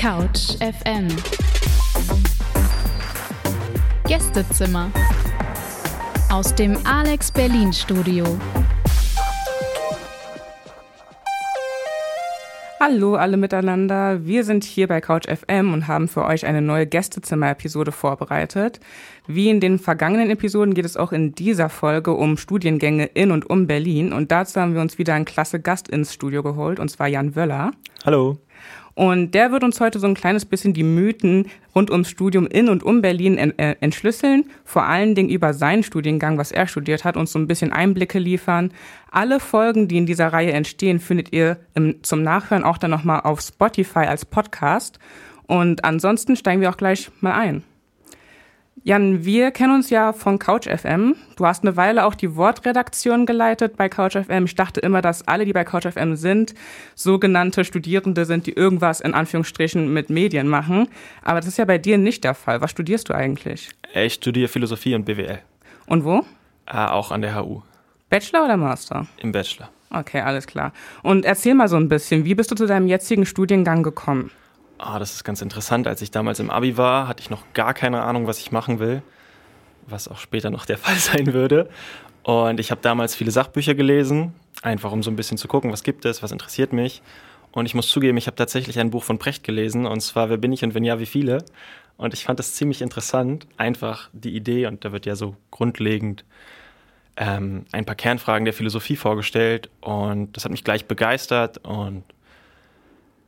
Couch 0.00 0.56
FM 0.60 1.08
Gästezimmer 4.08 4.90
aus 6.32 6.54
dem 6.54 6.78
Alex 6.84 7.30
Berlin 7.30 7.70
Studio. 7.70 8.24
Hallo 12.80 13.16
alle 13.16 13.36
miteinander, 13.36 14.24
wir 14.24 14.44
sind 14.44 14.64
hier 14.64 14.88
bei 14.88 15.02
Couch 15.02 15.26
FM 15.28 15.74
und 15.74 15.86
haben 15.86 16.08
für 16.08 16.24
euch 16.24 16.46
eine 16.46 16.62
neue 16.62 16.86
Gästezimmer-Episode 16.86 17.92
vorbereitet. 17.92 18.80
Wie 19.26 19.50
in 19.50 19.60
den 19.60 19.78
vergangenen 19.78 20.30
Episoden 20.30 20.72
geht 20.72 20.86
es 20.86 20.96
auch 20.96 21.12
in 21.12 21.34
dieser 21.34 21.68
Folge 21.68 22.14
um 22.14 22.38
Studiengänge 22.38 23.04
in 23.04 23.32
und 23.32 23.50
um 23.50 23.66
Berlin 23.66 24.14
und 24.14 24.32
dazu 24.32 24.62
haben 24.62 24.72
wir 24.72 24.80
uns 24.80 24.96
wieder 24.96 25.12
einen 25.12 25.26
klasse 25.26 25.60
Gast 25.60 25.88
ins 25.88 26.14
Studio 26.14 26.42
geholt 26.42 26.80
und 26.80 26.88
zwar 26.88 27.06
Jan 27.06 27.36
Wöller. 27.36 27.72
Hallo. 28.06 28.38
Und 28.94 29.32
der 29.32 29.52
wird 29.52 29.64
uns 29.64 29.80
heute 29.80 29.98
so 29.98 30.06
ein 30.06 30.14
kleines 30.14 30.44
bisschen 30.44 30.74
die 30.74 30.82
Mythen 30.82 31.46
rund 31.74 31.90
ums 31.90 32.10
Studium 32.10 32.46
in 32.46 32.68
und 32.68 32.82
um 32.82 33.02
Berlin 33.02 33.38
äh, 33.38 33.76
entschlüsseln, 33.80 34.44
vor 34.64 34.84
allen 34.84 35.14
Dingen 35.14 35.28
über 35.30 35.54
seinen 35.54 35.82
Studiengang, 35.82 36.38
was 36.38 36.52
er 36.52 36.66
studiert 36.66 37.04
hat, 37.04 37.16
uns 37.16 37.32
so 37.32 37.38
ein 37.38 37.46
bisschen 37.46 37.72
Einblicke 37.72 38.18
liefern. 38.18 38.72
Alle 39.10 39.40
Folgen, 39.40 39.88
die 39.88 39.98
in 39.98 40.06
dieser 40.06 40.32
Reihe 40.32 40.52
entstehen, 40.52 41.00
findet 41.00 41.32
ihr 41.32 41.58
im, 41.74 42.02
zum 42.02 42.22
Nachhören 42.22 42.64
auch 42.64 42.78
dann 42.78 42.90
nochmal 42.90 43.20
auf 43.20 43.40
Spotify 43.40 44.00
als 44.00 44.24
Podcast. 44.24 44.98
Und 45.46 45.84
ansonsten 45.84 46.36
steigen 46.36 46.60
wir 46.60 46.70
auch 46.70 46.76
gleich 46.76 47.10
mal 47.20 47.32
ein. 47.32 47.64
Jan, 48.82 49.26
wir 49.26 49.50
kennen 49.50 49.74
uns 49.74 49.90
ja 49.90 50.14
von 50.14 50.38
Couch 50.38 50.66
FM. 50.66 51.14
Du 51.36 51.44
hast 51.44 51.62
eine 51.62 51.76
Weile 51.76 52.06
auch 52.06 52.14
die 52.14 52.34
Wortredaktion 52.34 53.26
geleitet 53.26 53.76
bei 53.76 53.90
Couch 53.90 54.16
FM. 54.16 54.46
Ich 54.46 54.54
dachte 54.54 54.80
immer, 54.80 55.02
dass 55.02 55.28
alle, 55.28 55.44
die 55.44 55.52
bei 55.52 55.64
Couch 55.64 55.86
FM 55.86 56.16
sind, 56.16 56.54
sogenannte 56.94 57.66
Studierende 57.66 58.24
sind, 58.24 58.46
die 58.46 58.52
irgendwas 58.52 59.02
in 59.02 59.12
Anführungsstrichen 59.12 59.92
mit 59.92 60.08
Medien 60.08 60.48
machen. 60.48 60.88
Aber 61.22 61.40
das 61.40 61.48
ist 61.48 61.58
ja 61.58 61.66
bei 61.66 61.76
dir 61.76 61.98
nicht 61.98 62.24
der 62.24 62.32
Fall. 62.32 62.62
Was 62.62 62.70
studierst 62.70 63.10
du 63.10 63.14
eigentlich? 63.14 63.68
Ich 63.94 64.14
studiere 64.14 64.48
Philosophie 64.48 64.94
und 64.94 65.04
BWL. 65.04 65.40
Und 65.86 66.04
wo? 66.04 66.24
Äh, 66.66 66.78
auch 66.78 67.10
an 67.10 67.20
der 67.20 67.34
HU. 67.36 67.60
Bachelor 68.08 68.46
oder 68.46 68.56
Master? 68.56 69.06
Im 69.18 69.32
Bachelor. 69.32 69.68
Okay, 69.90 70.20
alles 70.20 70.46
klar. 70.46 70.72
Und 71.02 71.26
erzähl 71.26 71.54
mal 71.54 71.68
so 71.68 71.76
ein 71.76 71.88
bisschen, 71.88 72.24
wie 72.24 72.34
bist 72.34 72.50
du 72.50 72.54
zu 72.54 72.66
deinem 72.66 72.86
jetzigen 72.86 73.26
Studiengang 73.26 73.82
gekommen? 73.82 74.30
Ah, 74.82 74.98
das 74.98 75.12
ist 75.12 75.24
ganz 75.24 75.42
interessant. 75.42 75.86
Als 75.86 76.00
ich 76.00 76.10
damals 76.10 76.40
im 76.40 76.48
Abi 76.48 76.78
war, 76.78 77.06
hatte 77.06 77.20
ich 77.20 77.28
noch 77.28 77.44
gar 77.52 77.74
keine 77.74 78.02
Ahnung, 78.02 78.26
was 78.26 78.38
ich 78.38 78.50
machen 78.50 78.78
will, 78.78 79.02
was 79.86 80.08
auch 80.08 80.16
später 80.16 80.48
noch 80.48 80.64
der 80.64 80.78
Fall 80.84 80.96
sein 80.96 81.34
würde. 81.34 81.68
Und 82.22 82.60
ich 82.60 82.70
habe 82.70 82.80
damals 82.80 83.14
viele 83.14 83.30
Sachbücher 83.30 83.74
gelesen, 83.74 84.32
einfach 84.62 84.90
um 84.90 85.02
so 85.02 85.10
ein 85.10 85.16
bisschen 85.16 85.36
zu 85.36 85.48
gucken, 85.48 85.70
was 85.70 85.82
gibt 85.82 86.06
es, 86.06 86.22
was 86.22 86.32
interessiert 86.32 86.72
mich. 86.72 87.02
Und 87.52 87.66
ich 87.66 87.74
muss 87.74 87.88
zugeben, 87.88 88.16
ich 88.16 88.26
habe 88.26 88.36
tatsächlich 88.36 88.78
ein 88.78 88.90
Buch 88.90 89.04
von 89.04 89.18
Precht 89.18 89.44
gelesen, 89.44 89.84
und 89.84 90.00
zwar 90.00 90.30
Wer 90.30 90.38
bin 90.38 90.52
ich 90.52 90.62
und 90.64 90.74
wenn 90.74 90.84
ja, 90.84 90.98
wie 90.98 91.06
viele. 91.06 91.44
Und 91.98 92.14
ich 92.14 92.24
fand 92.24 92.38
das 92.38 92.54
ziemlich 92.54 92.80
interessant, 92.80 93.46
einfach 93.58 94.08
die 94.14 94.34
Idee, 94.34 94.66
und 94.66 94.84
da 94.84 94.92
wird 94.92 95.04
ja 95.04 95.14
so 95.14 95.36
grundlegend 95.50 96.24
ähm, 97.18 97.66
ein 97.72 97.84
paar 97.84 97.96
Kernfragen 97.96 98.46
der 98.46 98.54
Philosophie 98.54 98.96
vorgestellt. 98.96 99.68
Und 99.82 100.34
das 100.36 100.44
hat 100.44 100.52
mich 100.52 100.64
gleich 100.64 100.86
begeistert 100.86 101.58
und 101.66 102.04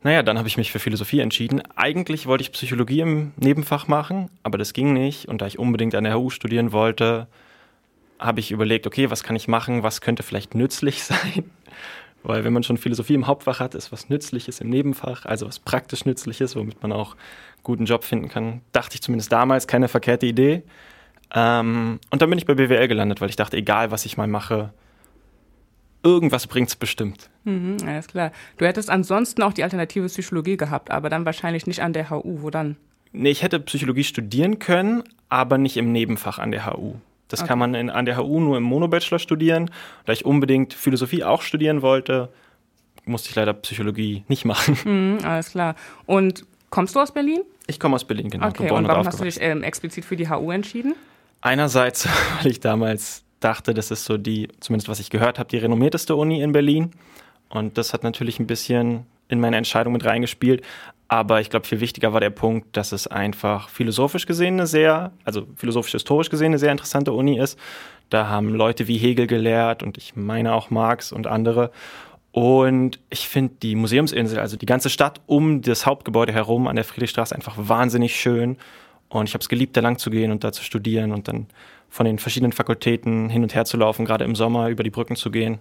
naja, 0.03 0.23
dann 0.23 0.39
habe 0.39 0.49
ich 0.49 0.57
mich 0.57 0.73
für 0.73 0.81
Philosophie 0.81 1.21
entschieden. 1.21 1.63
Eigentlich 1.77 2.27
wollte 2.27 2.43
ich 2.43 2.53
Psychologie 2.53 3.01
im 3.01 3.33
Nebenfach 3.37 3.87
machen, 3.87 4.31
aber 4.43 4.59
das 4.59 4.73
ging 4.73 4.93
nicht. 4.93 5.29
Und 5.29 5.41
da 5.41 5.47
ich 5.47 5.59
unbedingt 5.59 5.95
an 5.95 6.05
der 6.05 6.15
HU 6.15 6.31
studieren 6.31 6.73
wollte, 6.73 7.29
habe 8.19 8.41
ich 8.41 8.51
überlegt, 8.51 8.87
okay, 8.87 9.11
was 9.11 9.23
kann 9.23 9.37
ich 9.37 9.49
machen, 9.49 9.83
was 9.83 10.01
könnte 10.01 10.23
vielleicht 10.23 10.55
nützlich 10.55 11.05
sein? 11.05 11.51
Weil 12.25 12.45
wenn 12.45 12.53
man 12.53 12.63
schon 12.63 12.77
Philosophie 12.77 13.15
im 13.15 13.27
Hauptfach 13.27 13.61
hat, 13.61 13.75
ist 13.75 13.91
was 13.91 14.09
Nützliches 14.09 14.61
im 14.61 14.71
Nebenfach, 14.71 15.25
also 15.25 15.47
was 15.47 15.59
praktisch 15.59 16.05
Nützliches, 16.05 16.55
womit 16.55 16.83
man 16.83 16.93
auch 16.93 17.17
guten 17.63 17.85
Job 17.85 18.05
finden 18.05 18.29
kann. 18.29 18.61
Dachte 18.73 18.95
ich 18.95 19.03
zumindest 19.03 19.33
damals, 19.33 19.67
keine 19.67 19.89
verkehrte 19.89 20.27
Idee. 20.27 20.63
Ähm, 21.35 21.99
und 22.11 22.23
dann 22.23 22.29
bin 22.29 22.39
ich 22.39 22.47
bei 22.47 22.55
BWL 22.55 22.89
gelandet, 22.89 23.21
weil 23.21 23.29
ich 23.29 23.37
dachte, 23.37 23.57
egal 23.57 23.91
was 23.91 24.05
ich 24.05 24.17
mal 24.17 24.29
mache, 24.29 24.73
irgendwas 26.03 26.47
bringt 26.47 26.69
es 26.69 26.77
bestimmt. 26.77 27.31
Mhm, 27.45 27.79
alles 27.87 28.09
klar. 28.09 28.33
Du 28.57 28.67
hättest 28.67 28.91
ansonsten 28.91 29.43
auch 29.43 29.53
die 29.53 29.63
alternative 29.63 30.07
Psychologie 30.07 30.57
gehabt, 30.57 30.91
aber 30.91 31.09
dann 31.09 31.25
wahrscheinlich 31.25 31.67
nicht 31.67 31.81
an 31.81 31.93
der 31.93 32.11
HU. 32.11 32.43
Wo 32.43 32.51
dann? 32.51 32.77
Nee, 33.13 33.31
ich 33.31 33.43
hätte 33.43 33.61
Psychologie 33.61 34.05
studieren 34.05 34.59
können, 34.59 35.03
aber 35.29 35.59
nicht 35.59 35.77
im 35.77 35.93
Nebenfach 35.93 36.39
an 36.39 36.51
der 36.51 36.67
HU. 36.67 36.95
Das 37.29 37.41
okay. 37.41 37.49
kann 37.49 37.59
man 37.59 37.75
in, 37.75 37.91
an 37.91 38.05
der 38.05 38.19
HU 38.19 38.41
nur 38.41 38.57
im 38.59 38.63
Monobachelor 38.63 39.19
studieren. 39.19 39.71
Da 40.05 40.13
ich 40.13 40.25
unbedingt 40.25 40.75
Philosophie 40.75 41.25
auch 41.25 41.43
studieren 41.43 41.83
wollte, 41.83 42.29
musste 43.05 43.31
ich 43.31 43.35
leider 43.35 43.55
Psychologie 43.55 44.25
nicht 44.29 44.45
machen. 44.45 44.79
Mhm, 44.85 45.25
alles 45.25 45.51
klar. 45.51 45.75
Und 46.07 46.45
kommst 46.71 46.95
du 46.95 47.01
aus 47.01 47.13
Berlin? 47.13 47.41
Ich 47.67 47.81
komme 47.81 47.95
aus 47.95 48.05
Berlin, 48.05 48.29
genau. 48.29 48.49
Okay, 48.49 48.71
und 48.71 48.87
warum 48.87 49.07
hast 49.07 49.21
du 49.21 49.25
dich 49.25 49.41
ähm, 49.41 49.63
explizit 49.63 50.05
für 50.05 50.17
die 50.17 50.29
HU 50.29 50.51
entschieden? 50.51 50.95
Einerseits, 51.41 52.09
weil 52.43 52.51
ich 52.51 52.61
damals 52.61 53.22
dachte, 53.45 53.75
das 53.75 53.91
ist 53.91 54.05
so 54.05 54.17
die, 54.17 54.49
zumindest 54.61 54.89
was 54.89 55.01
ich 55.01 55.11
gehört 55.11 55.39
habe, 55.39 55.49
die 55.49 55.59
renommierteste 55.59 56.17
Uni 56.17 56.41
in 56.41 56.53
Berlin. 56.53 56.91
Und 57.49 57.77
das 57.79 57.93
hat 57.93 58.03
natürlich 58.03 58.39
ein 58.41 58.47
bisschen 58.47 59.07
in 59.29 59.41
meine 59.41 59.57
Entscheidung 59.57 59.93
mit 59.93 60.05
reingespielt. 60.05 60.63
Aber 61.09 61.41
ich 61.41 61.51
glaube, 61.51 61.67
viel 61.67 61.81
wichtiger 61.81 62.13
war 62.15 62.21
der 62.21 62.31
Punkt, 62.31 62.77
dass 62.77 62.93
es 62.93 63.07
einfach 63.07 63.69
philosophisch 63.69 64.25
gesehen 64.25 64.55
eine 64.55 64.67
sehr, 64.67 65.13
also 65.25 65.47
philosophisch-historisch 65.57 66.31
gesehen 66.31 66.47
eine 66.47 66.59
sehr 66.59 66.73
interessante 66.73 67.13
Uni 67.13 67.39
ist. 67.39 67.59
Da 68.09 68.29
haben 68.29 68.49
Leute 68.49 68.89
wie 68.89 68.97
Hegel 68.97 69.27
gelehrt 69.27 69.83
und 69.83 69.99
ich 69.99 70.17
meine 70.17 70.55
auch 70.55 70.71
Marx 70.71 71.13
und 71.13 71.27
andere. 71.27 71.71
Und 72.31 72.99
ich 73.11 73.29
finde 73.29 73.55
die 73.63 73.75
Museumsinsel, 73.75 74.39
also 74.39 74.57
die 74.57 74.65
ganze 74.65 74.89
Stadt 74.89 75.21
um 75.27 75.61
das 75.61 75.85
Hauptgebäude 75.85 76.33
herum 76.33 76.67
an 76.67 76.77
der 76.77 76.85
Friedrichstraße 76.85 77.35
einfach 77.35 77.57
wahnsinnig 77.59 78.19
schön. 78.19 78.57
Und 79.11 79.29
ich 79.29 79.35
habe 79.35 79.43
es 79.43 79.51
geliebt, 79.51 79.77
da 79.77 79.83
lang 79.83 79.99
zu 79.99 80.11
gehen 80.11 80.31
und 80.31 80.43
da 80.43 80.53
zu 80.53 80.65
studieren 80.65 81.13
und 81.13 81.29
dann 81.29 81.47
von 81.93 82.07
den 82.07 82.19
verschiedenen 82.19 82.53
Fakultäten 82.53 83.29
hin 83.29 83.43
und 83.43 83.55
her 83.55 83.67
zu 83.67 83.77
laufen, 83.77 84.07
gerade 84.07 84.25
im 84.25 84.35
Sommer 84.35 84.71
über 84.71 84.83
die 84.83 84.89
Brücken 84.89 85.15
zu 85.15 85.31
gehen. 85.31 85.59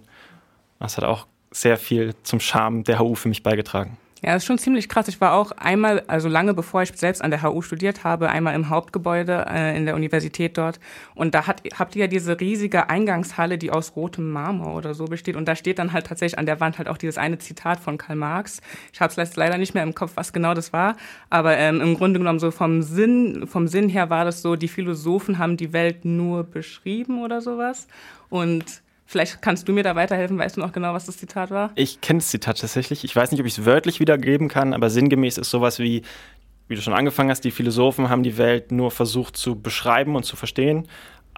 Das 0.78 0.96
hat 0.96 1.04
auch 1.04 1.26
sehr 1.50 1.76
viel 1.76 2.14
zum 2.22 2.40
Charme 2.40 2.84
der 2.84 3.00
HU 3.00 3.14
für 3.16 3.28
mich 3.28 3.42
beigetragen. 3.42 3.98
Ja, 4.24 4.34
das 4.34 4.44
ist 4.44 4.46
schon 4.46 4.58
ziemlich 4.58 4.88
krass. 4.88 5.08
Ich 5.08 5.20
war 5.20 5.34
auch 5.34 5.50
einmal, 5.50 6.04
also 6.06 6.28
lange 6.28 6.54
bevor 6.54 6.82
ich 6.82 6.92
selbst 6.94 7.22
an 7.22 7.32
der 7.32 7.42
HU 7.42 7.60
studiert 7.60 8.04
habe, 8.04 8.30
einmal 8.30 8.54
im 8.54 8.68
Hauptgebäude 8.68 9.46
äh, 9.50 9.76
in 9.76 9.84
der 9.84 9.96
Universität 9.96 10.56
dort. 10.56 10.78
Und 11.16 11.34
da 11.34 11.48
hat, 11.48 11.62
habt 11.76 11.96
ihr 11.96 12.02
ja 12.02 12.06
diese 12.06 12.38
riesige 12.38 12.88
Eingangshalle, 12.88 13.58
die 13.58 13.72
aus 13.72 13.96
rotem 13.96 14.30
Marmor 14.30 14.76
oder 14.76 14.94
so 14.94 15.06
besteht. 15.06 15.34
Und 15.34 15.48
da 15.48 15.56
steht 15.56 15.80
dann 15.80 15.92
halt 15.92 16.06
tatsächlich 16.06 16.38
an 16.38 16.46
der 16.46 16.60
Wand 16.60 16.78
halt 16.78 16.88
auch 16.88 16.98
dieses 16.98 17.18
eine 17.18 17.38
Zitat 17.38 17.80
von 17.80 17.98
Karl 17.98 18.14
Marx. 18.14 18.60
Ich 18.92 19.00
habe 19.00 19.12
es 19.20 19.36
leider 19.36 19.58
nicht 19.58 19.74
mehr 19.74 19.82
im 19.82 19.94
Kopf, 19.94 20.12
was 20.14 20.32
genau 20.32 20.54
das 20.54 20.72
war. 20.72 20.96
Aber 21.28 21.58
ähm, 21.58 21.80
im 21.80 21.96
Grunde 21.96 22.20
genommen 22.20 22.38
so 22.38 22.52
vom 22.52 22.82
Sinn, 22.82 23.48
vom 23.48 23.66
Sinn 23.66 23.88
her 23.88 24.08
war 24.08 24.24
das 24.24 24.40
so, 24.40 24.54
die 24.54 24.68
Philosophen 24.68 25.38
haben 25.38 25.56
die 25.56 25.72
Welt 25.72 26.04
nur 26.04 26.44
beschrieben 26.44 27.24
oder 27.24 27.40
sowas. 27.40 27.88
Und 28.30 28.82
Vielleicht 29.12 29.42
kannst 29.42 29.68
du 29.68 29.74
mir 29.74 29.82
da 29.82 29.94
weiterhelfen. 29.94 30.38
Weißt 30.38 30.56
du 30.56 30.62
noch 30.62 30.72
genau, 30.72 30.94
was 30.94 31.04
das 31.04 31.18
Zitat 31.18 31.50
war? 31.50 31.70
Ich 31.74 32.00
kenne 32.00 32.20
das 32.20 32.28
Zitat 32.28 32.58
tatsächlich. 32.58 33.04
Ich 33.04 33.14
weiß 33.14 33.30
nicht, 33.30 33.40
ob 33.40 33.46
ich 33.46 33.58
es 33.58 33.66
wörtlich 33.66 34.00
wiedergeben 34.00 34.48
kann, 34.48 34.72
aber 34.72 34.88
sinngemäß 34.88 35.36
ist 35.36 35.50
sowas 35.50 35.78
wie, 35.78 36.00
wie 36.66 36.76
du 36.76 36.80
schon 36.80 36.94
angefangen 36.94 37.28
hast, 37.28 37.42
die 37.42 37.50
Philosophen 37.50 38.08
haben 38.08 38.22
die 38.22 38.38
Welt 38.38 38.72
nur 38.72 38.90
versucht 38.90 39.36
zu 39.36 39.60
beschreiben 39.60 40.16
und 40.16 40.24
zu 40.24 40.34
verstehen, 40.34 40.88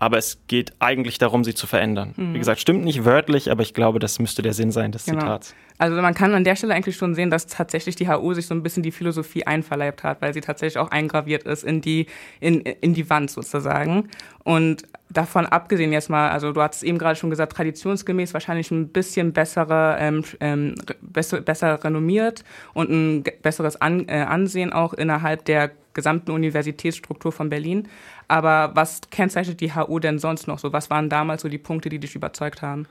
aber 0.04 0.18
es 0.18 0.38
geht 0.48 0.74
eigentlich 0.80 1.16
darum, 1.16 1.44
sie 1.44 1.54
zu 1.54 1.66
verändern. 1.66 2.12
Mhm. 2.16 2.34
Wie 2.34 2.38
gesagt, 2.38 2.60
stimmt 2.60 2.84
nicht 2.84 3.06
wörtlich, 3.06 3.50
aber 3.50 3.62
ich 3.62 3.72
glaube, 3.72 3.98
das 3.98 4.18
müsste 4.18 4.42
der 4.42 4.52
Sinn 4.52 4.70
sein 4.70 4.92
des 4.92 5.06
genau. 5.06 5.20
Zitats. 5.20 5.54
Also 5.78 6.00
man 6.02 6.12
kann 6.12 6.34
an 6.34 6.44
der 6.44 6.56
Stelle 6.56 6.74
eigentlich 6.74 6.96
schon 6.96 7.14
sehen, 7.14 7.30
dass 7.30 7.46
tatsächlich 7.46 7.96
die 7.96 8.08
HU 8.08 8.34
sich 8.34 8.46
so 8.46 8.54
ein 8.54 8.62
bisschen 8.62 8.82
die 8.82 8.92
Philosophie 8.92 9.46
einverleibt 9.46 10.04
hat, 10.04 10.20
weil 10.20 10.34
sie 10.34 10.42
tatsächlich 10.42 10.78
auch 10.78 10.90
eingraviert 10.90 11.44
ist 11.44 11.64
in 11.64 11.80
die, 11.80 12.06
in, 12.38 12.60
in 12.60 12.92
die 12.92 13.08
Wand 13.08 13.30
sozusagen. 13.30 14.10
Und 14.44 14.82
davon 15.08 15.46
abgesehen 15.46 15.90
jetzt 15.90 16.10
mal, 16.10 16.28
also 16.28 16.52
du 16.52 16.60
hast 16.60 16.82
eben 16.82 16.98
gerade 16.98 17.16
schon 17.16 17.30
gesagt, 17.30 17.54
traditionsgemäß 17.54 18.34
wahrscheinlich 18.34 18.70
ein 18.70 18.88
bisschen 18.88 19.32
bessere, 19.32 19.96
ähm, 19.98 20.22
ähm, 20.40 20.74
besser, 21.00 21.40
besser 21.40 21.82
renommiert 21.82 22.44
und 22.74 22.90
ein 22.90 23.24
besseres 23.40 23.80
An, 23.80 24.06
äh, 24.08 24.26
Ansehen 24.28 24.70
auch 24.70 24.92
innerhalb 24.92 25.46
der 25.46 25.70
gesamten 25.94 26.32
Universitätsstruktur 26.32 27.32
von 27.32 27.48
Berlin. 27.48 27.88
Aber 28.28 28.70
was 28.74 29.00
kennzeichnet 29.10 29.60
die 29.60 29.74
HU 29.74 29.98
denn 29.98 30.18
sonst 30.18 30.46
noch 30.46 30.58
so? 30.58 30.72
Was 30.72 30.90
waren 30.90 31.08
damals 31.08 31.42
so 31.42 31.48
die 31.48 31.58
Punkte, 31.58 31.88
die 31.88 31.98
dich 31.98 32.14
überzeugt 32.14 32.62
haben? 32.62 32.86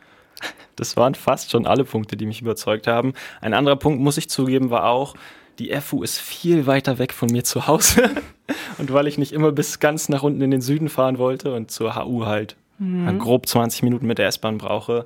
Das 0.76 0.98
waren 0.98 1.16
fast 1.16 1.52
schon 1.52 1.66
alle 1.66 1.84
Punkte, 1.84 2.18
die 2.18 2.26
mich 2.26 2.42
überzeugt 2.42 2.88
haben. 2.88 3.14
Ein 3.42 3.54
anderer 3.54 3.76
Punkt, 3.76 4.02
muss 4.02 4.18
ich 4.18 4.30
zugeben, 4.30 4.70
war 4.70 4.86
auch, 4.86 5.16
die 5.60 5.74
FU 5.80 6.04
ist 6.04 6.20
viel 6.20 6.66
weiter 6.66 6.98
weg 6.98 7.14
von 7.14 7.30
mir 7.32 7.44
zu 7.44 7.68
Hause. 7.68 8.10
und 8.78 8.92
weil 8.92 9.08
ich 9.08 9.18
nicht 9.18 9.32
immer 9.32 9.52
bis 9.52 9.80
ganz 9.80 10.10
nach 10.10 10.24
unten 10.24 10.42
in 10.42 10.52
den 10.52 10.62
Süden 10.62 10.90
fahren 10.90 11.18
wollte 11.18 11.54
und 11.54 11.72
zur 11.72 11.96
HU 11.96 12.26
halt 12.26 12.56
mhm. 12.80 13.20
grob 13.20 13.48
20 13.48 13.84
Minuten 13.84 14.08
mit 14.08 14.18
der 14.18 14.28
S-Bahn 14.28 14.58
brauche, 14.58 15.06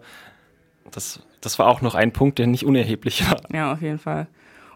das, 0.91 1.21
das 1.41 1.59
war 1.59 1.67
auch 1.67 1.81
noch 1.81 1.95
ein 1.95 2.13
Punkt, 2.13 2.39
der 2.39 2.47
nicht 2.47 2.65
unerheblich 2.65 3.29
war. 3.29 3.41
Ja, 3.53 3.73
auf 3.73 3.81
jeden 3.81 3.99
Fall. 3.99 4.27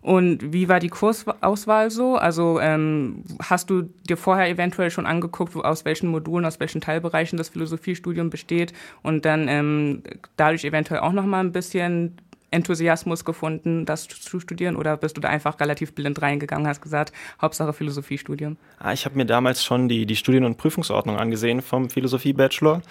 Und 0.02 0.54
wie 0.54 0.68
war 0.68 0.80
die 0.80 0.90
Kursauswahl 0.90 1.92
so? 1.92 2.16
Also 2.16 2.60
ähm, 2.60 3.24
hast 3.42 3.70
du 3.70 3.84
dir 4.10 4.18
vorher 4.18 4.50
eventuell 4.50 4.90
schon 4.90 5.06
angeguckt, 5.06 5.56
aus 5.56 5.86
welchen 5.86 6.10
Modulen, 6.10 6.46
aus 6.46 6.60
welchen 6.60 6.82
Teilbereichen 6.82 7.38
das 7.38 7.50
Philosophiestudium 7.50 8.30
besteht 8.30 8.74
und 9.04 9.26
dann 9.26 9.48
ähm, 9.48 10.04
dadurch 10.38 10.66
eventuell 10.66 11.02
auch 11.02 11.12
noch 11.12 11.26
mal 11.26 11.40
ein 11.40 11.52
bisschen 11.52 12.18
Enthusiasmus 12.52 13.24
gefunden, 13.24 13.86
das 13.86 14.08
zu 14.08 14.40
studieren? 14.40 14.76
Oder 14.76 14.98
bist 14.98 15.18
du 15.18 15.22
da 15.22 15.30
einfach 15.30 15.60
relativ 15.60 15.96
blind 15.96 16.22
reingegangen, 16.22 16.68
hast 16.68 16.82
gesagt, 16.82 17.14
Hauptsache 17.42 17.74
Philosophiestudium? 17.74 18.58
Ah, 18.78 18.92
ich 18.92 19.06
habe 19.06 19.16
mir 19.16 19.26
damals 19.26 19.64
schon 19.64 19.88
die, 19.88 20.06
die 20.06 20.18
Studien- 20.18 20.44
und 20.44 20.58
Prüfungsordnung 20.58 21.18
angesehen 21.18 21.62
vom 21.62 21.90
Philosophie-Bachelor. 21.90 22.82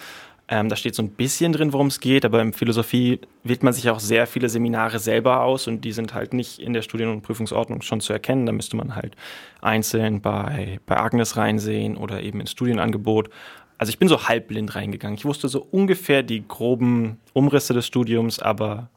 Ähm, 0.53 0.69
da 0.69 0.75
steht 0.75 0.97
so 0.97 1.03
ein 1.05 1.11
bisschen 1.11 1.53
drin, 1.53 1.73
worum 1.73 1.87
es 1.87 2.01
geht, 2.01 2.25
aber 2.25 2.43
in 2.43 2.53
Philosophie 2.53 3.21
wählt 3.45 3.63
man 3.63 3.73
sich 3.73 3.89
auch 3.89 4.01
sehr 4.01 4.27
viele 4.27 4.49
Seminare 4.49 4.99
selber 4.99 5.43
aus 5.43 5.69
und 5.69 5.85
die 5.85 5.93
sind 5.93 6.13
halt 6.13 6.35
nicht 6.35 6.59
in 6.59 6.73
der 6.73 6.83
Studien- 6.83 7.09
und 7.09 7.23
Prüfungsordnung 7.23 7.83
schon 7.83 8.01
zu 8.01 8.13
erkennen. 8.13 8.47
Da 8.47 8.53
müsste 8.53 8.77
man 8.77 8.97
halt 8.97 9.15
einzeln 9.63 10.21
bei, 10.21 10.81
bei 10.87 10.97
Agnes 10.97 11.37
reinsehen 11.37 11.97
oder 11.97 12.21
eben 12.21 12.41
ins 12.41 12.51
Studienangebot. 12.51 13.31
Also 13.79 13.91
ich 13.91 14.01
bin 14.01 14.09
so 14.09 14.27
halbblind 14.27 14.75
reingegangen. 14.75 15.17
Ich 15.17 15.25
wusste 15.25 15.49
so 15.49 15.65
ungefähr 15.71 16.25
die 16.25 16.47
groben 16.47 17.21
Umrisse 17.33 17.73
des 17.73 17.87
Studiums, 17.87 18.41
aber 18.41 18.91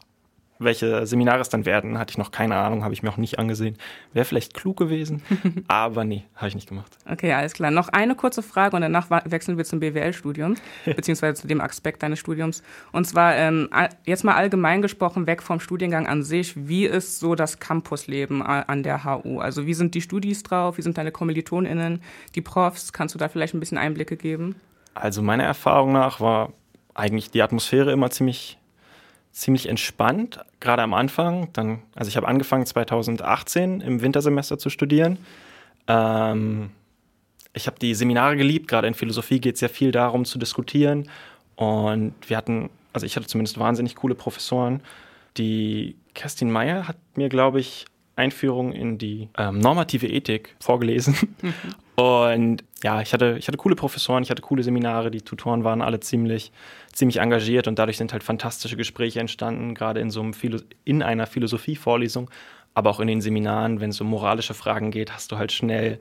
welche 0.64 1.06
Seminare 1.06 1.40
es 1.40 1.50
dann 1.50 1.66
werden, 1.66 1.98
hatte 1.98 2.12
ich 2.12 2.18
noch 2.18 2.32
keine 2.32 2.56
Ahnung, 2.56 2.84
habe 2.84 2.94
ich 2.94 3.04
mir 3.04 3.10
auch 3.10 3.18
nicht 3.18 3.40
angesehen. 3.40 3.78
Wäre 4.14 4.26
vielleicht 4.26 4.54
klug 4.54 4.78
gewesen, 4.78 5.22
aber 5.68 6.04
nee, 6.04 6.24
habe 6.36 6.48
ich 6.48 6.56
nicht 6.56 6.68
gemacht. 6.68 6.98
Okay, 7.10 7.34
alles 7.34 7.54
klar. 7.54 7.72
Noch 7.72 7.90
eine 7.90 8.16
kurze 8.16 8.44
Frage 8.44 8.76
und 8.76 8.82
danach 8.82 9.10
wechseln 9.26 9.58
wir 9.58 9.66
zum 9.66 9.80
BWL-Studium, 9.80 10.56
beziehungsweise 10.86 11.42
zu 11.42 11.48
dem 11.48 11.62
Aspekt 11.62 12.04
deines 12.04 12.20
Studiums. 12.20 12.64
Und 12.92 13.06
zwar 13.06 13.36
ähm, 13.36 13.70
jetzt 14.06 14.24
mal 14.24 14.36
allgemein 14.36 14.82
gesprochen, 14.82 15.28
weg 15.28 15.42
vom 15.42 15.60
Studiengang 15.60 16.08
an 16.08 16.24
sich. 16.24 16.54
Wie 16.68 16.86
ist 16.86 17.20
so 17.20 17.36
das 17.36 17.60
Campusleben 17.60 18.42
an 18.42 18.84
der 18.84 19.04
HU? 19.04 19.40
Also 19.40 19.66
wie 19.66 19.74
sind 19.74 19.96
die 19.96 20.02
Studis 20.02 20.44
drauf? 20.44 20.78
Wie 20.78 20.82
sind 20.82 20.98
deine 20.98 21.12
KommilitonInnen, 21.12 22.02
die 22.36 22.42
Profs? 22.42 22.94
Kannst 22.94 23.16
du 23.16 23.20
da 23.20 23.30
vielleicht 23.30 23.54
ein 23.54 23.60
bisschen 23.60 23.78
Einblicke 23.78 24.18
geben? 24.18 24.56
Also 24.94 25.22
meiner 25.22 25.44
Erfahrung 25.44 25.92
nach 25.92 26.20
war 26.20 26.54
eigentlich 26.94 27.32
die 27.32 27.42
Atmosphäre 27.42 27.92
immer 27.92 28.12
ziemlich 28.12 28.60
ziemlich 29.34 29.68
entspannt, 29.68 30.40
gerade 30.60 30.84
am 30.84 30.94
Anfang. 30.94 31.50
Dann, 31.54 31.82
also 31.96 32.08
ich 32.08 32.16
habe 32.16 32.28
angefangen 32.28 32.66
2018 32.66 33.82
im 33.82 34.02
Wintersemester 34.02 34.58
zu 34.58 34.70
studieren. 34.70 35.18
Ähm, 35.88 36.70
ich 37.54 37.68
habe 37.68 37.78
die 37.80 37.94
Seminare 37.96 38.38
geliebt, 38.38 38.68
gerade 38.68 38.88
in 38.88 38.94
Philosophie 38.94 39.42
geht 39.42 39.56
es 39.56 39.62
ja 39.62 39.68
viel 39.68 39.92
darum 39.92 40.24
zu 40.24 40.40
diskutieren. 40.40 41.10
Und 41.56 42.14
wir 42.28 42.38
hatten, 42.38 42.70
also 42.94 43.06
ich 43.06 43.16
hatte 43.16 43.28
zumindest 43.28 43.60
wahnsinnig 43.60 43.96
coole 43.96 44.16
Professoren. 44.16 44.82
Die 45.38 45.96
Kerstin 46.14 46.52
Meyer 46.52 46.88
hat 46.88 46.98
mir, 47.16 47.30
glaube 47.30 47.60
ich, 47.60 47.86
Einführung 48.16 48.72
in 48.72 49.00
die 49.00 49.30
ähm, 49.38 49.60
normative 49.60 50.08
Ethik 50.08 50.56
vorgelesen. 50.60 51.16
Und 51.96 52.64
ja, 52.84 53.02
ich 53.02 53.14
hatte, 53.14 53.36
ich 53.38 53.48
hatte 53.48 53.58
coole 53.58 53.76
Professoren, 53.76 54.24
ich 54.24 54.32
hatte 54.32 54.42
coole 54.42 54.64
Seminare, 54.64 55.12
die 55.12 55.22
Tutoren 55.22 55.64
waren 55.64 55.82
alle 55.82 56.00
ziemlich, 56.00 56.52
ziemlich 56.92 57.18
engagiert 57.18 57.68
und 57.68 57.78
dadurch 57.78 57.98
sind 57.98 58.14
halt 58.14 58.24
fantastische 58.24 58.76
Gespräche 58.76 59.20
entstanden, 59.20 59.76
gerade 59.76 60.00
in 60.00 60.10
so 60.10 60.22
einem 60.22 60.34
Philo 60.34 60.60
in 60.86 61.04
einer 61.04 61.28
Philosophievorlesung, 61.28 62.32
aber 62.74 62.90
auch 62.90 63.00
in 63.00 63.08
den 63.08 63.22
Seminaren, 63.22 63.80
wenn 63.80 63.92
es 63.92 64.02
um 64.02 64.08
moralische 64.08 64.56
Fragen 64.56 64.90
geht, 64.90 65.14
hast 65.14 65.32
du 65.32 65.38
halt 65.38 65.52
schnell 65.52 66.00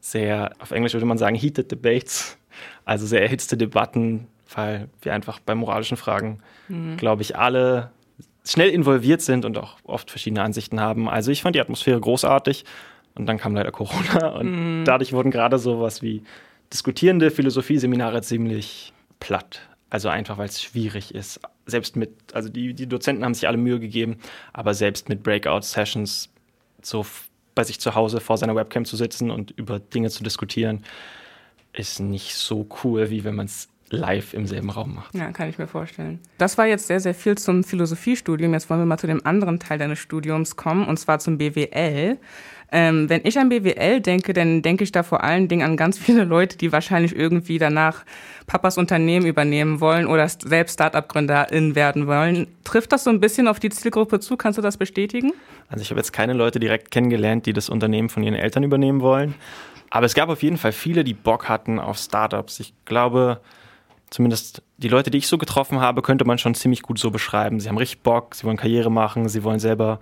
sehr, 0.00 0.52
auf 0.58 0.72
Englisch 0.72 0.92
würde 0.92 1.06
man 1.06 1.18
sagen, 1.18 1.36
heated 1.36 1.70
debates, 1.70 2.36
also 2.84 3.06
sehr 3.06 3.22
erhitzte 3.22 3.56
Debatten, 3.56 4.26
weil 4.54 4.88
wir 5.00 5.14
einfach 5.14 5.40
bei 5.40 5.54
moralischen 5.54 5.96
Fragen, 5.96 6.40
mhm. 6.68 6.96
glaube 6.98 7.22
ich, 7.22 7.36
alle 7.36 7.90
schnell 8.44 8.70
involviert 8.70 9.22
sind 9.22 9.44
und 9.44 9.56
auch 9.56 9.76
oft 9.84 10.10
verschiedene 10.10 10.42
Ansichten 10.42 10.80
haben. 10.80 11.08
Also 11.08 11.30
ich 11.30 11.42
fand 11.42 11.54
die 11.54 11.60
Atmosphäre 11.60 12.00
großartig 12.00 12.64
und 13.20 13.26
dann 13.26 13.36
kam 13.36 13.54
leider 13.54 13.70
Corona 13.70 14.28
und 14.38 14.80
mhm. 14.80 14.84
dadurch 14.84 15.12
wurden 15.12 15.30
gerade 15.30 15.58
sowas 15.58 16.00
wie 16.00 16.22
diskutierende 16.72 17.30
Philosophieseminare 17.30 18.22
ziemlich 18.22 18.94
platt. 19.20 19.60
Also 19.90 20.08
einfach, 20.08 20.38
weil 20.38 20.48
es 20.48 20.62
schwierig 20.62 21.14
ist. 21.14 21.40
Selbst 21.66 21.96
mit, 21.96 22.10
also 22.32 22.48
die, 22.48 22.74
die 22.74 22.86
Dozenten 22.86 23.24
haben 23.24 23.34
sich 23.34 23.46
alle 23.46 23.58
Mühe 23.58 23.78
gegeben, 23.78 24.18
aber 24.52 24.72
selbst 24.72 25.08
mit 25.08 25.22
Breakout-Sessions 25.22 26.30
so 26.80 27.04
bei 27.54 27.64
sich 27.64 27.78
zu 27.78 27.94
Hause 27.94 28.20
vor 28.20 28.38
seiner 28.38 28.56
Webcam 28.56 28.84
zu 28.84 28.96
sitzen 28.96 29.30
und 29.30 29.50
über 29.50 29.80
Dinge 29.80 30.08
zu 30.08 30.22
diskutieren, 30.22 30.84
ist 31.74 32.00
nicht 32.00 32.34
so 32.36 32.66
cool, 32.82 33.10
wie 33.10 33.24
wenn 33.24 33.34
man 33.34 33.46
es 33.46 33.68
live 33.90 34.34
im 34.34 34.46
selben 34.46 34.70
Raum 34.70 34.94
macht. 34.94 35.14
Ja, 35.14 35.32
kann 35.32 35.48
ich 35.48 35.58
mir 35.58 35.66
vorstellen. 35.66 36.20
Das 36.38 36.56
war 36.56 36.66
jetzt 36.66 36.86
sehr, 36.86 37.00
sehr 37.00 37.14
viel 37.14 37.36
zum 37.36 37.64
Philosophiestudium. 37.64 38.52
Jetzt 38.52 38.70
wollen 38.70 38.80
wir 38.80 38.86
mal 38.86 38.98
zu 38.98 39.08
dem 39.08 39.26
anderen 39.26 39.58
Teil 39.58 39.78
deines 39.78 39.98
Studiums 39.98 40.56
kommen, 40.56 40.86
und 40.86 40.96
zwar 40.98 41.18
zum 41.18 41.38
BWL. 41.38 42.16
Ähm, 42.72 43.08
wenn 43.08 43.22
ich 43.24 43.38
an 43.38 43.48
BWL 43.48 44.00
denke, 44.00 44.32
dann 44.32 44.62
denke 44.62 44.84
ich 44.84 44.92
da 44.92 45.02
vor 45.02 45.24
allen 45.24 45.48
Dingen 45.48 45.62
an 45.62 45.76
ganz 45.76 45.98
viele 45.98 46.24
Leute, 46.24 46.56
die 46.56 46.70
wahrscheinlich 46.70 47.16
irgendwie 47.16 47.58
danach 47.58 48.04
Papas 48.46 48.78
Unternehmen 48.78 49.26
übernehmen 49.26 49.80
wollen 49.80 50.06
oder 50.06 50.28
selbst 50.28 50.74
Start-up-GründerInnen 50.74 51.74
werden 51.74 52.06
wollen. 52.06 52.46
Trifft 52.64 52.92
das 52.92 53.04
so 53.04 53.10
ein 53.10 53.20
bisschen 53.20 53.48
auf 53.48 53.58
die 53.58 53.70
Zielgruppe 53.70 54.20
zu? 54.20 54.36
Kannst 54.36 54.58
du 54.58 54.62
das 54.62 54.76
bestätigen? 54.76 55.32
Also 55.68 55.82
ich 55.82 55.90
habe 55.90 55.98
jetzt 55.98 56.12
keine 56.12 56.32
Leute 56.32 56.60
direkt 56.60 56.90
kennengelernt, 56.90 57.46
die 57.46 57.52
das 57.52 57.68
Unternehmen 57.68 58.08
von 58.08 58.22
ihren 58.22 58.34
Eltern 58.34 58.62
übernehmen 58.62 59.00
wollen. 59.00 59.34
Aber 59.90 60.06
es 60.06 60.14
gab 60.14 60.28
auf 60.28 60.42
jeden 60.42 60.56
Fall 60.56 60.72
viele, 60.72 61.02
die 61.02 61.14
Bock 61.14 61.48
hatten 61.48 61.80
auf 61.80 61.98
Startups. 61.98 62.60
Ich 62.60 62.72
glaube, 62.84 63.40
zumindest 64.10 64.62
die 64.78 64.88
Leute, 64.88 65.10
die 65.10 65.18
ich 65.18 65.26
so 65.26 65.38
getroffen 65.38 65.80
habe, 65.80 66.02
könnte 66.02 66.24
man 66.24 66.38
schon 66.38 66.54
ziemlich 66.54 66.82
gut 66.82 67.00
so 67.00 67.10
beschreiben. 67.10 67.58
Sie 67.58 67.68
haben 67.68 67.78
richtig 67.78 68.00
Bock, 68.00 68.36
sie 68.36 68.44
wollen 68.44 68.56
Karriere 68.56 68.90
machen, 68.90 69.28
sie 69.28 69.42
wollen 69.42 69.58
selber 69.58 69.98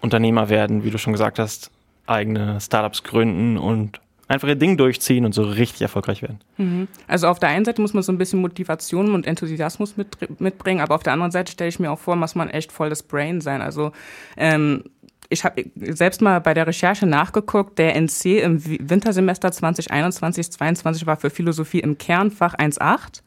Unternehmer 0.00 0.48
werden, 0.48 0.84
wie 0.84 0.90
du 0.90 0.98
schon 0.98 1.12
gesagt 1.12 1.38
hast, 1.38 1.70
eigene 2.06 2.60
Startups 2.60 3.02
gründen 3.02 3.56
und 3.56 4.00
einfach 4.28 4.48
ihr 4.48 4.56
Ding 4.56 4.76
durchziehen 4.76 5.24
und 5.24 5.34
so 5.34 5.42
richtig 5.42 5.82
erfolgreich 5.82 6.22
werden. 6.22 6.40
Mhm. 6.56 6.88
Also 7.06 7.28
auf 7.28 7.38
der 7.38 7.50
einen 7.50 7.64
Seite 7.64 7.80
muss 7.80 7.94
man 7.94 8.02
so 8.02 8.12
ein 8.12 8.18
bisschen 8.18 8.40
Motivation 8.40 9.14
und 9.14 9.26
Enthusiasmus 9.26 9.96
mit, 9.96 10.40
mitbringen, 10.40 10.80
aber 10.80 10.94
auf 10.94 11.02
der 11.02 11.12
anderen 11.12 11.32
Seite 11.32 11.52
stelle 11.52 11.68
ich 11.68 11.78
mir 11.78 11.90
auch 11.90 11.98
vor, 11.98 12.16
muss 12.16 12.34
man 12.34 12.48
echt 12.50 12.72
voll 12.72 12.90
das 12.90 13.02
Brain 13.02 13.40
sein. 13.40 13.60
Also 13.60 13.92
ähm, 14.36 14.84
ich 15.28 15.44
habe 15.44 15.64
selbst 15.76 16.20
mal 16.20 16.40
bei 16.40 16.54
der 16.54 16.66
Recherche 16.66 17.06
nachgeguckt, 17.06 17.78
der 17.78 17.96
NC 17.96 18.42
im 18.42 18.64
Wintersemester 18.64 19.50
2021, 19.52 20.52
2022 20.52 21.06
war 21.06 21.16
für 21.16 21.30
Philosophie 21.30 21.80
im 21.80 21.98
Kernfach 21.98 22.54
1,8 22.54 23.22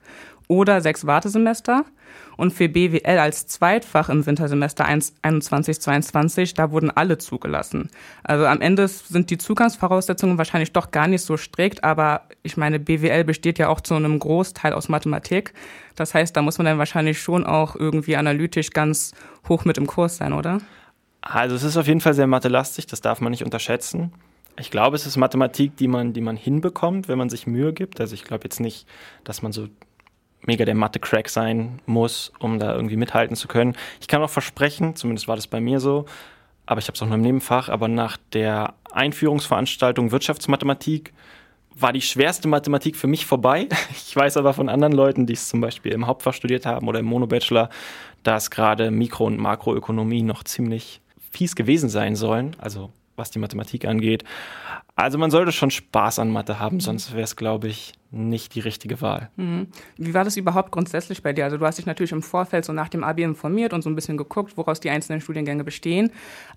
oder 0.48 0.82
sechs 0.82 1.06
Wartesemester. 1.06 1.86
Und 2.38 2.54
für 2.54 2.70
BWL 2.70 3.18
als 3.18 3.48
Zweitfach 3.48 4.10
im 4.10 4.26
Wintersemester 4.26 4.86
21, 4.86 5.82
22, 5.82 6.54
da 6.54 6.72
wurden 6.72 6.92
alle 6.92 7.18
zugelassen. 7.18 7.90
Also 8.24 8.46
am 8.46 8.62
Ende 8.62 8.88
sind 8.88 9.32
die 9.32 9.38
Zugangsvoraussetzungen 9.38 10.38
wahrscheinlich 10.38 10.72
doch 10.72 10.92
gar 10.92 11.08
nicht 11.08 11.24
so 11.24 11.36
strikt, 11.36 11.84
aber 11.84 12.22
ich 12.44 12.56
meine, 12.56 12.80
BWL 12.80 13.24
besteht 13.24 13.58
ja 13.58 13.70
auch 13.70 13.82
zu 13.82 13.96
einem 13.96 14.20
Großteil 14.20 14.74
aus 14.74 14.88
Mathematik. 14.88 15.54
Das 15.96 16.14
heißt, 16.14 16.38
da 16.38 16.44
muss 16.44 16.60
man 16.60 16.66
dann 16.66 16.78
wahrscheinlich 16.78 17.20
schon 17.20 17.44
auch 17.44 17.76
irgendwie 17.76 18.16
analytisch 18.16 18.70
ganz 18.70 19.14
hoch 19.50 19.66
mit 19.66 19.78
im 19.78 19.88
Kurs 19.88 20.18
sein, 20.18 20.34
oder? 20.34 20.62
Also 21.22 21.56
es 21.56 21.64
ist 21.64 21.76
auf 21.76 21.88
jeden 21.88 22.02
Fall 22.02 22.14
sehr 22.14 22.28
mathelastig, 22.28 22.86
das 22.86 23.02
darf 23.02 23.20
man 23.20 23.32
nicht 23.32 23.44
unterschätzen. 23.44 24.14
Ich 24.60 24.72
glaube, 24.72 24.96
es 24.96 25.06
ist 25.06 25.18
Mathematik, 25.18 25.76
die 25.78 25.88
man, 25.88 26.14
die 26.14 26.22
man 26.22 26.36
hinbekommt, 26.36 27.08
wenn 27.08 27.18
man 27.18 27.30
sich 27.30 27.46
Mühe 27.46 27.74
gibt. 27.74 28.00
Also 28.00 28.16
ich 28.16 28.24
glaube 28.24 28.46
jetzt 28.46 28.60
nicht, 28.60 28.88
dass 29.24 29.42
man 29.42 29.52
so 29.52 29.68
mega 30.48 30.66
der 30.66 30.76
Mathe-Crack 30.76 31.30
sein 31.30 31.80
muss, 31.86 32.32
um 32.40 32.58
da 32.60 32.74
irgendwie 32.74 32.96
mithalten 32.96 33.36
zu 33.36 33.48
können. 33.48 33.76
Ich 34.02 34.08
kann 34.08 34.24
auch 34.24 34.30
versprechen, 34.30 34.96
zumindest 34.96 35.28
war 35.28 35.36
das 35.36 35.48
bei 35.48 35.60
mir 35.60 35.80
so, 35.80 36.06
aber 36.66 36.80
ich 36.80 36.88
habe 36.88 36.96
es 36.96 37.02
auch 37.02 37.08
nur 37.08 37.16
im 37.16 37.22
Nebenfach, 37.22 37.70
aber 37.70 37.88
nach 37.88 38.18
der 38.34 38.74
Einführungsveranstaltung 38.92 40.12
Wirtschaftsmathematik 40.12 41.14
war 41.80 41.94
die 41.94 42.02
schwerste 42.02 42.48
Mathematik 42.48 42.96
für 42.96 43.08
mich 43.08 43.26
vorbei. 43.26 43.68
Ich 43.92 44.16
weiß 44.16 44.38
aber 44.38 44.54
von 44.54 44.68
anderen 44.68 44.94
Leuten, 44.94 45.28
die 45.28 45.34
es 45.34 45.48
zum 45.48 45.62
Beispiel 45.62 45.92
im 45.92 46.08
Hauptfach 46.08 46.34
studiert 46.34 46.66
haben 46.66 46.88
oder 46.88 47.00
im 47.00 47.06
Monobachelor, 47.06 47.70
dass 48.24 48.50
gerade 48.50 48.90
Mikro- 48.90 49.28
und 49.28 49.38
Makroökonomie 49.38 50.24
noch 50.24 50.44
ziemlich 50.44 51.02
fies 51.32 51.56
gewesen 51.56 51.90
sein 51.90 52.16
sollen, 52.16 52.56
also 52.58 52.92
was 53.16 53.32
die 53.32 53.40
Mathematik 53.40 53.86
angeht. 53.86 54.24
Also 54.96 55.18
man 55.18 55.30
sollte 55.30 55.52
schon 55.52 55.70
Spaß 55.70 56.20
an 56.20 56.32
Mathe 56.32 56.60
haben, 56.60 56.80
sonst 56.80 57.12
wäre 57.12 57.24
es, 57.24 57.36
glaube 57.36 57.68
ich, 57.68 57.94
nicht 58.12 58.56
die 58.56 58.60
richtige 58.60 59.02
Wahl. 59.02 59.30
Mhm. 59.36 59.68
Wie 59.98 60.14
war 60.14 60.24
das 60.24 60.38
überhaupt 60.38 60.72
grundsätzlich 60.72 61.22
bei 61.24 61.34
dir? 61.34 61.46
Also 61.46 61.58
du 61.58 61.66
hast 61.66 61.78
dich 61.78 61.86
natürlich 61.86 62.12
im 62.12 62.22
Vorfeld 62.22 62.66
so 62.66 62.74
nach 62.74 62.90
dem 62.90 63.04
Abi 63.04 63.24
informiert 63.24 63.74
und 63.74 63.82
so 63.82 63.90
ein 63.90 63.96
bisschen 63.96 64.18
geguckt, 64.18 64.58
woraus 64.58 64.80
die 64.80 64.90
einzelnen 64.90 65.22
Studiengänge 65.22 65.64
bestehen. 65.64 66.12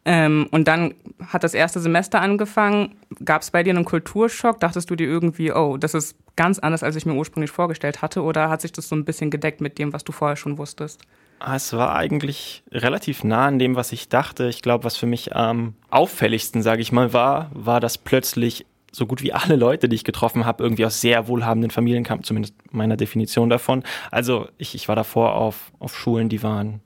Ähm, 0.05 0.49
und 0.51 0.69
dann 0.69 0.95
hat 1.27 1.45
das 1.45 1.55
erste 1.55 1.81
Semester 1.81 2.21
angefangen. 2.21 2.95
Gab 3.25 3.43
es 3.43 3.51
bei 3.51 3.63
dir 3.63 3.75
einen 3.75 3.85
Kulturschock? 3.85 4.61
Dachtest 4.61 4.91
du 4.91 4.97
dir 4.97 5.09
irgendwie, 5.09 5.53
oh, 5.53 5.77
das 5.77 5.95
ist 5.95 6.17
ganz 6.37 6.59
anders, 6.59 6.83
als 6.83 6.97
ich 6.97 7.07
mir 7.07 7.15
ursprünglich 7.15 7.51
vorgestellt 7.51 8.03
hatte? 8.03 8.23
Oder 8.23 8.49
hat 8.49 8.61
sich 8.61 8.73
das 8.73 8.89
so 8.89 8.97
ein 8.97 9.05
bisschen 9.05 9.31
gedeckt 9.31 9.61
mit 9.61 9.79
dem, 9.79 9.93
was 9.93 10.05
du 10.05 10.13
vorher 10.13 10.37
schon 10.37 10.57
wusstest? 10.59 11.03
Ah, 11.43 11.57
es 11.57 11.73
war 11.73 11.97
eigentlich 11.97 12.63
relativ 12.71 13.25
nah 13.25 13.47
an 13.47 13.59
dem, 13.59 13.75
was 13.75 13.93
ich 13.93 14.11
dachte. 14.11 14.49
Ich 14.49 14.61
glaube, 14.61 14.85
was 14.85 14.99
für 14.99 15.07
mich 15.07 15.35
am 15.35 15.75
auffälligsten, 15.89 16.63
sage 16.63 16.83
ich 16.83 16.93
mal, 16.93 17.15
war, 17.15 17.51
war, 17.55 17.81
dass 17.81 17.97
plötzlich 17.97 18.67
so 18.93 19.07
gut 19.07 19.23
wie 19.23 19.33
alle 19.33 19.57
Leute, 19.57 19.89
die 19.89 19.97
ich 19.97 20.05
getroffen 20.05 20.45
habe, 20.45 20.63
irgendwie 20.63 20.85
aus 20.85 21.01
sehr 21.01 21.29
wohlhabenden 21.29 21.71
Familien 21.71 22.05
kamen, 22.05 22.25
zumindest 22.25 22.55
meiner 22.73 22.97
Definition 22.97 23.49
davon. 23.49 23.85
Also 24.11 24.49
ich, 24.59 24.75
ich 24.75 24.89
war 24.89 24.97
davor 24.97 25.35
auf, 25.35 25.73
auf 25.79 25.97
Schulen, 25.97 26.29
die 26.29 26.43
waren, 26.43 26.81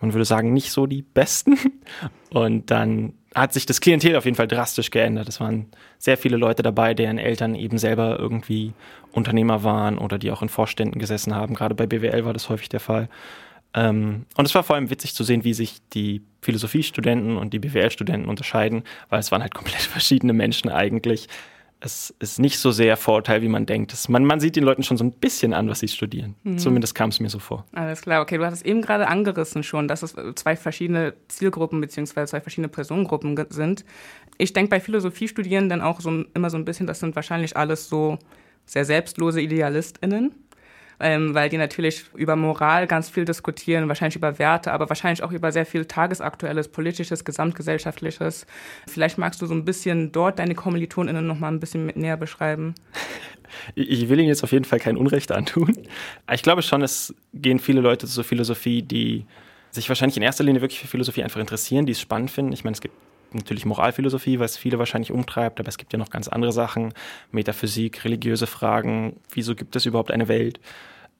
man 0.00 0.12
würde 0.12 0.24
sagen, 0.24 0.52
nicht 0.52 0.72
so 0.72 0.86
die 0.86 1.02
besten. 1.02 1.58
Und 2.30 2.70
dann 2.70 3.14
hat 3.34 3.52
sich 3.52 3.66
das 3.66 3.80
Klientel 3.80 4.16
auf 4.16 4.24
jeden 4.24 4.36
Fall 4.36 4.48
drastisch 4.48 4.90
geändert. 4.90 5.28
Es 5.28 5.40
waren 5.40 5.66
sehr 5.98 6.16
viele 6.16 6.38
Leute 6.38 6.62
dabei, 6.62 6.94
deren 6.94 7.18
Eltern 7.18 7.54
eben 7.54 7.78
selber 7.78 8.18
irgendwie 8.18 8.72
Unternehmer 9.12 9.62
waren 9.62 9.98
oder 9.98 10.18
die 10.18 10.30
auch 10.30 10.42
in 10.42 10.48
Vorständen 10.48 10.98
gesessen 10.98 11.34
haben. 11.34 11.54
Gerade 11.54 11.74
bei 11.74 11.86
BWL 11.86 12.24
war 12.24 12.32
das 12.32 12.48
häufig 12.48 12.68
der 12.68 12.80
Fall. 12.80 13.08
Ähm, 13.76 14.24
und 14.36 14.46
es 14.46 14.54
war 14.54 14.64
vor 14.64 14.74
allem 14.74 14.90
witzig 14.90 15.14
zu 15.14 15.22
sehen, 15.22 15.44
wie 15.44 15.52
sich 15.52 15.80
die 15.92 16.22
Philosophiestudenten 16.40 17.36
und 17.36 17.52
die 17.52 17.58
BWL-Studenten 17.58 18.28
unterscheiden, 18.28 18.82
weil 19.10 19.20
es 19.20 19.30
waren 19.30 19.42
halt 19.42 19.54
komplett 19.54 19.82
verschiedene 19.82 20.32
Menschen 20.32 20.70
eigentlich. 20.70 21.28
Es 21.78 22.14
ist 22.20 22.38
nicht 22.38 22.58
so 22.58 22.72
sehr 22.72 22.96
Vorurteil, 22.96 23.42
wie 23.42 23.48
man 23.48 23.66
denkt. 23.66 23.92
Es, 23.92 24.08
man, 24.08 24.24
man 24.24 24.40
sieht 24.40 24.56
den 24.56 24.64
Leuten 24.64 24.82
schon 24.82 24.96
so 24.96 25.04
ein 25.04 25.12
bisschen 25.12 25.52
an, 25.52 25.68
was 25.68 25.80
sie 25.80 25.88
studieren. 25.88 26.34
Mhm. 26.42 26.56
Zumindest 26.56 26.94
kam 26.94 27.10
es 27.10 27.20
mir 27.20 27.28
so 27.28 27.38
vor. 27.38 27.66
Alles 27.72 28.00
klar, 28.00 28.22
okay. 28.22 28.38
Du 28.38 28.46
hast 28.46 28.54
es 28.54 28.62
eben 28.62 28.80
gerade 28.80 29.08
angerissen 29.08 29.62
schon, 29.62 29.86
dass 29.86 30.02
es 30.02 30.16
zwei 30.36 30.56
verschiedene 30.56 31.12
Zielgruppen 31.28 31.82
bzw. 31.82 32.24
zwei 32.24 32.40
verschiedene 32.40 32.68
Personengruppen 32.68 33.36
sind. 33.50 33.84
Ich 34.38 34.54
denke 34.54 34.70
bei 34.70 34.80
Philosophiestudierenden 34.80 35.82
auch 35.82 36.00
so, 36.00 36.24
immer 36.32 36.48
so 36.48 36.56
ein 36.56 36.64
bisschen, 36.64 36.86
das 36.86 37.00
sind 37.00 37.14
wahrscheinlich 37.14 37.58
alles 37.58 37.90
so 37.90 38.18
sehr 38.64 38.86
selbstlose 38.86 39.42
IdealistInnen 39.42 40.32
ähm, 41.00 41.34
weil 41.34 41.48
die 41.48 41.58
natürlich 41.58 42.04
über 42.14 42.36
Moral 42.36 42.86
ganz 42.86 43.10
viel 43.10 43.24
diskutieren, 43.24 43.88
wahrscheinlich 43.88 44.16
über 44.16 44.38
Werte, 44.38 44.72
aber 44.72 44.88
wahrscheinlich 44.88 45.22
auch 45.22 45.32
über 45.32 45.52
sehr 45.52 45.66
viel 45.66 45.84
tagesaktuelles, 45.84 46.68
politisches, 46.68 47.24
gesamtgesellschaftliches. 47.24 48.46
Vielleicht 48.88 49.18
magst 49.18 49.42
du 49.42 49.46
so 49.46 49.54
ein 49.54 49.64
bisschen 49.64 50.12
dort 50.12 50.38
deine 50.38 50.54
KommilitonInnen 50.54 51.26
noch 51.26 51.38
mal 51.38 51.48
ein 51.48 51.60
bisschen 51.60 51.86
näher 51.94 52.16
beschreiben. 52.16 52.74
Ich 53.76 54.08
will 54.08 54.18
Ihnen 54.18 54.28
jetzt 54.28 54.42
auf 54.42 54.50
jeden 54.50 54.64
Fall 54.64 54.80
kein 54.80 54.96
Unrecht 54.96 55.30
antun. 55.30 55.72
Ich 56.30 56.42
glaube 56.42 56.62
schon, 56.62 56.82
es 56.82 57.14
gehen 57.32 57.60
viele 57.60 57.80
Leute 57.80 58.06
zur 58.06 58.24
Philosophie, 58.24 58.82
die 58.82 59.24
sich 59.70 59.88
wahrscheinlich 59.88 60.16
in 60.16 60.24
erster 60.24 60.42
Linie 60.42 60.62
wirklich 60.62 60.80
für 60.80 60.88
Philosophie 60.88 61.22
einfach 61.22 61.40
interessieren, 61.40 61.86
die 61.86 61.92
es 61.92 62.00
spannend 62.00 62.30
finden. 62.32 62.52
Ich 62.52 62.64
meine, 62.64 62.74
es 62.74 62.80
gibt 62.80 62.94
natürlich 63.36 63.64
Moralphilosophie, 63.64 64.38
was 64.38 64.56
viele 64.56 64.78
wahrscheinlich 64.78 65.12
umtreibt, 65.12 65.60
aber 65.60 65.68
es 65.68 65.78
gibt 65.78 65.92
ja 65.92 65.98
noch 65.98 66.10
ganz 66.10 66.28
andere 66.28 66.52
Sachen, 66.52 66.92
Metaphysik, 67.30 68.04
religiöse 68.04 68.46
Fragen, 68.46 69.16
wieso 69.32 69.54
gibt 69.54 69.76
es 69.76 69.86
überhaupt 69.86 70.10
eine 70.10 70.28
Welt? 70.28 70.60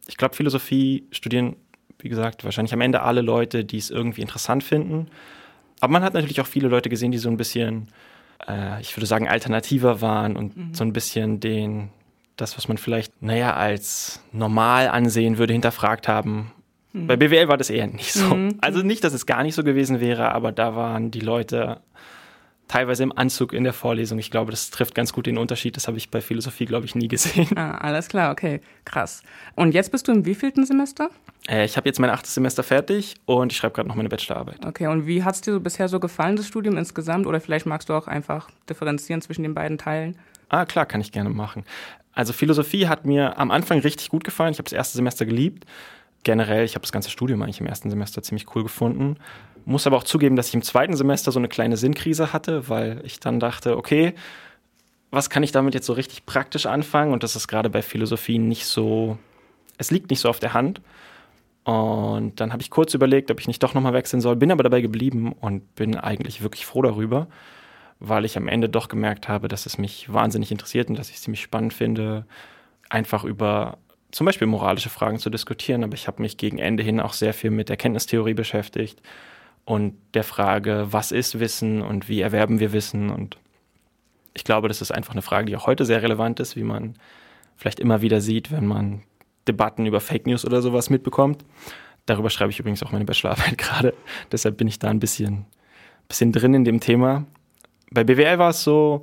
Ich 0.09 0.17
glaube, 0.17 0.35
Philosophie 0.35 1.05
studieren, 1.11 1.57
wie 1.99 2.09
gesagt, 2.09 2.45
wahrscheinlich 2.45 2.75
am 2.75 2.81
Ende 2.81 3.03
alle 3.03 3.21
Leute, 3.23 3.65
die 3.65 3.79
es 3.79 3.91
irgendwie 3.91 4.23
interessant 4.23 4.63
finden. 4.63 5.09
Aber 5.81 5.93
man 5.93 6.03
hat 6.03 6.15
natürlich 6.15 6.41
auch 6.41 6.47
viele 6.47 6.69
Leute 6.69 6.89
gesehen, 6.89 7.13
die 7.13 7.19
so 7.19 7.29
ein 7.29 7.37
bisschen, 7.37 7.89
äh, 8.49 8.81
ich 8.81 8.97
würde 8.97 9.07
sagen, 9.07 9.29
alternativer 9.29 10.01
waren 10.01 10.37
und 10.37 10.57
mhm. 10.57 10.75
so 10.75 10.85
ein 10.85 10.93
bisschen 10.93 11.41
den, 11.41 11.91
das, 12.37 12.57
was 12.57 12.69
man 12.69 12.79
vielleicht, 12.79 13.23
naja, 13.23 13.55
als 13.55 14.23
normal 14.33 14.89
ansehen 14.89 15.39
würde, 15.39 15.53
hinterfragt 15.53 16.09
haben. 16.09 16.53
Mhm. 16.97 17.07
Bei 17.07 17.17
BWL 17.17 17.49
war 17.49 17.57
das 17.57 17.71
eher 17.71 17.87
nicht 17.87 18.13
so. 18.13 18.35
Mhm. 18.35 18.59
Also 18.61 18.81
nicht, 18.83 19.05
dass 19.05 19.13
es 19.13 19.27
gar 19.27 19.43
nicht 19.43 19.55
so 19.55 19.63
gewesen 19.63 20.01
wäre, 20.01 20.33
aber 20.33 20.53
da 20.53 20.75
waren 20.75 21.11
die 21.11 21.21
Leute 21.21 21.81
teilweise 22.69 23.03
im 23.05 23.17
Anzug 23.17 23.53
in 23.53 23.65
der 23.65 23.73
Vorlesung. 23.73 24.19
Ich 24.19 24.31
glaube, 24.31 24.51
das 24.51 24.71
trifft 24.71 24.95
ganz 24.95 25.13
gut 25.13 25.27
den 25.27 25.39
Unterschied. 25.39 25.77
Das 25.77 25.87
habe 25.87 25.99
ich 25.99 26.11
bei 26.11 26.21
Philosophie, 26.21 26.65
glaube 26.65 26.87
ich, 26.87 26.95
nie 26.95 27.09
gesehen. 27.09 27.57
Ah, 27.57 27.79
alles 27.79 28.09
klar, 28.09 28.33
okay, 28.33 28.61
krass. 28.85 29.23
Und 29.55 29.73
jetzt 29.73 29.93
bist 29.93 30.09
du 30.09 30.13
im 30.13 30.25
wievielten 30.25 30.67
Semester? 30.67 31.11
Äh, 31.49 31.65
ich 31.65 31.77
habe 31.77 31.89
jetzt 31.89 32.01
mein 32.01 32.11
achtes 32.11 32.35
Semester 32.35 32.63
fertig 32.63 33.15
und 33.25 33.53
ich 33.53 33.59
schreibe 33.59 33.75
gerade 33.75 33.89
noch 33.89 33.95
meine 33.95 34.09
Bachelorarbeit. 34.09 34.67
Okay, 34.67 34.89
und 34.89 35.07
wie 35.07 35.23
hat 35.23 35.37
es 35.37 35.43
dir 35.43 35.53
so 35.53 35.61
bisher 35.61 35.89
so 35.89 36.01
gefallen, 36.01 36.37
das 36.37 36.49
Studium 36.49 36.77
insgesamt? 36.77 37.27
Oder 37.27 37.41
vielleicht 37.41 37.67
magst 37.67 37.89
du 37.89 37.93
auch 37.93 38.09
einfach 38.09 38.51
differenzieren 38.69 39.23
zwischen 39.23 39.43
den 39.43 39.55
beiden 39.55 39.79
Teilen? 39.79 40.19
Ah, 40.49 40.65
klar, 40.65 40.87
kann 40.87 41.01
ich 41.01 41.13
gerne 41.13 41.31
machen. 41.31 41.65
Also 42.13 42.33
Philosophie 42.33 42.89
hat 42.89 43.05
mir 43.05 43.39
am 43.39 43.51
Anfang 43.51 43.79
richtig 43.81 44.09
gut 44.09 44.25
gefallen. 44.25 44.53
Ich 44.53 44.59
habe 44.59 44.65
das 44.65 44.73
erste 44.73 44.97
Semester 44.97 45.27
geliebt. 45.27 45.67
Generell, 46.27 46.65
ich 46.65 46.75
habe 46.75 46.83
das 46.83 46.91
ganze 46.91 47.09
Studium 47.09 47.41
eigentlich 47.41 47.61
im 47.61 47.69
ersten 47.69 47.89
Semester 47.89 48.21
ziemlich 48.21 48.53
cool 48.57 48.65
gefunden. 48.65 49.17
Muss 49.65 49.87
aber 49.87 49.97
auch 49.97 50.03
zugeben, 50.03 50.35
dass 50.35 50.49
ich 50.49 50.55
im 50.55 50.63
zweiten 50.63 50.97
Semester 50.97 51.31
so 51.31 51.39
eine 51.39 51.47
kleine 51.47 51.77
Sinnkrise 51.77 52.33
hatte, 52.33 52.69
weil 52.69 53.01
ich 53.05 53.21
dann 53.21 53.39
dachte, 53.39 53.77
okay, 53.77 54.13
was 55.13 55.31
kann 55.31 55.45
ich 55.45 55.53
damit 55.53 55.75
jetzt 55.75 55.87
so 55.87 55.93
richtig 55.93 56.27
praktisch 56.27 56.67
anfangen? 56.67 57.13
Und 57.13 57.23
das 57.23 57.37
ist 57.37 57.47
gerade 57.47 57.71
bei 57.71 57.81
Philosophie 57.81 58.41
nicht 58.41 58.67
so, 58.67 59.19
es 59.79 59.93
liegt 59.93 60.11
nicht 60.11 60.19
so 60.19 60.29
auf 60.29 60.41
der 60.41 60.53
Hand. 60.53 60.81
Und 61.63 62.41
dann 62.41 62.53
habe 62.53 62.61
ich 62.61 62.71
kurz 62.71 62.93
überlegt, 62.93 63.31
ob 63.31 63.39
ich 63.39 63.47
nicht 63.47 63.63
doch 63.63 63.75
nochmal 63.75 63.93
wechseln 63.93 64.21
soll, 64.21 64.35
bin 64.35 64.51
aber 64.51 64.65
dabei 64.65 64.81
geblieben 64.81 65.31
und 65.31 65.77
bin 65.77 65.97
eigentlich 65.97 66.43
wirklich 66.43 66.67
froh 66.67 66.83
darüber, 66.83 67.29
weil 68.01 68.25
ich 68.25 68.37
am 68.37 68.49
Ende 68.49 68.69
doch 68.69 68.89
gemerkt 68.89 69.29
habe, 69.29 69.47
dass 69.47 69.65
es 69.65 69.79
mich 69.79 70.13
wahnsinnig 70.13 70.51
interessiert 70.51 70.89
und 70.89 70.99
dass 70.99 71.09
ich 71.09 71.19
es 71.19 71.23
ziemlich 71.23 71.43
spannend 71.43 71.73
finde, 71.73 72.27
einfach 72.91 73.23
über 73.23 73.79
zum 74.11 74.25
Beispiel 74.25 74.47
moralische 74.47 74.91
Fragen 74.91 75.19
zu 75.19 75.31
diskutieren. 75.31 75.85
Aber 75.85 75.95
ich 75.95 76.07
habe 76.07 76.23
mich 76.23 76.37
gegen 76.37 76.59
Ende 76.59 76.83
hin 76.83 77.01
auch 77.01 77.13
sehr 77.13 77.35
viel 77.35 77.51
mit 77.51 77.71
Erkenntnistheorie 77.71 78.35
beschäftigt 78.35 79.01
und 79.67 79.95
der 80.15 80.25
Frage, 80.25 80.87
was 80.91 81.13
ist 81.13 81.41
Wissen 81.41 81.83
und 81.83 82.09
wie 82.09 82.21
erwerben 82.21 82.61
wir 82.61 82.73
Wissen. 82.73 83.11
Und 83.11 83.37
ich 84.33 84.45
glaube, 84.45 84.69
das 84.69 84.81
ist 84.81 84.93
einfach 84.93 85.13
eine 85.13 85.23
Frage, 85.23 85.47
die 85.47 85.57
auch 85.57 85.67
heute 85.67 85.85
sehr 85.85 86.03
relevant 86.03 86.41
ist, 86.41 86.57
wie 86.57 86.63
man 86.63 86.95
vielleicht 87.57 87.81
immer 87.81 88.01
wieder 88.01 88.21
sieht, 88.21 88.53
wenn 88.53 88.67
man 88.67 89.03
Debatten 89.49 89.85
über 89.85 90.01
Fake 90.01 90.27
News 90.27 90.45
oder 90.45 90.63
sowas 90.63 90.89
mitbekommt. 90.89 91.45
Darüber 92.07 92.31
schreibe 92.31 92.53
ich 92.53 92.61
übrigens 92.61 92.83
auch 92.85 92.93
meine 92.93 93.05
Bachelorarbeit 93.05 93.59
gerade. 93.59 93.95
Deshalb 94.31 94.57
bin 94.57 94.69
ich 94.69 94.79
da 94.79 94.89
ein 94.89 95.01
bisschen, 95.01 95.47
bisschen 96.07 96.31
drin 96.31 96.55
in 96.55 96.65
dem 96.65 96.79
Thema. 96.79 97.25
Bei 97.91 98.05
BWL 98.05 98.39
war 98.39 98.51
es 98.51 98.63
so, 98.63 99.03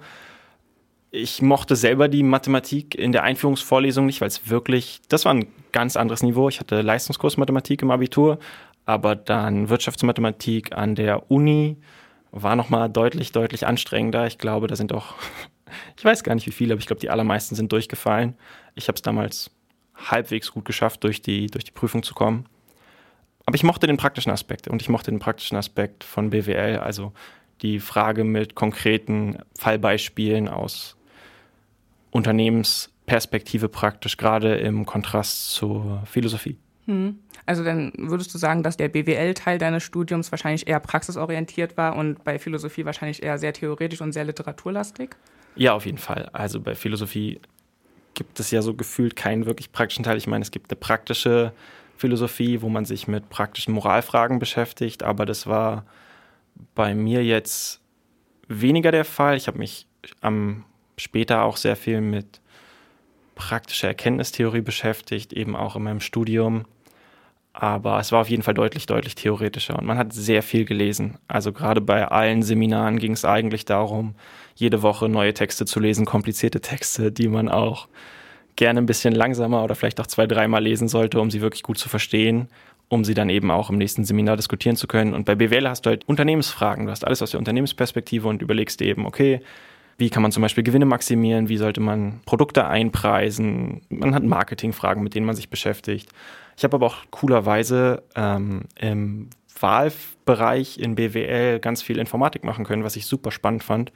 ich 1.15 1.43
mochte 1.43 1.75
selber 1.75 2.07
die 2.07 2.23
Mathematik 2.23 2.95
in 2.95 3.11
der 3.11 3.21
Einführungsvorlesung 3.21 4.07
nicht, 4.07 4.19
weil 4.19 4.29
es 4.29 4.49
wirklich, 4.49 4.99
das 5.09 5.25
war 5.25 5.35
ein 5.35 5.45
ganz 5.71 5.95
anderes 5.95 6.23
Niveau. 6.23 6.49
Ich 6.49 6.59
hatte 6.59 6.81
Leistungskurs 6.81 7.37
Mathematik 7.37 7.83
im 7.83 7.91
Abitur, 7.91 8.39
aber 8.87 9.15
dann 9.15 9.69
Wirtschaftsmathematik 9.69 10.75
an 10.75 10.95
der 10.95 11.29
Uni 11.29 11.77
war 12.31 12.55
nochmal 12.55 12.89
deutlich, 12.89 13.31
deutlich 13.31 13.67
anstrengender. 13.67 14.25
Ich 14.25 14.39
glaube, 14.39 14.65
da 14.65 14.75
sind 14.75 14.91
auch, 14.91 15.13
ich 15.97 16.03
weiß 16.03 16.23
gar 16.23 16.33
nicht 16.33 16.47
wie 16.47 16.51
viele, 16.51 16.73
aber 16.73 16.79
ich 16.79 16.87
glaube, 16.87 16.99
die 16.99 17.11
allermeisten 17.11 17.53
sind 17.53 17.71
durchgefallen. 17.71 18.35
Ich 18.73 18.87
habe 18.87 18.95
es 18.95 19.03
damals 19.03 19.51
halbwegs 19.93 20.51
gut 20.51 20.65
geschafft, 20.65 21.03
durch 21.03 21.21
die, 21.21 21.45
durch 21.45 21.63
die 21.63 21.71
Prüfung 21.71 22.01
zu 22.01 22.15
kommen. 22.15 22.47
Aber 23.45 23.53
ich 23.53 23.63
mochte 23.63 23.85
den 23.85 23.97
praktischen 23.97 24.31
Aspekt 24.31 24.67
und 24.67 24.81
ich 24.81 24.89
mochte 24.89 25.11
den 25.11 25.19
praktischen 25.19 25.57
Aspekt 25.57 26.03
von 26.03 26.31
BWL, 26.31 26.79
also 26.79 27.13
die 27.61 27.79
Frage 27.79 28.23
mit 28.23 28.55
konkreten 28.55 29.37
Fallbeispielen 29.55 30.47
aus 30.47 30.97
Unternehmensperspektive 32.13 33.69
praktisch, 33.69 34.17
gerade 34.17 34.55
im 34.55 34.85
Kontrast 34.85 35.51
zur 35.51 36.03
Philosophie. 36.05 36.57
Hm. 36.85 37.19
Also 37.45 37.63
dann 37.63 37.91
würdest 37.97 38.33
du 38.33 38.37
sagen, 38.37 38.63
dass 38.63 38.77
der 38.77 38.87
BWL-Teil 38.87 39.57
deines 39.57 39.83
Studiums 39.83 40.31
wahrscheinlich 40.31 40.67
eher 40.67 40.79
praxisorientiert 40.79 41.75
war 41.75 41.95
und 41.95 42.23
bei 42.23 42.39
Philosophie 42.39 42.85
wahrscheinlich 42.85 43.23
eher 43.23 43.37
sehr 43.37 43.53
theoretisch 43.53 44.01
und 44.01 44.11
sehr 44.11 44.25
literaturlastig? 44.25 45.15
Ja, 45.55 45.73
auf 45.73 45.85
jeden 45.85 45.97
Fall. 45.97 46.29
Also 46.33 46.61
bei 46.61 46.75
Philosophie 46.75 47.39
gibt 48.13 48.39
es 48.39 48.51
ja 48.51 48.61
so 48.61 48.73
gefühlt 48.73 49.15
keinen 49.15 49.45
wirklich 49.45 49.71
praktischen 49.71 50.03
Teil. 50.03 50.17
Ich 50.17 50.27
meine, 50.27 50.43
es 50.43 50.51
gibt 50.51 50.71
eine 50.71 50.79
praktische 50.79 51.51
Philosophie, 51.97 52.61
wo 52.61 52.69
man 52.69 52.85
sich 52.85 53.07
mit 53.07 53.29
praktischen 53.29 53.73
Moralfragen 53.73 54.39
beschäftigt, 54.39 55.03
aber 55.03 55.25
das 55.25 55.47
war 55.47 55.85
bei 56.75 56.93
mir 56.93 57.23
jetzt 57.23 57.81
weniger 58.47 58.91
der 58.91 59.05
Fall. 59.05 59.35
Ich 59.35 59.47
habe 59.47 59.57
mich 59.57 59.87
am 60.21 60.65
später 60.97 61.43
auch 61.43 61.57
sehr 61.57 61.75
viel 61.75 62.01
mit 62.01 62.41
praktischer 63.35 63.87
Erkenntnistheorie 63.87 64.61
beschäftigt, 64.61 65.33
eben 65.33 65.55
auch 65.55 65.75
in 65.75 65.83
meinem 65.83 65.99
Studium. 65.99 66.65
Aber 67.53 67.99
es 67.99 68.11
war 68.11 68.21
auf 68.21 68.29
jeden 68.29 68.41
Fall 68.41 68.55
deutlich, 68.55 68.87
deutlich 68.87 69.13
theoretischer 69.13 69.77
und 69.77 69.85
man 69.85 69.97
hat 69.97 70.11
sehr 70.11 70.41
viel 70.41 70.65
gelesen. 70.65 71.19
Also 71.27 71.53
gerade 71.53 71.81
bei 71.81 72.07
allen 72.07 72.41
Seminaren 72.41 72.97
ging 72.97 73.11
es 73.11 73.25
eigentlich 73.25 73.63
darum, 73.65 74.15
jede 74.55 74.81
Woche 74.81 75.07
neue 75.07 75.35
Texte 75.35 75.65
zu 75.65 75.79
lesen, 75.79 76.05
komplizierte 76.05 76.61
Texte, 76.61 77.11
die 77.11 77.27
man 77.27 77.49
auch 77.49 77.87
gerne 78.55 78.81
ein 78.81 78.87
bisschen 78.87 79.13
langsamer 79.13 79.63
oder 79.63 79.75
vielleicht 79.75 79.99
auch 79.99 80.07
zwei, 80.07 80.25
dreimal 80.25 80.63
lesen 80.63 80.87
sollte, 80.87 81.19
um 81.19 81.29
sie 81.29 81.41
wirklich 81.41 81.63
gut 81.63 81.77
zu 81.77 81.89
verstehen, 81.89 82.47
um 82.89 83.03
sie 83.03 83.13
dann 83.13 83.29
eben 83.29 83.51
auch 83.51 83.69
im 83.69 83.77
nächsten 83.77 84.03
Seminar 84.03 84.35
diskutieren 84.35 84.75
zu 84.75 84.87
können. 84.87 85.13
Und 85.13 85.25
bei 85.25 85.35
BWL 85.35 85.67
hast 85.67 85.85
du 85.85 85.91
halt 85.91 86.07
Unternehmensfragen, 86.07 86.85
du 86.85 86.91
hast 86.91 87.05
alles 87.05 87.21
aus 87.21 87.31
der 87.31 87.39
Unternehmensperspektive 87.39 88.27
und 88.27 88.41
überlegst 88.41 88.81
eben, 88.81 89.05
okay, 89.05 89.41
wie 89.97 90.09
kann 90.09 90.23
man 90.23 90.31
zum 90.31 90.41
Beispiel 90.41 90.63
Gewinne 90.63 90.85
maximieren? 90.85 91.49
Wie 91.49 91.57
sollte 91.57 91.81
man 91.81 92.21
Produkte 92.25 92.67
einpreisen? 92.67 93.81
Man 93.89 94.15
hat 94.15 94.23
Marketingfragen, 94.23 95.03
mit 95.03 95.15
denen 95.15 95.25
man 95.25 95.35
sich 95.35 95.49
beschäftigt. 95.49 96.09
Ich 96.57 96.63
habe 96.63 96.75
aber 96.75 96.87
auch 96.87 96.97
coolerweise 97.11 98.03
ähm, 98.15 98.63
im 98.79 99.29
Wahlbereich 99.59 100.79
in 100.79 100.95
BWL 100.95 101.59
ganz 101.59 101.81
viel 101.81 101.97
Informatik 101.97 102.43
machen 102.43 102.65
können, 102.65 102.83
was 102.83 102.95
ich 102.95 103.05
super 103.05 103.31
spannend 103.31 103.63
fand. 103.63 103.91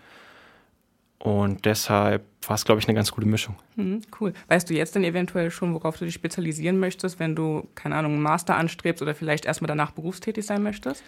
Und 1.20 1.66
deshalb 1.66 2.24
war 2.48 2.56
es, 2.56 2.63
glaube 2.63 2.80
ich, 2.80 2.88
eine 2.88 2.96
ganz 2.96 3.12
gute 3.12 3.27
Mischung. 3.27 3.56
Mhm, 3.75 4.01
cool. 4.22 4.34
Weißt 4.48 4.70
du 4.70 4.74
jetzt 4.74 4.96
denn 4.96 5.04
eventuell 5.04 5.51
schon, 5.51 5.74
worauf 5.74 5.98
du 5.98 6.06
dich 6.06 6.13
spezialisieren 6.13 6.80
möchtest, 6.80 7.20
wenn 7.20 7.36
du, 7.36 7.68
keine 7.75 7.96
Ahnung, 7.96 8.13
einen 8.13 8.22
Master 8.22 8.56
anstrebst 8.56 9.01
oder 9.01 9.16
vielleicht 9.16 9.46
erstmal 9.46 9.68
danach 9.68 9.92
berufstätig 9.92 10.46
sein 10.46 10.62
möchtest? 10.62 11.04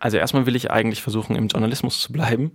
Also 0.00 0.16
erstmal 0.16 0.46
will 0.46 0.56
ich 0.56 0.70
eigentlich 0.70 1.00
versuchen, 1.00 1.36
im 1.36 1.46
Journalismus 1.46 2.00
zu 2.00 2.12
bleiben. 2.12 2.50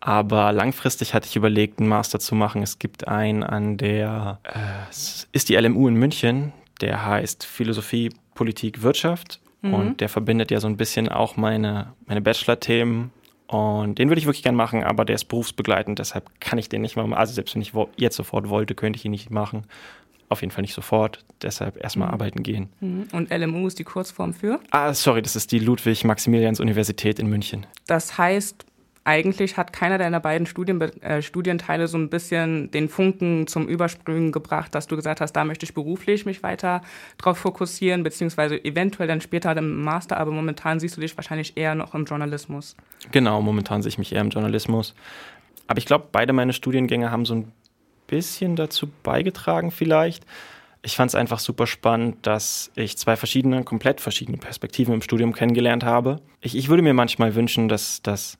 Aber 0.00 0.52
langfristig 0.52 1.14
hatte 1.14 1.26
ich 1.26 1.36
überlegt, 1.36 1.80
einen 1.80 1.88
Master 1.88 2.18
zu 2.18 2.34
machen. 2.34 2.62
Es 2.62 2.78
gibt 2.78 3.08
einen 3.08 3.42
an 3.42 3.76
der, 3.76 4.40
äh, 4.44 4.90
ist 5.32 5.48
die 5.48 5.56
LMU 5.56 5.88
in 5.88 5.94
München, 5.94 6.52
der 6.80 7.04
heißt 7.06 7.44
Philosophie, 7.44 8.10
Politik, 8.34 8.82
Wirtschaft. 8.82 9.40
Mhm. 9.62 9.74
Und 9.74 10.00
der 10.00 10.08
verbindet 10.08 10.50
ja 10.50 10.60
so 10.60 10.68
ein 10.68 10.76
bisschen 10.76 11.08
auch 11.08 11.36
meine, 11.36 11.92
meine 12.06 12.20
Bachelor-Themen. 12.20 13.10
Und 13.46 13.98
den 13.98 14.08
würde 14.08 14.18
ich 14.18 14.26
wirklich 14.26 14.42
gern 14.42 14.56
machen, 14.56 14.82
aber 14.82 15.04
der 15.04 15.14
ist 15.14 15.26
berufsbegleitend, 15.26 16.00
deshalb 16.00 16.28
kann 16.40 16.58
ich 16.58 16.68
den 16.68 16.82
nicht 16.82 16.96
machen. 16.96 17.14
Also 17.14 17.32
selbst 17.32 17.54
wenn 17.54 17.62
ich 17.62 17.72
jetzt 17.96 18.16
sofort 18.16 18.48
wollte, 18.48 18.74
könnte 18.74 18.98
ich 18.98 19.04
ihn 19.04 19.12
nicht 19.12 19.30
machen. 19.30 19.64
auf 20.28 20.40
jeden 20.40 20.50
Fall 20.50 20.62
nicht 20.62 20.74
sofort. 20.74 21.24
Deshalb 21.42 21.82
erstmal 21.82 22.08
mhm. 22.08 22.14
arbeiten 22.14 22.42
gehen. 22.42 22.68
Mhm. 22.80 23.06
Und 23.12 23.30
LMU 23.30 23.68
ist 23.68 23.78
die 23.78 23.84
Kurzform 23.84 24.34
für? 24.34 24.58
Ah, 24.70 24.92
sorry, 24.92 25.22
das 25.22 25.36
ist 25.36 25.52
die 25.52 25.60
Ludwig-Maximilians-Universität 25.60 27.20
in 27.20 27.28
München. 27.28 27.64
Das 27.86 28.18
heißt, 28.18 28.66
eigentlich 29.06 29.56
hat 29.56 29.72
keiner 29.72 29.98
deiner 29.98 30.18
beiden 30.18 30.46
Studien, 30.46 30.80
äh, 30.80 31.22
Studienteile 31.22 31.86
so 31.86 31.96
ein 31.96 32.10
bisschen 32.10 32.72
den 32.72 32.88
Funken 32.88 33.46
zum 33.46 33.68
Überspringen 33.68 34.32
gebracht, 34.32 34.74
dass 34.74 34.88
du 34.88 34.96
gesagt 34.96 35.20
hast, 35.20 35.32
da 35.32 35.44
möchte 35.44 35.64
ich 35.64 35.74
beruflich 35.74 36.26
mich 36.26 36.42
weiter 36.42 36.82
drauf 37.16 37.38
fokussieren, 37.38 38.02
beziehungsweise 38.02 38.62
eventuell 38.64 39.06
dann 39.06 39.20
später 39.20 39.56
im 39.56 39.84
Master, 39.84 40.16
aber 40.16 40.32
momentan 40.32 40.80
siehst 40.80 40.96
du 40.96 41.00
dich 41.00 41.16
wahrscheinlich 41.16 41.56
eher 41.56 41.76
noch 41.76 41.94
im 41.94 42.04
Journalismus. 42.04 42.74
Genau, 43.12 43.40
momentan 43.40 43.80
sehe 43.80 43.90
ich 43.90 43.98
mich 43.98 44.12
eher 44.12 44.22
im 44.22 44.30
Journalismus. 44.30 44.94
Aber 45.68 45.78
ich 45.78 45.86
glaube, 45.86 46.06
beide 46.10 46.32
meine 46.32 46.52
Studiengänge 46.52 47.12
haben 47.12 47.26
so 47.26 47.34
ein 47.36 47.52
bisschen 48.08 48.56
dazu 48.56 48.88
beigetragen 49.04 49.70
vielleicht. 49.70 50.26
Ich 50.82 50.96
fand 50.96 51.10
es 51.10 51.14
einfach 51.14 51.38
super 51.38 51.68
spannend, 51.68 52.26
dass 52.26 52.72
ich 52.74 52.98
zwei 52.98 53.14
verschiedene, 53.14 53.62
komplett 53.62 54.00
verschiedene 54.00 54.38
Perspektiven 54.38 54.94
im 54.94 55.02
Studium 55.02 55.32
kennengelernt 55.32 55.84
habe. 55.84 56.20
Ich, 56.40 56.56
ich 56.56 56.68
würde 56.68 56.82
mir 56.82 56.94
manchmal 56.94 57.36
wünschen, 57.36 57.68
dass, 57.68 58.02
dass 58.02 58.38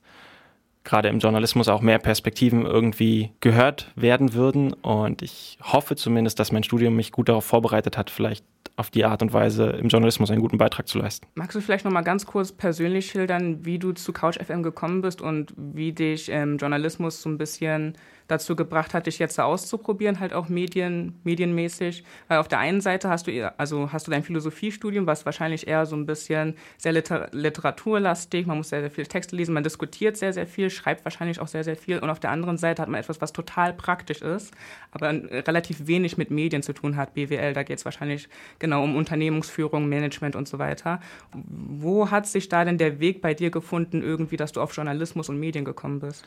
gerade 0.87 1.09
im 1.09 1.19
Journalismus 1.19 1.67
auch 1.67 1.81
mehr 1.81 1.99
Perspektiven 1.99 2.65
irgendwie 2.65 3.31
gehört 3.41 3.91
werden 3.95 4.33
würden. 4.33 4.73
Und 4.73 5.21
ich 5.21 5.59
hoffe 5.61 5.95
zumindest, 5.95 6.39
dass 6.39 6.51
mein 6.51 6.63
Studium 6.63 6.95
mich 6.95 7.11
gut 7.11 7.29
darauf 7.29 7.45
vorbereitet 7.45 7.97
hat, 7.97 8.09
vielleicht 8.09 8.45
auf 8.77 8.89
die 8.89 9.03
Art 9.03 9.21
und 9.21 9.33
Weise 9.33 9.71
im 9.71 9.89
Journalismus 9.89 10.31
einen 10.31 10.41
guten 10.41 10.57
Beitrag 10.57 10.87
zu 10.87 10.99
leisten. 10.99 11.27
Magst 11.35 11.55
du 11.55 11.61
vielleicht 11.61 11.83
noch 11.83 11.91
mal 11.91 12.01
ganz 12.01 12.25
kurz 12.25 12.51
persönlich 12.51 13.07
schildern, 13.07 13.65
wie 13.65 13.79
du 13.79 13.91
zu 13.91 14.13
Couch 14.13 14.37
FM 14.39 14.63
gekommen 14.63 15.01
bist 15.01 15.21
und 15.21 15.53
wie 15.57 15.91
dich 15.91 16.29
ähm, 16.29 16.57
Journalismus 16.57 17.21
so 17.21 17.29
ein 17.29 17.37
bisschen 17.37 17.97
dazu 18.27 18.55
gebracht 18.55 18.93
hat, 18.93 19.07
dich 19.07 19.19
jetzt 19.19 19.39
auszuprobieren, 19.39 20.19
halt 20.19 20.33
auch 20.33 20.49
Medien, 20.49 21.19
medienmäßig. 21.23 22.03
Weil 22.27 22.39
auf 22.39 22.47
der 22.47 22.59
einen 22.59 22.81
Seite 22.81 23.09
hast 23.09 23.27
du, 23.27 23.53
also 23.57 23.91
hast 23.91 24.07
du 24.07 24.11
dein 24.11 24.23
Philosophiestudium, 24.23 25.07
was 25.07 25.25
wahrscheinlich 25.25 25.67
eher 25.67 25.85
so 25.85 25.95
ein 25.95 26.05
bisschen 26.05 26.55
sehr 26.77 26.91
liter 26.91 27.29
literaturlastig, 27.31 28.45
man 28.45 28.57
muss 28.57 28.69
sehr, 28.69 28.81
sehr 28.81 28.91
viele 28.91 29.07
Texte 29.07 29.35
lesen, 29.35 29.53
man 29.53 29.63
diskutiert 29.63 30.17
sehr, 30.17 30.33
sehr 30.33 30.47
viel, 30.47 30.69
schreibt 30.69 31.05
wahrscheinlich 31.05 31.39
auch 31.39 31.47
sehr, 31.47 31.63
sehr 31.63 31.75
viel. 31.75 31.99
Und 31.99 32.09
auf 32.09 32.19
der 32.19 32.31
anderen 32.31 32.57
Seite 32.57 32.81
hat 32.81 32.89
man 32.89 32.99
etwas, 32.99 33.21
was 33.21 33.33
total 33.33 33.73
praktisch 33.73 34.21
ist, 34.21 34.53
aber 34.91 35.09
relativ 35.09 35.87
wenig 35.87 36.17
mit 36.17 36.31
Medien 36.31 36.63
zu 36.63 36.73
tun 36.73 36.95
hat, 36.97 37.13
BWL. 37.13 37.53
Da 37.53 37.63
geht 37.63 37.79
es 37.79 37.85
wahrscheinlich 37.85 38.27
genau 38.59 38.83
um 38.83 38.95
Unternehmensführung, 38.95 39.87
Management 39.87 40.35
und 40.35 40.47
so 40.47 40.59
weiter. 40.59 40.99
Wo 41.33 42.11
hat 42.11 42.27
sich 42.27 42.49
da 42.49 42.65
denn 42.65 42.77
der 42.77 42.99
Weg 42.99 43.21
bei 43.21 43.33
dir 43.33 43.51
gefunden, 43.51 44.01
irgendwie, 44.01 44.37
dass 44.37 44.51
du 44.51 44.61
auf 44.61 44.75
Journalismus 44.75 45.29
und 45.29 45.39
Medien 45.39 45.65
gekommen 45.65 45.99
bist? 45.99 46.25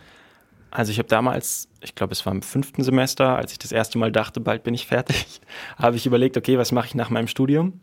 Also 0.71 0.93
ich 0.93 0.99
habe 0.99 1.09
damals, 1.09 1.69
ich 1.81 1.95
glaube, 1.95 2.13
es 2.13 2.25
war 2.25 2.33
im 2.33 2.43
fünften 2.43 2.83
Semester, 2.83 3.37
als 3.37 3.53
ich 3.53 3.59
das 3.59 3.73
erste 3.73 3.99
Mal 3.99 4.13
dachte, 4.13 4.41
bald 4.41 4.63
bin 4.63 4.75
ich 4.75 4.87
fertig, 4.87 5.41
habe 5.77 5.97
ich 5.97 6.07
überlegt, 6.07 6.37
okay, 6.37 6.59
was 6.59 6.73
mache 6.73 6.87
ich 6.87 6.95
nach 6.95 7.11
meinem 7.11 7.29
Studium? 7.29 7.81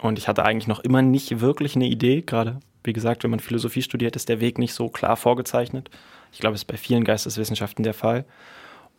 Und 0.00 0.18
ich 0.18 0.28
hatte 0.28 0.44
eigentlich 0.44 0.66
noch 0.66 0.80
immer 0.80 1.02
nicht 1.02 1.40
wirklich 1.40 1.76
eine 1.76 1.86
Idee, 1.86 2.22
gerade 2.22 2.60
wie 2.84 2.92
gesagt, 2.92 3.22
wenn 3.22 3.30
man 3.30 3.40
Philosophie 3.40 3.82
studiert, 3.82 4.16
ist 4.16 4.28
der 4.28 4.40
Weg 4.40 4.58
nicht 4.58 4.74
so 4.74 4.88
klar 4.88 5.16
vorgezeichnet. 5.16 5.90
Ich 6.32 6.40
glaube, 6.40 6.54
es 6.54 6.62
ist 6.62 6.66
bei 6.66 6.76
vielen 6.76 7.04
Geisteswissenschaften 7.04 7.84
der 7.84 7.94
Fall. 7.94 8.24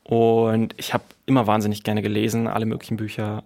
Und 0.03 0.73
ich 0.77 0.93
habe 0.93 1.03
immer 1.25 1.47
wahnsinnig 1.47 1.83
gerne 1.83 2.01
gelesen, 2.01 2.47
alle 2.47 2.65
möglichen 2.65 2.97
Bücher, 2.97 3.43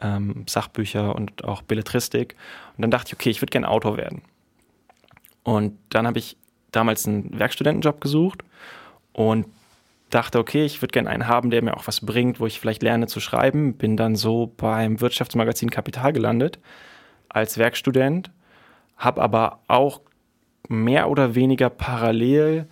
ähm, 0.00 0.44
Sachbücher 0.46 1.14
und 1.14 1.44
auch 1.44 1.62
Belletristik. 1.62 2.34
Und 2.76 2.82
dann 2.82 2.90
dachte 2.90 3.08
ich, 3.08 3.14
okay, 3.14 3.30
ich 3.30 3.40
würde 3.40 3.50
gerne 3.50 3.68
Autor 3.68 3.96
werden. 3.96 4.22
Und 5.42 5.78
dann 5.90 6.06
habe 6.06 6.18
ich 6.18 6.36
damals 6.72 7.06
einen 7.06 7.38
Werkstudentenjob 7.38 8.00
gesucht 8.00 8.42
und 9.12 9.46
dachte, 10.10 10.38
okay, 10.38 10.64
ich 10.64 10.80
würde 10.80 10.92
gerne 10.92 11.10
einen 11.10 11.28
haben, 11.28 11.50
der 11.50 11.62
mir 11.62 11.76
auch 11.76 11.86
was 11.86 12.04
bringt, 12.04 12.40
wo 12.40 12.46
ich 12.46 12.60
vielleicht 12.60 12.82
lerne 12.82 13.06
zu 13.06 13.20
schreiben. 13.20 13.74
Bin 13.74 13.96
dann 13.96 14.16
so 14.16 14.52
beim 14.56 15.00
Wirtschaftsmagazin 15.00 15.70
Kapital 15.70 16.12
gelandet 16.12 16.58
als 17.28 17.58
Werkstudent, 17.58 18.30
habe 18.96 19.20
aber 19.20 19.60
auch 19.68 20.00
mehr 20.68 21.10
oder 21.10 21.34
weniger 21.34 21.68
parallel 21.70 22.66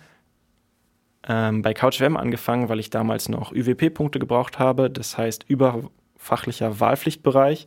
ähm, 1.27 1.61
bei 1.61 1.73
CouchWM 1.73 2.17
angefangen, 2.17 2.69
weil 2.69 2.79
ich 2.79 2.89
damals 2.89 3.29
noch 3.29 3.51
ÜWP-Punkte 3.51 4.19
gebraucht 4.19 4.59
habe, 4.59 4.89
das 4.89 5.17
heißt 5.17 5.45
überfachlicher 5.47 6.79
Wahlpflichtbereich. 6.79 7.65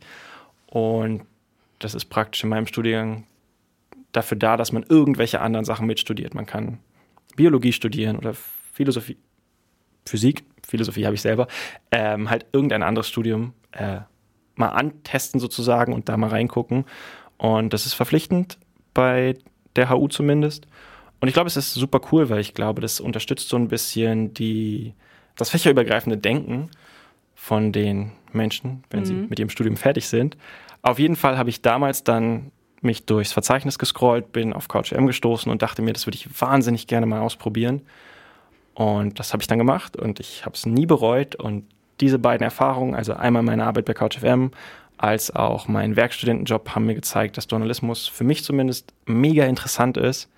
Und 0.67 1.23
das 1.79 1.95
ist 1.95 2.05
praktisch 2.05 2.43
in 2.43 2.49
meinem 2.49 2.67
Studiengang 2.67 3.25
dafür 4.11 4.37
da, 4.37 4.57
dass 4.57 4.71
man 4.71 4.83
irgendwelche 4.83 5.41
anderen 5.41 5.65
Sachen 5.65 5.87
mitstudiert. 5.87 6.33
Man 6.33 6.45
kann 6.45 6.79
Biologie 7.35 7.71
studieren 7.71 8.17
oder 8.17 8.33
Philosophie, 8.81 9.17
Physik, 10.07 10.43
Philosophie 10.67 11.05
habe 11.05 11.13
ich 11.13 11.21
selber, 11.21 11.47
ähm, 11.91 12.29
halt 12.29 12.47
irgendein 12.51 12.81
anderes 12.81 13.07
Studium 13.07 13.53
äh, 13.73 13.99
mal 14.55 14.69
antesten 14.69 15.39
sozusagen 15.39 15.93
und 15.93 16.09
da 16.09 16.17
mal 16.17 16.29
reingucken. 16.29 16.85
Und 17.37 17.73
das 17.73 17.85
ist 17.85 17.93
verpflichtend 17.93 18.57
bei 18.95 19.35
der 19.75 19.91
HU 19.91 20.07
zumindest. 20.07 20.65
Und 21.19 21.27
ich 21.27 21.35
glaube, 21.35 21.47
es 21.47 21.57
ist 21.57 21.75
super 21.75 22.01
cool, 22.11 22.29
weil 22.29 22.39
ich 22.39 22.55
glaube, 22.55 22.81
das 22.81 22.99
unterstützt 22.99 23.49
so 23.49 23.55
ein 23.55 23.67
bisschen 23.67 24.33
die, 24.33 24.95
das 25.35 25.51
fächerübergreifende 25.51 26.17
Denken 26.17 26.71
von 27.35 27.71
den 27.71 28.13
Menschen, 28.31 28.83
wenn 28.89 29.01
mhm. 29.01 29.05
sie 29.05 29.13
mit 29.13 29.39
ihrem 29.39 29.49
Studium 29.49 29.77
fertig 29.77 30.07
sind. 30.07 30.37
Auf 30.81 30.97
jeden 30.97 31.15
Fall 31.15 31.37
habe 31.37 31.51
ich 31.51 31.61
damals 31.61 32.03
dann 32.03 32.51
mich 32.81 33.05
durchs 33.05 33.31
Verzeichnis 33.31 33.77
gescrollt, 33.77 34.31
bin 34.31 34.53
auf 34.53 34.67
CouchM 34.67 35.05
gestoßen 35.05 35.51
und 35.51 35.61
dachte 35.61 35.83
mir, 35.83 35.93
das 35.93 36.07
würde 36.07 36.15
ich 36.15 36.41
wahnsinnig 36.41 36.87
gerne 36.87 37.05
mal 37.05 37.21
ausprobieren. 37.21 37.83
Und 38.73 39.19
das 39.19 39.33
habe 39.33 39.43
ich 39.43 39.47
dann 39.47 39.57
gemacht 39.57 39.97
und 39.97 40.19
ich 40.19 40.45
habe 40.45 40.55
es 40.55 40.65
nie 40.65 40.85
bereut. 40.85 41.35
Und 41.35 41.65
diese 41.99 42.19
beiden 42.19 42.43
Erfahrungen, 42.43 42.95
also 42.95 43.13
einmal 43.13 43.43
meine 43.43 43.65
Arbeit 43.65 43.85
bei 43.85 43.93
CouchFM 43.93 44.51
als 44.97 45.31
auch 45.35 45.67
mein 45.67 45.95
Werkstudentenjob, 45.95 46.75
haben 46.75 46.85
mir 46.85 46.95
gezeigt, 46.95 47.37
dass 47.37 47.47
Journalismus 47.49 48.07
für 48.07 48.23
mich 48.23 48.43
zumindest 48.43 48.93
mega 49.05 49.45
interessant 49.45 49.97
ist. 49.97 50.29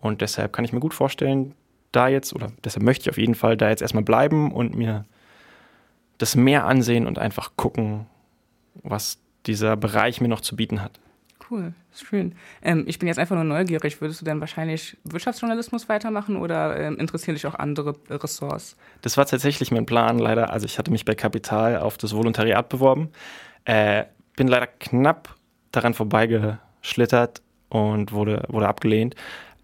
Und 0.00 0.20
deshalb 0.20 0.52
kann 0.52 0.64
ich 0.64 0.72
mir 0.72 0.80
gut 0.80 0.94
vorstellen, 0.94 1.54
da 1.92 2.08
jetzt, 2.08 2.34
oder 2.34 2.52
deshalb 2.62 2.84
möchte 2.84 3.02
ich 3.02 3.10
auf 3.10 3.18
jeden 3.18 3.34
Fall 3.34 3.56
da 3.56 3.68
jetzt 3.68 3.82
erstmal 3.82 4.04
bleiben 4.04 4.52
und 4.52 4.74
mir 4.74 5.04
das 6.18 6.36
mehr 6.36 6.66
ansehen 6.66 7.06
und 7.06 7.18
einfach 7.18 7.52
gucken, 7.56 8.06
was 8.82 9.18
dieser 9.46 9.76
Bereich 9.76 10.20
mir 10.20 10.28
noch 10.28 10.40
zu 10.40 10.56
bieten 10.56 10.82
hat. 10.82 10.98
Cool, 11.50 11.74
schön. 11.94 12.34
Ähm, 12.62 12.84
ich 12.86 12.98
bin 12.98 13.06
jetzt 13.06 13.18
einfach 13.18 13.34
nur 13.34 13.44
neugierig. 13.44 14.00
Würdest 14.00 14.20
du 14.20 14.24
denn 14.24 14.40
wahrscheinlich 14.40 14.96
Wirtschaftsjournalismus 15.04 15.88
weitermachen 15.88 16.36
oder 16.36 16.78
ähm, 16.78 16.96
interessieren 16.98 17.34
dich 17.34 17.46
auch 17.46 17.54
andere 17.54 17.94
Ressorts? 18.08 18.76
Das 19.02 19.16
war 19.16 19.26
tatsächlich 19.26 19.70
mein 19.70 19.84
Plan, 19.84 20.18
leider. 20.18 20.50
Also 20.50 20.64
ich 20.64 20.78
hatte 20.78 20.90
mich 20.90 21.04
bei 21.04 21.14
Kapital 21.14 21.78
auf 21.78 21.98
das 21.98 22.14
Volontariat 22.14 22.68
beworben. 22.68 23.10
Äh, 23.64 24.04
bin 24.36 24.48
leider 24.48 24.66
knapp 24.66 25.34
daran 25.70 25.94
vorbeigeschlittert 25.94 27.42
und 27.68 28.12
wurde, 28.12 28.44
wurde 28.48 28.68
abgelehnt. 28.68 29.14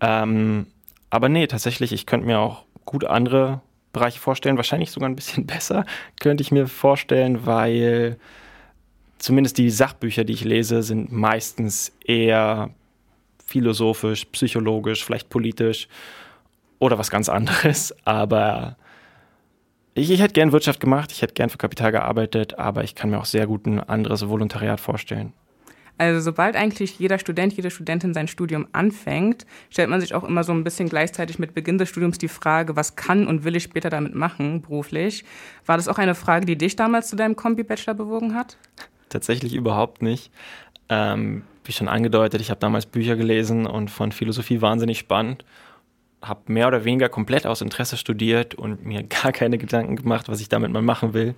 Ähm, 0.00 0.66
aber 1.08 1.28
nee, 1.28 1.46
tatsächlich, 1.46 1.92
ich 1.92 2.06
könnte 2.06 2.26
mir 2.26 2.38
auch 2.38 2.64
gut 2.84 3.04
andere 3.04 3.62
Bereiche 3.92 4.20
vorstellen. 4.20 4.56
Wahrscheinlich 4.56 4.90
sogar 4.90 5.08
ein 5.08 5.16
bisschen 5.16 5.46
besser, 5.46 5.84
könnte 6.20 6.42
ich 6.42 6.52
mir 6.52 6.66
vorstellen, 6.66 7.46
weil 7.46 8.18
zumindest 9.20 9.59
die 9.59 9.70
Sachbücher, 9.70 10.24
die 10.24 10.33
ich 10.33 10.44
lese, 10.44 10.83
sind 10.83 11.12
meistens 11.12 11.92
eher 12.04 12.70
philosophisch, 13.46 14.24
psychologisch, 14.26 15.04
vielleicht 15.04 15.28
politisch 15.28 15.88
oder 16.78 16.98
was 16.98 17.11
ganz 17.11 17.28
anderes. 17.28 17.94
Aber 18.04 18.76
ich, 19.94 20.11
ich 20.11 20.20
hätte 20.20 20.35
gern 20.35 20.52
Wirtschaft 20.52 20.80
gemacht, 20.80 21.12
ich 21.12 21.22
hätte 21.22 21.35
gern 21.35 21.50
für 21.50 21.59
Kapital 21.59 21.92
gearbeitet, 21.92 22.59
aber 22.59 22.85
ich 22.85 22.94
kann 22.94 23.11
mir 23.11 23.18
auch 23.18 23.24
sehr 23.24 23.46
gut 23.46 23.66
ein 23.66 23.80
anderes 23.80 24.26
Volontariat 24.28 24.80
vorstellen. 24.80 25.33
Also 25.98 26.20
sobald 26.20 26.56
eigentlich 26.56 26.98
jeder 26.98 27.18
Student, 27.18 27.52
jede 27.52 27.70
Studentin 27.70 28.14
sein 28.14 28.28
Studium 28.28 28.68
anfängt, 28.72 29.44
stellt 29.68 29.90
man 29.90 30.00
sich 30.00 30.14
auch 30.14 30.24
immer 30.24 30.44
so 30.44 30.52
ein 30.52 30.64
bisschen 30.64 30.88
gleichzeitig 30.88 31.38
mit 31.38 31.52
Beginn 31.52 31.76
des 31.76 31.90
Studiums 31.90 32.16
die 32.16 32.28
Frage, 32.28 32.76
was 32.76 32.96
kann 32.96 33.26
und 33.26 33.44
will 33.44 33.56
ich 33.56 33.64
später 33.64 33.90
damit 33.90 34.14
machen, 34.14 34.62
beruflich. 34.62 35.24
War 35.66 35.76
das 35.76 35.88
auch 35.88 35.98
eine 35.98 36.14
Frage, 36.14 36.46
die 36.46 36.56
dich 36.56 36.76
damals 36.76 37.09
zu 37.09 37.16
deinem 37.16 37.37
Kombi-Bachelor 37.37 37.94
bewogen 37.94 38.35
hat? 38.35 38.56
Tatsächlich 39.10 39.54
überhaupt 39.54 40.00
nicht. 40.02 40.30
Ähm, 40.88 41.42
wie 41.64 41.72
schon 41.72 41.88
angedeutet, 41.88 42.40
ich 42.40 42.50
habe 42.50 42.60
damals 42.60 42.86
Bücher 42.86 43.16
gelesen 43.16 43.66
und 43.66 43.90
von 43.90 44.12
Philosophie 44.12 44.60
wahnsinnig 44.62 44.98
spannend. 44.98 45.44
Habe 46.22 46.52
mehr 46.52 46.68
oder 46.68 46.84
weniger 46.84 47.08
komplett 47.08 47.46
aus 47.46 47.60
Interesse 47.60 47.96
studiert 47.96 48.54
und 48.54 48.84
mir 48.84 49.02
gar 49.22 49.32
keine 49.32 49.58
Gedanken 49.58 49.96
gemacht, 49.96 50.28
was 50.28 50.40
ich 50.40 50.48
damit 50.48 50.72
mal 50.72 50.82
machen 50.82 51.12
will. 51.12 51.34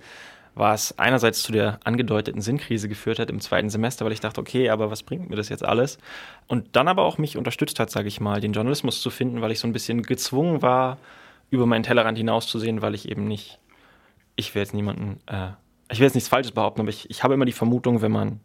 Was 0.55 0.99
einerseits 0.99 1.41
zu 1.41 1.51
der 1.51 1.79
angedeuteten 1.83 2.39
Sinnkrise 2.39 2.87
geführt 2.87 3.17
hat 3.17 3.31
im 3.31 3.39
zweiten 3.39 3.71
Semester, 3.71 4.05
weil 4.05 4.11
ich 4.11 4.19
dachte, 4.19 4.39
okay, 4.39 4.69
aber 4.69 4.91
was 4.91 5.01
bringt 5.01 5.27
mir 5.27 5.35
das 5.35 5.49
jetzt 5.49 5.65
alles? 5.65 5.97
Und 6.47 6.75
dann 6.75 6.87
aber 6.87 7.03
auch 7.03 7.17
mich 7.17 7.37
unterstützt 7.37 7.79
hat, 7.79 7.89
sage 7.89 8.07
ich 8.07 8.19
mal, 8.19 8.39
den 8.39 8.53
Journalismus 8.53 9.01
zu 9.01 9.09
finden, 9.09 9.41
weil 9.41 9.51
ich 9.51 9.59
so 9.59 9.67
ein 9.67 9.73
bisschen 9.73 10.03
gezwungen 10.03 10.61
war, 10.61 10.99
über 11.49 11.65
meinen 11.65 11.83
Tellerrand 11.83 12.19
hinauszusehen, 12.19 12.83
weil 12.83 12.93
ich 12.93 13.09
eben 13.09 13.27
nicht, 13.27 13.59
ich 14.35 14.53
will 14.53 14.61
jetzt 14.61 14.75
niemanden 14.75 15.19
äh, 15.25 15.49
ich 15.91 15.99
will 15.99 16.05
jetzt 16.05 16.15
nichts 16.15 16.29
Falsches 16.29 16.51
behaupten, 16.51 16.81
aber 16.81 16.89
ich, 16.89 17.09
ich 17.09 17.23
habe 17.23 17.33
immer 17.33 17.45
die 17.45 17.51
Vermutung, 17.51 18.01
wenn 18.01 18.11
man 18.11 18.39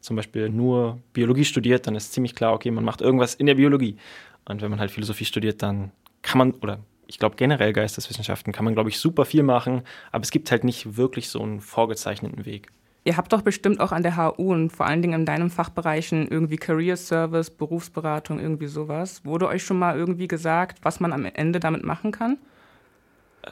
zum 0.00 0.16
Beispiel 0.16 0.50
nur 0.50 0.98
Biologie 1.12 1.44
studiert, 1.44 1.86
dann 1.86 1.96
ist 1.96 2.12
ziemlich 2.12 2.34
klar, 2.34 2.52
okay, 2.52 2.70
man 2.70 2.84
macht 2.84 3.00
irgendwas 3.00 3.34
in 3.34 3.46
der 3.46 3.54
Biologie. 3.54 3.96
Und 4.44 4.60
wenn 4.60 4.70
man 4.70 4.78
halt 4.78 4.90
Philosophie 4.90 5.24
studiert, 5.24 5.62
dann 5.62 5.92
kann 6.22 6.38
man, 6.38 6.52
oder 6.52 6.80
ich 7.06 7.18
glaube 7.18 7.36
generell 7.36 7.72
Geisteswissenschaften, 7.72 8.52
kann 8.52 8.64
man, 8.64 8.74
glaube 8.74 8.90
ich, 8.90 8.98
super 8.98 9.24
viel 9.24 9.42
machen, 9.42 9.82
aber 10.12 10.22
es 10.22 10.30
gibt 10.30 10.50
halt 10.50 10.64
nicht 10.64 10.96
wirklich 10.96 11.28
so 11.28 11.42
einen 11.42 11.60
vorgezeichneten 11.60 12.44
Weg. 12.44 12.68
Ihr 13.06 13.18
habt 13.18 13.32
doch 13.34 13.42
bestimmt 13.42 13.80
auch 13.80 13.92
an 13.92 14.02
der 14.02 14.16
HU 14.16 14.52
und 14.52 14.70
vor 14.70 14.86
allen 14.86 15.02
Dingen 15.02 15.20
in 15.20 15.26
deinen 15.26 15.50
Fachbereichen 15.50 16.26
irgendwie 16.26 16.56
Career 16.56 16.96
Service, 16.96 17.50
Berufsberatung, 17.50 18.40
irgendwie 18.40 18.66
sowas. 18.66 19.24
Wurde 19.26 19.46
euch 19.46 19.62
schon 19.62 19.78
mal 19.78 19.96
irgendwie 19.96 20.26
gesagt, 20.26 20.78
was 20.82 21.00
man 21.00 21.12
am 21.12 21.26
Ende 21.26 21.60
damit 21.60 21.84
machen 21.84 22.12
kann? 22.12 22.38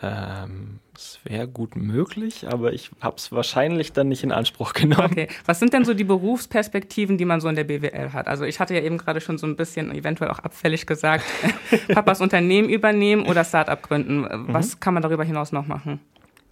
Ähm, 0.01 0.79
es 0.95 1.19
wäre 1.25 1.49
gut 1.49 1.77
möglich, 1.77 2.47
aber 2.49 2.73
ich 2.73 2.91
habe 3.01 3.17
es 3.17 3.33
wahrscheinlich 3.33 3.93
dann 3.93 4.09
nicht 4.09 4.23
in 4.23 4.33
Anspruch 4.33 4.73
genommen. 4.75 5.13
Okay, 5.13 5.29
was 5.47 5.59
sind 5.59 5.73
denn 5.73 5.85
so 5.85 5.95
die 5.95 6.05
Berufsperspektiven, 6.05 7.19
die 7.19 7.25
man 7.25 7.41
so 7.41 7.49
in 7.49 7.57
der 7.57 7.65
BWL 7.65 8.13
hat? 8.13 8.29
Also 8.29 8.45
ich 8.45 8.61
hatte 8.61 8.75
ja 8.75 8.83
eben 8.83 8.99
gerade 8.99 9.21
schon 9.21 9.39
so 9.39 9.47
ein 9.47 9.57
bisschen 9.57 9.95
eventuell 9.95 10.31
auch 10.31 10.39
abfällig 10.39 10.87
gesagt, 10.87 11.25
Papas 11.89 12.21
Unternehmen 12.21 12.69
übernehmen 12.69 13.27
oder 13.27 13.45
Start-up 13.45 13.83
gründen. 13.83 14.27
Was 14.53 14.77
mhm. 14.77 14.81
kann 14.81 14.95
man 14.95 15.03
darüber 15.03 15.25
hinaus 15.25 15.53
noch 15.53 15.67
machen? 15.67 16.01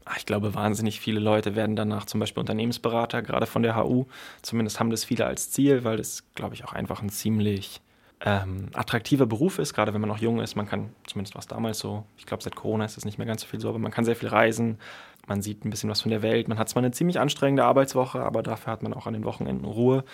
Ah, 0.05 0.15
ich 0.17 0.27
glaube, 0.27 0.55
wahnsinnig 0.55 0.99
viele 0.99 1.21
Leute 1.21 1.55
werden 1.55 1.77
danach 1.77 2.05
zum 2.05 2.19
Beispiel 2.19 2.41
Unternehmensberater, 2.41 3.23
gerade 3.23 3.47
von 3.47 3.63
der 3.63 3.77
HU. 3.77 4.07
Zumindest 4.43 4.81
haben 4.81 4.91
das 4.91 5.05
viele 5.05 5.27
als 5.27 5.51
Ziel, 5.51 5.85
weil 5.85 5.99
das, 5.99 6.25
glaube 6.35 6.55
ich, 6.55 6.65
auch 6.65 6.73
einfach 6.73 7.03
ein 7.03 7.11
ziemlich 7.11 7.81
ähm, 8.25 8.69
attraktiver 8.75 9.27
Beruf 9.27 9.59
ist, 9.59 9.75
gerade 9.75 9.95
wenn 9.95 10.01
man 10.01 10.09
noch 10.09 10.19
jung 10.19 10.41
ist. 10.41 10.55
Man 10.55 10.67
kann, 10.67 10.91
zumindest 11.07 11.35
war 11.35 11.41
es 11.41 11.47
damals 11.47 11.79
so, 11.79 12.05
ich 12.19 12.27
glaube 12.27 12.43
seit 12.43 12.55
Corona 12.55 12.85
ist 12.85 12.99
es 12.99 13.05
nicht 13.05 13.19
mehr 13.19 13.27
ganz 13.27 13.43
so 13.43 13.47
viel 13.47 13.61
so, 13.61 13.69
aber 13.69 13.79
man 13.79 13.91
kann 13.91 14.05
sehr 14.05 14.17
viel 14.17 14.29
reisen, 14.29 14.79
man 15.27 15.43
sieht 15.43 15.65
ein 15.65 15.71
bisschen 15.71 15.89
was 15.89 16.03
von 16.03 16.11
der 16.11 16.23
Welt, 16.23 16.49
man 16.49 16.59
hat 16.59 16.69
zwar 16.69 16.83
eine 16.83 16.91
ziemlich 16.91 17.19
anstrengende 17.19 17.65
Arbeitswoche, 17.65 18.21
aber 18.21 18.43
dafür 18.43 18.73
hat 18.73 18.83
man 18.83 18.93
auch 18.93 19.07
an 19.07 19.15
den 19.15 19.25
Wochenenden 19.25 19.65
Ruhe. 19.65 20.05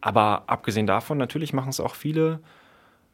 Aber 0.00 0.44
abgesehen 0.46 0.86
davon, 0.86 1.18
natürlich 1.18 1.52
machen 1.52 1.70
es 1.70 1.80
auch 1.80 1.94
viele, 1.94 2.40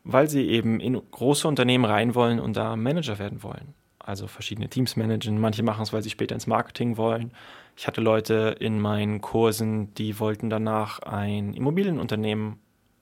weil 0.05 0.29
sie 0.29 0.49
eben 0.49 0.81
in 0.81 1.01
große 1.11 1.47
Unternehmen 1.47 1.85
rein 1.85 2.15
wollen 2.15 2.41
und 2.41 2.57
da 2.57 2.75
Manager 2.77 3.19
werden 3.19 3.43
wollen. 3.43 3.75
Also 4.01 4.27
verschiedene 4.27 4.69
Teams 4.69 4.97
managen. 4.97 5.39
Manche 5.39 5.63
machen 5.63 5.83
es, 5.83 5.93
weil 5.93 6.03
sie 6.03 6.11
später 6.11 6.35
ins 6.35 6.47
Marketing 6.47 6.97
wollen. 6.97 7.33
Ich 7.77 7.87
hatte 7.87 8.01
Leute 8.01 8.57
in 8.59 8.81
meinen 8.81 9.21
Kursen, 9.21 9.95
die 9.95 10.19
wollten 10.19 10.51
danach 10.51 10.99
ein 11.01 11.55
Immobilienunternehmen 11.55 12.59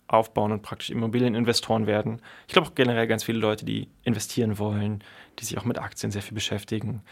aufbauen 0.09 0.53
und 0.53 0.63
praktisch 0.63 0.91
Immobilieninvestoren 0.91 1.87
werden. 1.87 2.21
Ich 2.47 2.55
glaube 2.55 2.69
auch 2.69 2.75
generell 2.75 3.07
ganz 3.07 3.25
viele 3.25 3.39
Leute, 3.39 3.65
die 3.65 3.89
investieren 4.03 4.59
wollen, 4.59 5.05
die 5.39 5.45
sich 5.45 5.59
auch 5.59 5.65
mit 5.65 5.79
Aktien 5.79 6.11
sehr 6.11 6.23
viel 6.23 6.35
beschäftigen. 6.35 7.03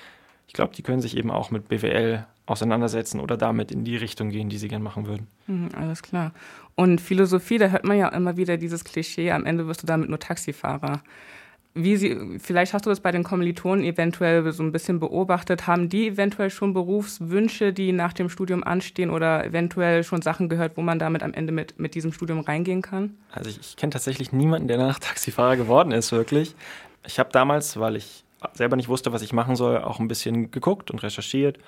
Ich 0.46 0.52
glaube, 0.54 0.74
die 0.74 0.82
können 0.82 1.00
sich 1.00 1.16
eben 1.16 1.30
auch 1.30 1.50
mit 1.50 1.68
BWL 1.68 2.26
auseinandersetzen 2.46 3.20
oder 3.20 3.36
damit 3.36 3.72
in 3.72 3.84
die 3.84 3.96
Richtung 3.96 4.30
gehen, 4.30 4.48
die 4.48 4.58
sie 4.58 4.68
gerne 4.68 4.84
machen 4.84 5.06
würden. 5.06 5.26
Mhm, 5.46 5.70
alles 5.76 6.02
klar. 6.02 6.32
Und 6.76 7.00
Philosophie, 7.00 7.58
da 7.58 7.68
hört 7.68 7.84
man 7.84 7.98
ja 7.98 8.08
immer 8.08 8.36
wieder 8.36 8.56
dieses 8.56 8.84
Klischee, 8.84 9.32
am 9.32 9.44
Ende 9.44 9.66
wirst 9.66 9.82
du 9.82 9.86
damit 9.86 10.08
nur 10.08 10.20
Taxifahrer 10.20 11.02
wie 11.76 11.96
sie, 11.96 12.38
vielleicht 12.38 12.72
hast 12.72 12.86
du 12.86 12.90
das 12.90 13.00
bei 13.00 13.12
den 13.12 13.22
Kommilitonen 13.22 13.84
eventuell 13.84 14.50
so 14.52 14.62
ein 14.62 14.72
bisschen 14.72 14.98
beobachtet, 14.98 15.66
haben 15.66 15.88
die 15.88 16.08
eventuell 16.08 16.50
schon 16.50 16.72
Berufswünsche, 16.72 17.72
die 17.72 17.92
nach 17.92 18.12
dem 18.12 18.30
Studium 18.30 18.64
anstehen 18.64 19.10
oder 19.10 19.44
eventuell 19.44 20.02
schon 20.02 20.22
Sachen 20.22 20.48
gehört, 20.48 20.76
wo 20.76 20.82
man 20.82 20.98
damit 20.98 21.22
am 21.22 21.34
Ende 21.34 21.52
mit, 21.52 21.78
mit 21.78 21.94
diesem 21.94 22.12
Studium 22.12 22.40
reingehen 22.40 22.82
kann? 22.82 23.16
Also 23.30 23.50
ich, 23.50 23.60
ich 23.60 23.76
kenne 23.76 23.90
tatsächlich 23.90 24.32
niemanden, 24.32 24.68
der 24.68 24.78
danach 24.78 24.98
Taxifahrer 24.98 25.56
geworden 25.56 25.92
ist, 25.92 26.12
wirklich. 26.12 26.56
Ich 27.06 27.18
habe 27.18 27.30
damals, 27.30 27.78
weil 27.78 27.96
ich 27.96 28.24
selber 28.54 28.76
nicht 28.76 28.88
wusste, 28.88 29.12
was 29.12 29.22
ich 29.22 29.32
machen 29.32 29.54
soll, 29.54 29.78
auch 29.78 30.00
ein 30.00 30.08
bisschen 30.08 30.50
geguckt 30.50 30.90
und 30.90 31.02
recherchiert 31.02 31.58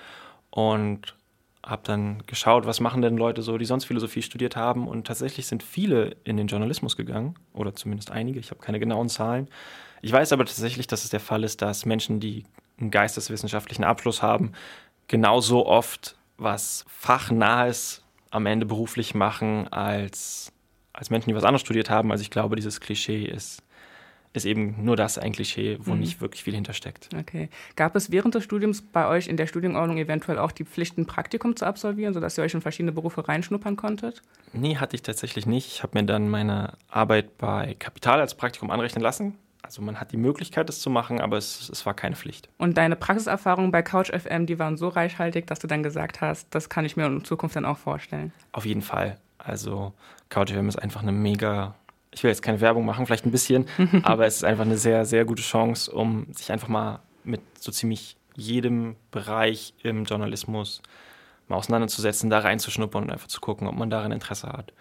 und 0.51 1.15
habe 1.65 1.83
dann 1.85 2.23
geschaut, 2.27 2.67
was 2.67 2.81
machen 2.81 3.03
denn 3.03 3.17
Leute 3.17 3.43
so, 3.43 3.59
die 3.59 3.65
sonst 3.65 3.85
Philosophie 3.85 4.23
studiert 4.23 4.57
haben. 4.57 4.89
Und 4.89 5.07
tatsächlich 5.07 5.47
sind 5.47 5.63
viele 5.63 6.17
in 6.25 6.37
den 6.37 6.47
Journalismus 6.47 6.97
gegangen, 6.97 7.35
oder 7.53 7.75
zumindest 7.75 8.11
einige, 8.11 8.41
ich 8.41 8.51
habe 8.51 8.61
keine 8.61 8.81
genauen 8.81 9.09
Zahlen. 9.09 9.49
Ich 10.03 10.13
weiß 10.13 10.33
aber 10.33 10.45
tatsächlich, 10.45 10.87
dass 10.87 11.05
es 11.05 11.11
der 11.11 11.21
Fall 11.21 11.45
ist, 11.45 11.63
dass 11.63 11.87
Menschen, 11.87 12.21
die 12.21 12.45
einen 12.79 12.91
geisteswissenschaftlichen 12.91 13.85
Abschluss 13.85 14.23
haben, 14.23 14.53
genauso 15.09 15.67
oft 15.67 16.17
was 16.37 16.85
Fachnahes 16.89 18.03
am 18.31 18.47
Ende 18.47 18.67
beruflich 18.67 19.15
machen 19.15 19.69
als, 19.69 20.53
als 20.93 21.11
Menschen, 21.11 21.31
die 21.31 21.35
was 21.35 21.45
anderes 21.45 21.63
studiert 21.63 21.91
haben. 21.91 22.13
Also 22.13 22.23
ich 22.23 22.31
glaube, 22.31 22.57
dieses 22.57 22.81
Klischee 22.81 23.25
ist, 23.25 23.63
ist 24.35 24.45
eben 24.45 24.85
nur 24.85 24.97
das 24.97 25.19
ein 25.19 25.33
Klischee, 25.33 25.79
wo 25.81 25.95
mhm. 25.95 26.01
nicht 26.01 26.21
wirklich 26.21 26.45
viel 26.45 26.55
hintersteckt. 26.55 27.09
Okay. 27.19 27.49
Gab 27.75 27.97
es 27.97 28.13
während 28.13 28.35
des 28.35 28.45
Studiums 28.45 28.83
bei 28.83 29.09
euch 29.09 29.27
in 29.27 29.37
der 29.37 29.47
Studienordnung 29.47 29.99
eventuell 29.99 30.39
auch 30.39 30.53
die 30.53 30.65
Pflicht, 30.65 30.99
ein 30.99 31.07
Praktikum 31.07 31.57
zu 31.57 31.65
absolvieren, 31.65 32.15
sodass 32.15 32.39
ihr 32.39 32.45
euch 32.45 32.55
in 32.55 32.61
verschiedene 32.61 32.93
Berufe 32.93 33.27
reinschnuppern 33.27 33.77
konntet? 33.77 34.23
Nee, 34.53 34.77
hatte 34.77 34.95
ich 34.95 35.03
tatsächlich 35.03 35.47
nicht. 35.47 35.67
Ich 35.69 35.83
habe 35.83 35.99
mir 35.99 36.07
dann 36.07 36.29
meine 36.29 36.75
Arbeit 36.89 37.39
bei 37.39 37.75
Kapital 37.79 38.21
als 38.21 38.35
Praktikum 38.35 38.71
anrechnen 38.71 39.03
lassen. 39.03 39.35
Also 39.63 39.83
man 39.83 40.01
hat 40.01 40.13
die 40.13 40.17
Möglichkeit, 40.17 40.69
das 40.69 40.81
zu 40.81 40.89
machen, 40.89 41.21
aber 41.21 41.37
es, 41.37 41.69
es 41.69 41.85
war 41.85 41.95
keine 41.95 42.17
Pflicht. 42.17 42.49
Und 42.59 42.79
deine 42.79 42.97
Praxiserfahrungen 42.97 43.71
bei 43.71 43.83
Couch 43.83 44.11
FM, 44.11 44.47
die 44.47 44.59
waren 44.59 44.77
so 44.77 44.89
reichhaltig, 44.89 45.47
dass 45.47 45.59
du 45.59 45.67
dann 45.67 45.83
gesagt 45.83 46.21
hast, 46.21 46.47
das 46.55 46.69
kann 46.69 46.85
ich 46.85 46.97
mir 46.97 47.07
in 47.07 47.25
Zukunft 47.25 47.57
dann 47.57 47.65
auch 47.65 47.79
vorstellen. 47.79 48.33
Auf 48.53 48.65
jeden 48.65 48.83
Fall. 48.83 49.19
Also 49.39 49.93
Couch 50.29 50.53
FM 50.53 50.69
ist 50.69 50.77
einfach 50.77 51.03
eine 51.03 51.13
mega, 51.13 51.75
ich 52.13 52.23
will 52.23 52.31
jetzt 52.31 52.43
keine 52.43 52.61
Werbung 52.61 52.85
machen, 52.85 53.07
vielleicht 53.07 53.27
ein 53.27 53.33
bisschen, 53.33 53.67
aber 54.03 54.27
es 54.27 54.37
ist 54.37 54.45
einfach 54.45 54.65
eine 54.65 54.79
sehr, 54.79 55.05
sehr 55.05 55.25
gute 55.25 55.43
Chance, 55.43 55.91
um 55.91 56.33
sich 56.33 56.53
einfach 56.53 56.69
mal 56.69 57.01
mit 57.25 57.41
so 57.59 57.73
ziemlich 57.73 58.17
jedem 58.35 58.95
Bereich 59.11 59.75
im 59.83 60.05
Journalismus 60.05 60.83
mal 61.49 61.57
auseinanderzusetzen, 61.57 62.31
da 62.31 62.39
reinzuschnuppern 62.41 63.05
und 63.05 63.11
einfach 63.11 63.27
zu 63.27 63.41
gucken, 63.41 63.67
ob 63.67 63.75
man 63.75 63.91
darin 63.91 64.13
Interesse 64.13 64.49
hat. 64.49 64.73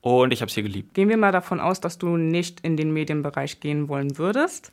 Und 0.00 0.32
ich 0.32 0.40
habe 0.40 0.48
es 0.48 0.54
hier 0.54 0.62
geliebt. 0.62 0.94
Gehen 0.94 1.08
wir 1.08 1.16
mal 1.16 1.32
davon 1.32 1.60
aus, 1.60 1.80
dass 1.80 1.98
du 1.98 2.16
nicht 2.16 2.60
in 2.60 2.76
den 2.76 2.92
Medienbereich 2.92 3.60
gehen 3.60 3.88
wollen 3.88 4.16
würdest. 4.18 4.72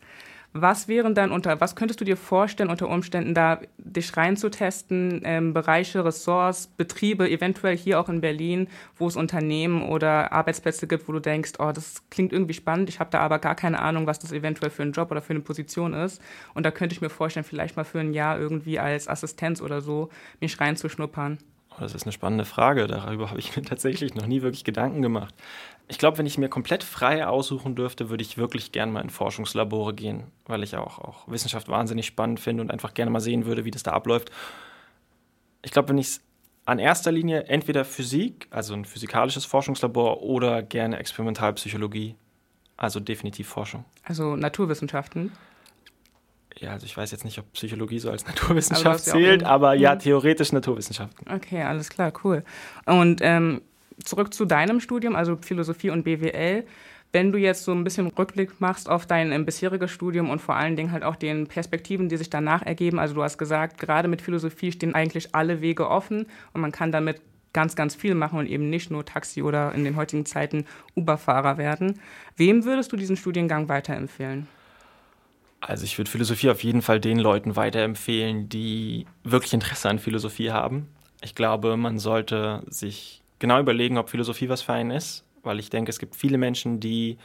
Was 0.53 0.87
wären 0.87 1.13
dann 1.13 1.31
unter, 1.31 1.59
was 1.59 1.75
könntest 1.75 1.99
du 2.01 2.05
dir 2.05 2.17
vorstellen, 2.17 2.69
unter 2.69 2.89
Umständen 2.89 3.33
da 3.33 3.59
dich 3.77 4.15
reinzutesten, 4.15 5.21
ähm, 5.23 5.53
Bereiche, 5.53 6.03
Ressorts, 6.03 6.67
Betriebe, 6.67 7.29
eventuell 7.29 7.77
hier 7.77 7.99
auch 7.99 8.09
in 8.09 8.21
Berlin, 8.21 8.67
wo 8.95 9.07
es 9.07 9.17
Unternehmen 9.17 9.83
oder 9.83 10.31
Arbeitsplätze 10.31 10.87
gibt, 10.87 11.07
wo 11.07 11.11
du 11.11 11.19
denkst, 11.19 11.53
oh, 11.59 11.71
das 11.73 12.01
klingt 12.09 12.31
irgendwie 12.33 12.53
spannend, 12.53 12.89
ich 12.89 12.99
habe 12.99 13.11
da 13.11 13.19
aber 13.19 13.39
gar 13.39 13.55
keine 13.55 13.79
Ahnung, 13.79 14.07
was 14.07 14.19
das 14.19 14.31
eventuell 14.31 14.71
für 14.71 14.83
ein 14.83 14.93
Job 14.93 15.11
oder 15.11 15.21
für 15.21 15.33
eine 15.33 15.41
Position 15.41 15.93
ist. 15.93 16.21
Und 16.53 16.65
da 16.65 16.71
könnte 16.71 16.93
ich 16.93 17.01
mir 17.01 17.09
vorstellen, 17.09 17.43
vielleicht 17.43 17.75
mal 17.75 17.83
für 17.83 17.99
ein 17.99 18.13
Jahr 18.13 18.39
irgendwie 18.39 18.79
als 18.79 19.07
Assistenz 19.07 19.61
oder 19.61 19.81
so 19.81 20.09
mich 20.39 20.59
reinzuschnuppern. 20.59 21.37
Das 21.79 21.93
ist 21.93 22.03
eine 22.03 22.11
spannende 22.11 22.45
Frage. 22.45 22.87
Darüber 22.87 23.29
habe 23.29 23.39
ich 23.39 23.55
mir 23.55 23.63
tatsächlich 23.65 24.15
noch 24.15 24.25
nie 24.25 24.41
wirklich 24.41 24.63
Gedanken 24.63 25.01
gemacht. 25.01 25.33
Ich 25.87 25.97
glaube, 25.97 26.17
wenn 26.17 26.25
ich 26.25 26.37
mir 26.37 26.49
komplett 26.49 26.83
frei 26.83 27.25
aussuchen 27.25 27.75
dürfte, 27.75 28.09
würde 28.09 28.21
ich 28.21 28.37
wirklich 28.37 28.71
gerne 28.71 28.91
mal 28.91 29.01
in 29.01 29.09
Forschungslabore 29.09 29.93
gehen, 29.93 30.23
weil 30.45 30.63
ich 30.63 30.75
auch, 30.75 30.99
auch 30.99 31.27
Wissenschaft 31.27 31.69
wahnsinnig 31.69 32.05
spannend 32.05 32.39
finde 32.39 32.61
und 32.61 32.71
einfach 32.71 32.93
gerne 32.93 33.11
mal 33.11 33.21
sehen 33.21 33.45
würde, 33.45 33.63
wie 33.63 33.71
das 33.71 33.83
da 33.83 33.91
abläuft. 33.91 34.31
Ich 35.61 35.71
glaube, 35.71 35.89
wenn 35.89 35.97
ich 35.97 36.07
es 36.07 36.21
an 36.65 36.79
erster 36.79 37.13
Linie 37.13 37.45
entweder 37.45 37.85
Physik, 37.85 38.47
also 38.49 38.73
ein 38.73 38.83
physikalisches 38.83 39.45
Forschungslabor, 39.45 40.21
oder 40.21 40.61
gerne 40.61 40.97
Experimentalpsychologie, 40.97 42.15
also 42.75 42.99
definitiv 42.99 43.47
Forschung. 43.47 43.85
Also 44.03 44.35
Naturwissenschaften? 44.35 45.31
Ja, 46.59 46.71
also 46.71 46.85
ich 46.85 46.95
weiß 46.95 47.11
jetzt 47.11 47.25
nicht, 47.25 47.37
ob 47.39 47.51
Psychologie 47.53 47.99
so 47.99 48.09
als 48.09 48.25
Naturwissenschaft 48.27 48.85
aber 48.85 48.97
zählt, 48.97 49.43
aber 49.43 49.73
ja, 49.73 49.95
mhm. 49.95 49.99
theoretisch 49.99 50.51
Naturwissenschaften. 50.51 51.31
Okay, 51.31 51.61
alles 51.61 51.89
klar, 51.89 52.11
cool. 52.23 52.43
Und 52.85 53.19
ähm, 53.21 53.61
zurück 54.03 54.33
zu 54.33 54.45
deinem 54.45 54.79
Studium, 54.79 55.15
also 55.15 55.37
Philosophie 55.37 55.89
und 55.89 56.03
BWL. 56.03 56.65
Wenn 57.13 57.31
du 57.31 57.37
jetzt 57.37 57.63
so 57.63 57.71
ein 57.71 57.85
bisschen 57.85 58.07
Rückblick 58.07 58.59
machst 58.59 58.89
auf 58.89 59.05
dein 59.05 59.31
ähm, 59.31 59.45
bisheriges 59.45 59.91
Studium 59.91 60.29
und 60.29 60.41
vor 60.41 60.55
allen 60.55 60.75
Dingen 60.75 60.91
halt 60.91 61.03
auch 61.03 61.15
den 61.15 61.47
Perspektiven, 61.47 62.09
die 62.09 62.17
sich 62.17 62.29
danach 62.29 62.63
ergeben, 62.63 62.99
also 62.99 63.13
du 63.15 63.23
hast 63.23 63.37
gesagt, 63.37 63.79
gerade 63.79 64.09
mit 64.09 64.21
Philosophie 64.21 64.73
stehen 64.73 64.93
eigentlich 64.93 65.33
alle 65.33 65.61
Wege 65.61 65.89
offen 65.89 66.25
und 66.53 66.61
man 66.61 66.73
kann 66.73 66.91
damit 66.91 67.21
ganz, 67.53 67.75
ganz 67.75 67.95
viel 67.95 68.13
machen 68.13 68.37
und 68.37 68.47
eben 68.47 68.69
nicht 68.69 68.91
nur 68.91 69.05
Taxi 69.05 69.41
oder 69.41 69.73
in 69.73 69.85
den 69.85 69.95
heutigen 69.95 70.25
Zeiten 70.25 70.65
Uber-Fahrer 70.95 71.57
werden. 71.57 71.99
Wem 72.35 72.65
würdest 72.65 72.91
du 72.91 72.97
diesen 72.97 73.15
Studiengang 73.15 73.69
weiterempfehlen? 73.69 74.47
Also 75.59 75.85
ich 75.85 75.97
würde 75.97 76.09
Philosophie 76.11 76.49
auf 76.49 76.63
jeden 76.63 76.81
Fall 76.81 76.99
den 76.99 77.17
Leuten 77.17 77.55
weiterempfehlen, 77.55 78.47
die 78.47 79.07
wirklich 79.23 79.53
Interesse 79.53 79.89
an 79.89 79.99
Philosophie 79.99 80.51
haben. 80.51 80.87
Ich 81.21 81.33
glaube, 81.33 81.77
man 81.77 81.97
sollte 81.97 82.63
sich 82.67 83.21
genau 83.39 83.59
überlegen, 83.59 83.97
ob 83.97 84.09
Philosophie 84.09 84.49
was 84.49 84.61
für 84.61 84.73
einen 84.73 84.91
ist, 84.91 85.25
weil 85.43 85.59
ich 85.59 85.69
denke, 85.69 85.89
es 85.89 85.99
gibt 85.99 86.15
viele 86.15 86.37
Menschen, 86.37 86.79
die 86.79 87.17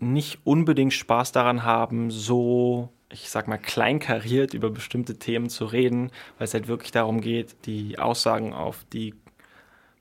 nicht 0.00 0.40
unbedingt 0.44 0.92
Spaß 0.92 1.32
daran 1.32 1.62
haben, 1.62 2.10
so, 2.10 2.88
ich 3.10 3.28
sag 3.30 3.48
mal, 3.48 3.58
kleinkariert 3.58 4.54
über 4.54 4.70
bestimmte 4.70 5.18
Themen 5.18 5.48
zu 5.48 5.66
reden, 5.66 6.10
weil 6.38 6.46
es 6.46 6.54
halt 6.54 6.68
wirklich 6.68 6.90
darum 6.90 7.20
geht, 7.20 7.66
die 7.66 7.98
Aussagen 7.98 8.52
auf 8.52 8.84
die 8.92 9.14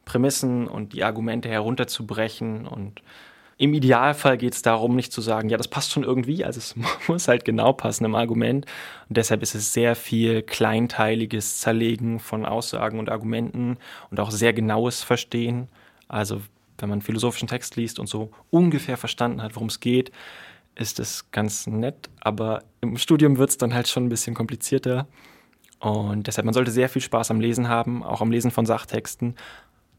Prämissen 0.05 0.67
und 0.67 0.93
die 0.93 1.03
Argumente 1.03 1.49
herunterzubrechen 1.49 2.65
und 2.65 3.03
im 3.59 3.73
Idealfall 3.73 4.37
geht 4.37 4.53
es 4.53 4.61
darum, 4.61 4.95
nicht 4.95 5.11
zu 5.11 5.19
sagen, 5.19 5.49
ja, 5.49 5.57
das 5.57 5.67
passt 5.67 5.91
schon 5.91 6.03
irgendwie, 6.03 6.45
also 6.45 6.57
es 6.59 6.75
muss 7.07 7.27
halt 7.27 7.43
genau 7.43 7.73
passen 7.73 8.05
im 8.05 8.15
Argument. 8.15 8.65
Und 9.09 9.17
deshalb 9.17 9.43
ist 9.43 9.53
es 9.53 9.73
sehr 9.73 9.95
viel 9.95 10.41
kleinteiliges 10.41 11.59
Zerlegen 11.59 12.19
von 12.19 12.45
Aussagen 12.45 12.99
und 12.99 13.09
Argumenten 13.09 13.77
und 14.09 14.19
auch 14.21 14.31
sehr 14.31 14.53
genaues 14.53 15.03
Verstehen. 15.03 15.67
Also 16.07 16.41
wenn 16.77 16.87
man 16.87 17.01
philosophischen 17.01 17.49
Text 17.49 17.75
liest 17.75 17.99
und 17.99 18.07
so 18.07 18.31
ungefähr 18.49 18.95
verstanden 18.95 19.43
hat, 19.43 19.55
worum 19.55 19.67
es 19.67 19.81
geht, 19.81 20.13
ist 20.75 21.01
es 21.01 21.29
ganz 21.31 21.67
nett, 21.67 22.09
aber 22.21 22.63
im 22.79 22.95
Studium 22.95 23.37
wird 23.37 23.49
es 23.49 23.57
dann 23.57 23.73
halt 23.73 23.89
schon 23.89 24.05
ein 24.05 24.09
bisschen 24.09 24.35
komplizierter. 24.35 25.05
Und 25.79 26.27
deshalb, 26.27 26.45
man 26.45 26.53
sollte 26.53 26.71
sehr 26.71 26.87
viel 26.87 27.01
Spaß 27.01 27.29
am 27.31 27.41
Lesen 27.41 27.67
haben, 27.67 28.03
auch 28.03 28.21
am 28.21 28.31
Lesen 28.31 28.51
von 28.51 28.65
Sachtexten 28.65 29.35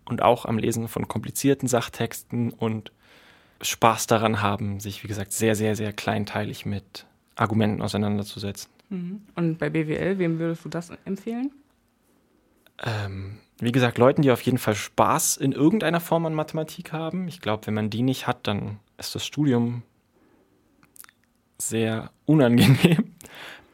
und 0.06 0.22
auch 0.22 0.46
am 0.46 0.56
Lesen 0.56 0.88
von 0.88 1.08
komplizierten 1.08 1.68
Sachtexten 1.68 2.54
und 2.54 2.90
Spaß 3.62 4.06
daran 4.06 4.42
haben, 4.42 4.80
sich, 4.80 5.02
wie 5.04 5.08
gesagt, 5.08 5.32
sehr, 5.32 5.54
sehr, 5.54 5.76
sehr 5.76 5.92
kleinteilig 5.92 6.66
mit 6.66 7.06
Argumenten 7.34 7.82
auseinanderzusetzen. 7.82 8.70
Mhm. 8.88 9.22
Und 9.34 9.58
bei 9.58 9.70
BWL, 9.70 10.18
wem 10.18 10.38
würdest 10.38 10.64
du 10.64 10.68
das 10.68 10.90
empfehlen? 11.04 11.50
Ähm, 12.82 13.38
wie 13.58 13.72
gesagt, 13.72 13.98
Leuten, 13.98 14.22
die 14.22 14.30
auf 14.30 14.40
jeden 14.42 14.58
Fall 14.58 14.74
Spaß 14.74 15.36
in 15.36 15.52
irgendeiner 15.52 16.00
Form 16.00 16.26
an 16.26 16.34
Mathematik 16.34 16.92
haben. 16.92 17.28
Ich 17.28 17.40
glaube, 17.40 17.66
wenn 17.66 17.74
man 17.74 17.90
die 17.90 18.02
nicht 18.02 18.26
hat, 18.26 18.46
dann 18.46 18.78
ist 18.96 19.14
das 19.14 19.24
Studium 19.24 19.82
sehr 21.58 22.10
unangenehm. 22.24 23.09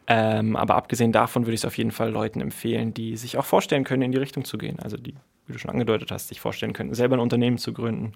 Ähm, 0.09 0.55
aber 0.55 0.77
abgesehen 0.77 1.13
davon 1.13 1.47
würde 1.47 1.55
ich 1.55 1.61
es 1.61 1.65
auf 1.65 1.77
jeden 1.79 1.91
Fall 1.91 2.11
Leuten 2.11 2.41
empfehlen, 2.41 2.95
die 2.95 3.17
sich 3.17 3.39
auch 3.39 3.45
vorstellen 3.45 3.85
können, 3.85 4.03
in 4.03 4.13
die 4.13 4.19
Richtung 4.19 4.45
zu 4.45 4.57
gehen. 4.57 4.79
Also 4.79 4.97
die, 4.97 5.15
wie 5.47 5.53
du 5.53 5.59
schon 5.59 5.71
angedeutet 5.71 6.11
hast, 6.13 6.29
sich 6.29 6.41
vorstellen 6.41 6.73
können, 6.73 6.95
selber 6.95 7.17
ein 7.17 7.21
Unternehmen 7.21 7.59
zu 7.59 7.73
gründen, 7.73 8.13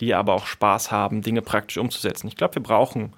die 0.00 0.14
aber 0.14 0.34
auch 0.34 0.46
Spaß 0.46 0.90
haben, 0.90 1.22
Dinge 1.22 1.40
praktisch 1.40 1.78
umzusetzen. 1.78 2.28
Ich 2.28 2.36
glaube, 2.36 2.56
wir 2.56 2.62
brauchen 2.62 3.14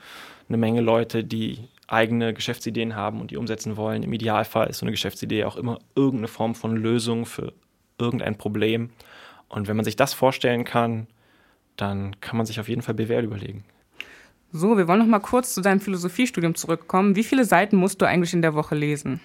eine 0.49 0.57
Menge 0.57 0.81
Leute, 0.81 1.25
die 1.25 1.69
eigene 1.89 2.33
Geschäftsideen 2.33 2.95
haben 2.95 3.21
und 3.21 3.31
die 3.31 3.37
umsetzen 3.37 3.77
wollen. 3.77 4.03
Im 4.03 4.13
Idealfall 4.13 4.69
ist 4.69 4.79
so 4.79 4.87
eine 4.87 4.93
Geschäftsidee 4.93 5.45
auch 5.45 5.57
immer 5.57 5.79
irgendeine 5.95 6.29
Form 6.29 6.55
von 6.55 6.77
Lösung 6.77 7.27
für 7.27 7.53
irgendein 7.99 8.39
Problem. 8.39 8.91
Und 9.49 9.69
wenn 9.69 9.77
man 9.77 9.85
sich 9.85 9.97
das 9.97 10.15
vorstellen 10.15 10.65
kann, 10.65 11.07
dann 11.77 12.19
kann 12.21 12.37
man 12.37 12.47
sich 12.47 12.61
auf 12.61 12.69
jeden 12.69 12.83
Fall 12.83 12.95
BWL 12.95 13.25
überlegen. 13.25 13.65
So, 14.53 14.77
wir 14.77 14.87
wollen 14.87 14.99
noch 14.99 15.07
mal 15.07 15.19
kurz 15.19 15.55
zu 15.55 15.63
deinem 15.63 15.81
Philosophiestudium 15.81 16.55
zurückkommen. 16.55 17.17
Wie 17.17 17.25
viele 17.25 17.47
Seiten 17.47 17.77
musst 17.77 18.03
du 18.03 18.07
eigentlich 18.07 18.35
in 18.35 18.43
der 18.43 18.55
Woche 18.55 18.75
lesen? 18.75 19.21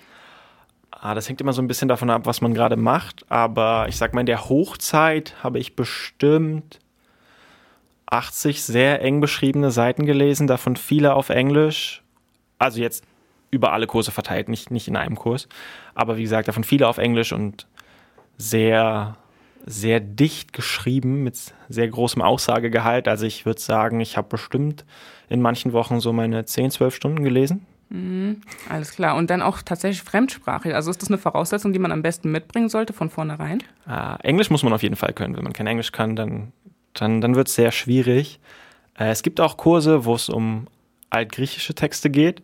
Ah, 0.90 1.14
das 1.14 1.28
hängt 1.28 1.42
immer 1.42 1.52
so 1.52 1.62
ein 1.62 1.68
bisschen 1.68 1.90
davon 1.90 2.10
ab, 2.10 2.26
was 2.26 2.40
man 2.40 2.54
gerade 2.54 2.78
macht. 2.78 3.30
Aber 3.30 3.88
ich 3.90 3.98
sag 3.98 4.14
mal, 4.14 4.22
in 4.22 4.26
der 4.26 4.48
Hochzeit 4.48 5.36
habe 5.44 5.60
ich 5.60 5.76
bestimmt 5.76 6.80
80 8.06 8.64
sehr 8.64 9.02
eng 9.02 9.20
beschriebene 9.20 9.70
Seiten 9.70 10.06
gelesen, 10.06 10.48
davon 10.48 10.78
viele 10.78 11.14
auf 11.14 11.28
Englisch. 11.28 12.04
Also 12.58 12.80
jetzt 12.80 13.04
über 13.52 13.74
alle 13.74 13.86
Kurse 13.86 14.12
verteilt, 14.12 14.48
nicht, 14.48 14.72
nicht 14.72 14.88
in 14.88 14.96
einem 14.96 15.16
Kurs. 15.16 15.50
Aber 15.94 16.16
wie 16.16 16.24
gesagt, 16.24 16.48
davon 16.48 16.64
viele 16.64 16.88
auf 16.88 16.98
Englisch 16.98 17.34
und 17.34 17.68
sehr 18.38 19.18
sehr 19.68 20.00
dicht 20.00 20.54
geschrieben 20.54 21.24
mit 21.24 21.38
sehr 21.68 21.88
großem 21.88 22.22
Aussagegehalt. 22.22 23.08
Also 23.08 23.26
ich 23.26 23.46
würde 23.46 23.60
sagen, 23.60 24.00
ich 24.00 24.16
habe 24.16 24.30
bestimmt 24.30 24.86
in 25.28 25.42
manchen 25.42 25.74
Wochen 25.74 26.00
so 26.00 26.14
meine 26.14 26.46
10, 26.46 26.72
12 26.72 26.96
Stunden 26.96 27.24
gelesen. 27.24 27.66
Mhm, 27.90 28.42
alles 28.70 28.92
klar. 28.92 29.18
Und 29.18 29.30
dann 29.30 29.42
auch 29.42 29.62
tatsächlich 29.62 30.04
fremdsprachig. 30.04 30.74
Also 30.74 30.90
ist 30.90 31.02
das 31.02 31.10
eine 31.10 31.18
Voraussetzung, 31.18 31.74
die 31.74 31.80
man 31.80 31.92
am 31.92 32.02
besten 32.02 32.32
mitbringen 32.32 32.70
sollte 32.70 32.94
von 32.94 33.10
vornherein? 33.10 33.62
Äh, 33.88 34.22
Englisch 34.24 34.50
muss 34.50 34.64
man 34.64 34.72
auf 34.72 34.84
jeden 34.84 34.96
Fall 34.96 35.12
können. 35.12 35.36
Wenn 35.36 35.44
man 35.44 35.54
kein 35.54 35.68
Englisch 35.68 35.92
kann, 35.92 36.16
dann, 36.16 36.54
dann, 36.94 37.20
dann 37.20 37.36
wird 37.36 37.50
es 37.50 37.56
sehr 37.56 37.72
schwierig. 37.74 38.40
Äh, 38.98 39.10
es 39.10 39.22
gibt 39.22 39.42
auch 39.42 39.58
Kurse, 39.58 40.06
wo 40.06 40.16
es 40.16 40.30
um 40.30 40.68
altgriechische 41.10 41.76
Texte 41.76 42.10
geht. 42.10 42.42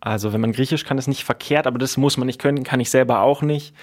Also 0.00 0.32
wenn 0.32 0.40
man 0.40 0.52
Griechisch 0.52 0.84
kann, 0.84 0.98
ist 0.98 1.08
nicht 1.08 1.24
verkehrt, 1.24 1.66
aber 1.66 1.78
das 1.78 1.96
muss 1.96 2.16
man 2.16 2.26
nicht 2.26 2.40
können, 2.40 2.64
kann 2.64 2.80
ich 2.80 2.90
selber 2.90 3.20
auch 3.20 3.42
nicht. 3.42 3.74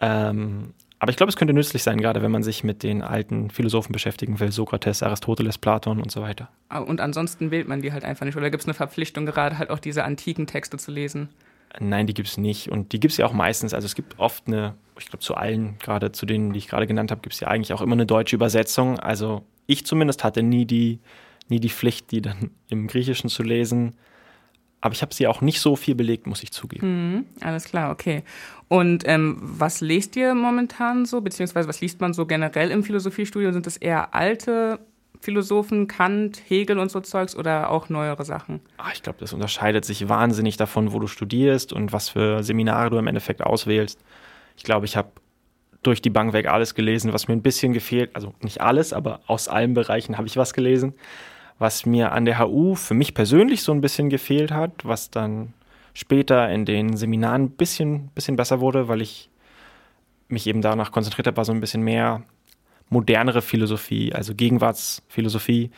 Ähm, 0.00 0.72
aber 1.00 1.10
ich 1.10 1.16
glaube, 1.16 1.30
es 1.30 1.36
könnte 1.36 1.54
nützlich 1.54 1.82
sein, 1.82 1.98
gerade 1.98 2.22
wenn 2.22 2.30
man 2.30 2.42
sich 2.42 2.64
mit 2.64 2.82
den 2.82 3.02
alten 3.02 3.50
Philosophen 3.50 3.92
beschäftigen 3.92 4.40
will, 4.40 4.50
Sokrates, 4.50 5.02
Aristoteles, 5.02 5.58
Platon 5.58 6.00
und 6.00 6.10
so 6.10 6.22
weiter. 6.22 6.48
Ah, 6.68 6.80
und 6.80 7.00
ansonsten 7.00 7.50
wählt 7.50 7.68
man 7.68 7.82
die 7.82 7.92
halt 7.92 8.04
einfach 8.04 8.26
nicht. 8.26 8.36
Oder 8.36 8.50
gibt 8.50 8.62
es 8.62 8.66
eine 8.66 8.74
Verpflichtung, 8.74 9.24
gerade 9.24 9.58
halt 9.58 9.70
auch 9.70 9.78
diese 9.78 10.04
antiken 10.04 10.46
Texte 10.46 10.76
zu 10.76 10.90
lesen? 10.90 11.28
Nein, 11.78 12.06
die 12.06 12.14
gibt 12.14 12.28
es 12.28 12.36
nicht. 12.36 12.70
Und 12.70 12.92
die 12.92 12.98
gibt 12.98 13.12
es 13.12 13.18
ja 13.18 13.26
auch 13.26 13.32
meistens. 13.32 13.74
Also 13.74 13.86
es 13.86 13.94
gibt 13.94 14.18
oft 14.18 14.48
eine, 14.48 14.74
ich 14.98 15.06
glaube 15.06 15.22
zu 15.22 15.34
allen, 15.34 15.78
gerade 15.78 16.10
zu 16.12 16.26
denen, 16.26 16.52
die 16.52 16.58
ich 16.58 16.68
gerade 16.68 16.86
genannt 16.86 17.10
habe, 17.10 17.20
gibt 17.20 17.34
es 17.34 17.40
ja 17.40 17.48
eigentlich 17.48 17.72
auch 17.72 17.82
immer 17.82 17.92
eine 17.92 18.06
deutsche 18.06 18.34
Übersetzung. 18.34 18.98
Also 18.98 19.44
ich 19.66 19.86
zumindest 19.86 20.24
hatte 20.24 20.42
nie 20.42 20.66
die, 20.66 20.98
nie 21.48 21.60
die 21.60 21.68
Pflicht, 21.68 22.10
die 22.10 22.22
dann 22.22 22.50
im 22.68 22.88
Griechischen 22.88 23.30
zu 23.30 23.42
lesen. 23.42 23.94
Aber 24.80 24.94
ich 24.94 25.02
habe 25.02 25.12
sie 25.12 25.26
auch 25.26 25.40
nicht 25.40 25.60
so 25.60 25.74
viel 25.74 25.94
belegt, 25.94 26.26
muss 26.26 26.42
ich 26.42 26.52
zugeben. 26.52 26.86
Mhm, 27.12 27.26
alles 27.40 27.64
klar, 27.64 27.90
okay. 27.90 28.22
Und 28.68 29.02
ähm, 29.06 29.38
was 29.40 29.80
lest 29.80 30.14
ihr 30.14 30.34
momentan 30.34 31.04
so, 31.04 31.20
beziehungsweise 31.20 31.68
was 31.68 31.80
liest 31.80 32.00
man 32.00 32.12
so 32.12 32.26
generell 32.26 32.70
im 32.70 32.84
Philosophiestudium? 32.84 33.52
Sind 33.52 33.66
das 33.66 33.76
eher 33.76 34.14
alte 34.14 34.78
Philosophen, 35.20 35.88
Kant, 35.88 36.40
Hegel 36.46 36.78
und 36.78 36.90
so 36.90 37.00
Zeugs 37.00 37.34
oder 37.34 37.70
auch 37.70 37.88
neuere 37.88 38.24
Sachen? 38.24 38.60
Ach, 38.76 38.92
ich 38.92 39.02
glaube, 39.02 39.18
das 39.18 39.32
unterscheidet 39.32 39.84
sich 39.84 40.08
wahnsinnig 40.08 40.56
davon, 40.56 40.92
wo 40.92 41.00
du 41.00 41.08
studierst 41.08 41.72
und 41.72 41.92
was 41.92 42.10
für 42.10 42.44
Seminare 42.44 42.90
du 42.90 42.98
im 42.98 43.06
Endeffekt 43.08 43.42
auswählst. 43.42 43.98
Ich 44.56 44.62
glaube, 44.62 44.86
ich 44.86 44.96
habe 44.96 45.10
durch 45.82 46.02
die 46.02 46.10
Bank 46.10 46.32
weg 46.32 46.46
alles 46.46 46.74
gelesen, 46.74 47.12
was 47.12 47.26
mir 47.26 47.34
ein 47.34 47.42
bisschen 47.42 47.72
gefehlt, 47.72 48.10
also 48.14 48.34
nicht 48.42 48.60
alles, 48.60 48.92
aber 48.92 49.20
aus 49.26 49.48
allen 49.48 49.74
Bereichen 49.74 50.18
habe 50.18 50.28
ich 50.28 50.36
was 50.36 50.52
gelesen 50.52 50.94
was 51.58 51.86
mir 51.86 52.12
an 52.12 52.24
der 52.24 52.38
HU 52.38 52.74
für 52.74 52.94
mich 52.94 53.14
persönlich 53.14 53.62
so 53.62 53.72
ein 53.72 53.80
bisschen 53.80 54.10
gefehlt 54.10 54.52
hat, 54.52 54.84
was 54.84 55.10
dann 55.10 55.54
später 55.92 56.48
in 56.50 56.64
den 56.64 56.96
Seminaren 56.96 57.44
ein 57.44 57.50
bisschen, 57.50 58.08
bisschen 58.08 58.36
besser 58.36 58.60
wurde, 58.60 58.88
weil 58.88 59.02
ich 59.02 59.30
mich 60.28 60.46
eben 60.46 60.62
danach 60.62 60.92
konzentriert 60.92 61.26
habe, 61.26 61.36
war 61.36 61.44
so 61.44 61.52
ein 61.52 61.60
bisschen 61.60 61.82
mehr 61.82 62.22
modernere 62.90 63.42
Philosophie, 63.42 64.12
also 64.12 64.34
Gegenwartsphilosophie. 64.34 65.70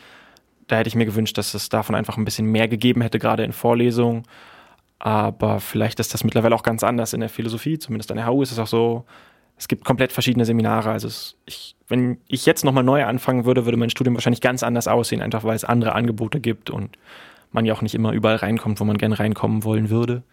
Da 0.67 0.77
hätte 0.77 0.87
ich 0.87 0.95
mir 0.95 1.05
gewünscht, 1.05 1.37
dass 1.37 1.53
es 1.53 1.69
davon 1.69 1.95
einfach 1.95 2.17
ein 2.17 2.25
bisschen 2.25 2.45
mehr 2.45 2.67
gegeben 2.67 3.01
hätte, 3.01 3.19
gerade 3.19 3.43
in 3.43 3.51
Vorlesungen. 3.51 4.23
Aber 4.99 5.59
vielleicht 5.59 5.99
ist 5.99 6.13
das 6.13 6.23
mittlerweile 6.23 6.55
auch 6.55 6.63
ganz 6.63 6.83
anders 6.83 7.13
in 7.13 7.21
der 7.21 7.29
Philosophie. 7.29 7.79
Zumindest 7.79 8.11
an 8.11 8.17
der 8.17 8.27
HU 8.27 8.43
ist 8.43 8.51
es 8.51 8.59
auch 8.59 8.67
so, 8.67 9.05
es 9.61 9.67
gibt 9.67 9.85
komplett 9.85 10.11
verschiedene 10.11 10.43
Seminare. 10.43 10.89
Also 10.89 11.07
es, 11.07 11.35
ich, 11.45 11.75
wenn 11.87 12.17
ich 12.27 12.47
jetzt 12.47 12.65
nochmal 12.65 12.83
neu 12.83 13.05
anfangen 13.05 13.45
würde, 13.45 13.65
würde 13.65 13.77
mein 13.77 13.91
Studium 13.91 14.15
wahrscheinlich 14.15 14.41
ganz 14.41 14.63
anders 14.63 14.87
aussehen, 14.87 15.21
einfach 15.21 15.43
weil 15.43 15.55
es 15.55 15.63
andere 15.63 15.93
Angebote 15.93 16.39
gibt 16.39 16.71
und 16.71 16.97
man 17.51 17.65
ja 17.65 17.75
auch 17.75 17.83
nicht 17.83 17.93
immer 17.93 18.11
überall 18.11 18.37
reinkommt, 18.37 18.79
wo 18.79 18.85
man 18.85 18.97
gerne 18.97 19.19
reinkommen 19.19 19.63
wollen 19.63 19.91
würde. 19.91 20.23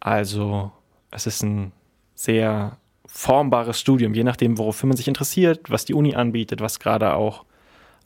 Also 0.00 0.72
es 1.10 1.26
ist 1.26 1.42
ein 1.42 1.72
sehr 2.14 2.78
formbares 3.04 3.78
Studium, 3.78 4.14
je 4.14 4.24
nachdem, 4.24 4.56
wofür 4.56 4.86
man 4.86 4.96
sich 4.96 5.06
interessiert, 5.06 5.70
was 5.70 5.84
die 5.84 5.92
Uni 5.92 6.14
anbietet, 6.14 6.62
was 6.62 6.80
gerade 6.80 7.12
auch 7.12 7.44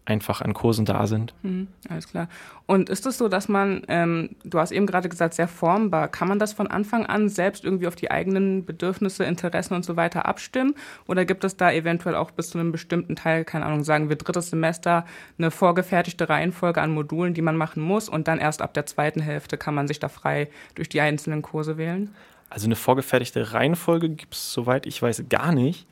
einfach 0.07 0.41
an 0.41 0.55
Kursen 0.55 0.87
da 0.87 1.07
sind. 1.07 1.35
Mhm, 1.43 1.69
alles 1.89 2.09
klar. 2.09 2.29
Und 2.67 2.89
ist 2.89 3.07
es 3.07 3.19
so, 3.19 3.29
dass 3.29 3.49
man, 3.49 3.83
ähm, 3.89 4.31
du 4.45 4.59
hast 4.59 4.71
eben 4.71 4.87
gerade 4.87 5.09
gesagt, 5.09 5.35
sehr 5.35 5.49
formbar, 5.49 6.09
kann 6.09 6.29
man 6.29 6.39
das 6.39 6.53
von 6.53 6.69
Anfang 6.69 7.07
an 7.07 7.29
selbst 7.29 7.65
irgendwie 7.65 7.87
auf 7.87 7.97
die 7.97 8.11
eigenen 8.11 8.65
Bedürfnisse, 8.65 9.25
Interessen 9.25 9.75
und 9.75 9.85
so 9.85 9.97
weiter 9.97 10.27
abstimmen? 10.27 10.75
Oder 11.07 11.25
gibt 11.25 11.45
es 11.45 11.57
da 11.57 11.71
eventuell 11.71 12.15
auch 12.15 12.31
bis 12.31 12.51
zu 12.51 12.59
einem 12.59 12.73
bestimmten 12.73 13.17
Teil, 13.17 13.45
keine 13.45 13.67
Ahnung, 13.67 13.85
sagen 13.85 14.09
wir 14.09 14.17
drittes 14.17 14.51
Semester, 14.51 15.05
eine 15.39 15.51
vorgefertigte 15.51 16.29
Reihenfolge 16.29 16.81
an 16.81 16.93
Modulen, 16.93 17.35
die 17.35 17.43
man 17.43 17.57
machen 17.57 17.83
muss 17.83 18.09
und 18.09 18.29
dann 18.29 18.39
erst 18.39 18.63
ab 18.63 18.75
der 18.75 18.87
zweiten 18.87 19.21
Hälfte 19.21 19.59
kann 19.59 19.75
man 19.75 19.89
sich 19.89 19.99
da 19.99 20.09
frei 20.09 20.49
durch 20.77 20.89
die 20.89 21.01
einzelnen 21.01 21.43
Kurse 21.43 21.77
wählen? 21.77 22.15
Also 22.49 22.67
eine 22.67 22.77
vorgefertigte 22.77 23.53
Reihenfolge 23.53 24.09
gibt 24.09 24.35
es, 24.35 24.53
soweit 24.53 24.87
ich 24.87 25.03
weiß, 25.03 25.25
gar 25.29 25.53
nicht. 25.53 25.87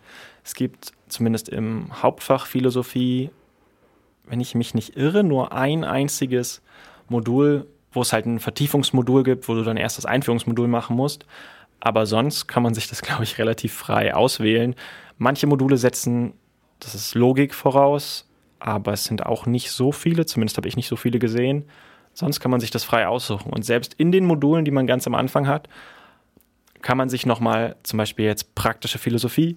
Es 0.44 0.54
gibt 0.54 0.92
zumindest 1.08 1.48
im 1.48 2.02
Hauptfach 2.02 2.46
Philosophie 2.46 3.30
wenn 4.26 4.40
ich 4.40 4.54
mich 4.54 4.74
nicht 4.74 4.96
irre, 4.96 5.24
nur 5.24 5.52
ein 5.52 5.84
einziges 5.84 6.62
Modul, 7.08 7.66
wo 7.92 8.02
es 8.02 8.12
halt 8.12 8.26
ein 8.26 8.40
Vertiefungsmodul 8.40 9.22
gibt, 9.22 9.48
wo 9.48 9.54
du 9.54 9.62
dann 9.62 9.76
erst 9.76 9.98
das 9.98 10.06
Einführungsmodul 10.06 10.68
machen 10.68 10.96
musst. 10.96 11.26
Aber 11.80 12.06
sonst 12.06 12.46
kann 12.46 12.62
man 12.62 12.74
sich 12.74 12.88
das, 12.88 13.02
glaube 13.02 13.24
ich, 13.24 13.38
relativ 13.38 13.74
frei 13.74 14.14
auswählen. 14.14 14.74
Manche 15.18 15.46
Module 15.46 15.76
setzen, 15.76 16.34
das 16.80 16.94
ist 16.94 17.14
Logik 17.14 17.54
voraus, 17.54 18.28
aber 18.58 18.92
es 18.92 19.04
sind 19.04 19.26
auch 19.26 19.46
nicht 19.46 19.70
so 19.70 19.92
viele, 19.92 20.26
zumindest 20.26 20.56
habe 20.56 20.68
ich 20.68 20.76
nicht 20.76 20.88
so 20.88 20.96
viele 20.96 21.18
gesehen. 21.18 21.64
Sonst 22.14 22.40
kann 22.40 22.50
man 22.50 22.60
sich 22.60 22.70
das 22.70 22.84
frei 22.84 23.06
aussuchen. 23.06 23.52
Und 23.52 23.64
selbst 23.64 23.94
in 23.94 24.12
den 24.12 24.24
Modulen, 24.24 24.64
die 24.64 24.70
man 24.70 24.86
ganz 24.86 25.06
am 25.06 25.14
Anfang 25.14 25.46
hat, 25.46 25.68
kann 26.80 26.96
man 26.96 27.08
sich 27.08 27.26
nochmal 27.26 27.76
zum 27.82 27.96
Beispiel 27.96 28.26
jetzt 28.26 28.54
praktische 28.54 28.98
Philosophie 28.98 29.56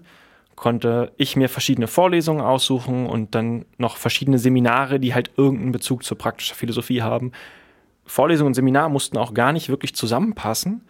konnte 0.58 1.14
ich 1.18 1.36
mir 1.36 1.50
verschiedene 1.50 1.88
Vorlesungen 1.88 2.42
aussuchen 2.42 3.06
und 3.06 3.36
dann 3.36 3.66
noch 3.78 3.96
verschiedene 3.96 4.40
Seminare, 4.40 5.00
die 5.00 5.14
halt 5.14 5.32
irgendeinen 5.38 5.72
Bezug 5.72 6.04
zur 6.04 6.18
praktischen 6.18 6.56
Philosophie 6.56 7.04
haben. 7.04 7.32
Vorlesungen 8.06 8.48
und 8.48 8.54
Seminar 8.56 8.90
mussten 8.90 9.18
auch 9.18 9.36
gar 9.36 9.54
nicht 9.54 9.70
wirklich 9.70 9.96
zusammenpassen. 9.96 10.82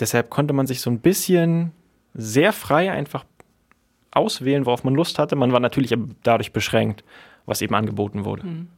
Deshalb 0.00 0.30
konnte 0.30 0.54
man 0.54 0.66
sich 0.66 0.80
so 0.80 0.90
ein 0.90 1.00
bisschen 1.00 1.72
sehr 2.14 2.54
frei 2.54 2.90
einfach 2.90 3.24
auswählen, 4.12 4.64
worauf 4.64 4.82
man 4.82 4.94
Lust 4.94 5.18
hatte. 5.18 5.36
Man 5.36 5.52
war 5.52 5.60
natürlich 5.60 5.94
dadurch 6.22 6.52
beschränkt, 6.52 7.04
was 7.44 7.60
eben 7.60 7.74
angeboten 7.74 8.24
wurde. 8.24 8.46
Mhm. 8.46 8.68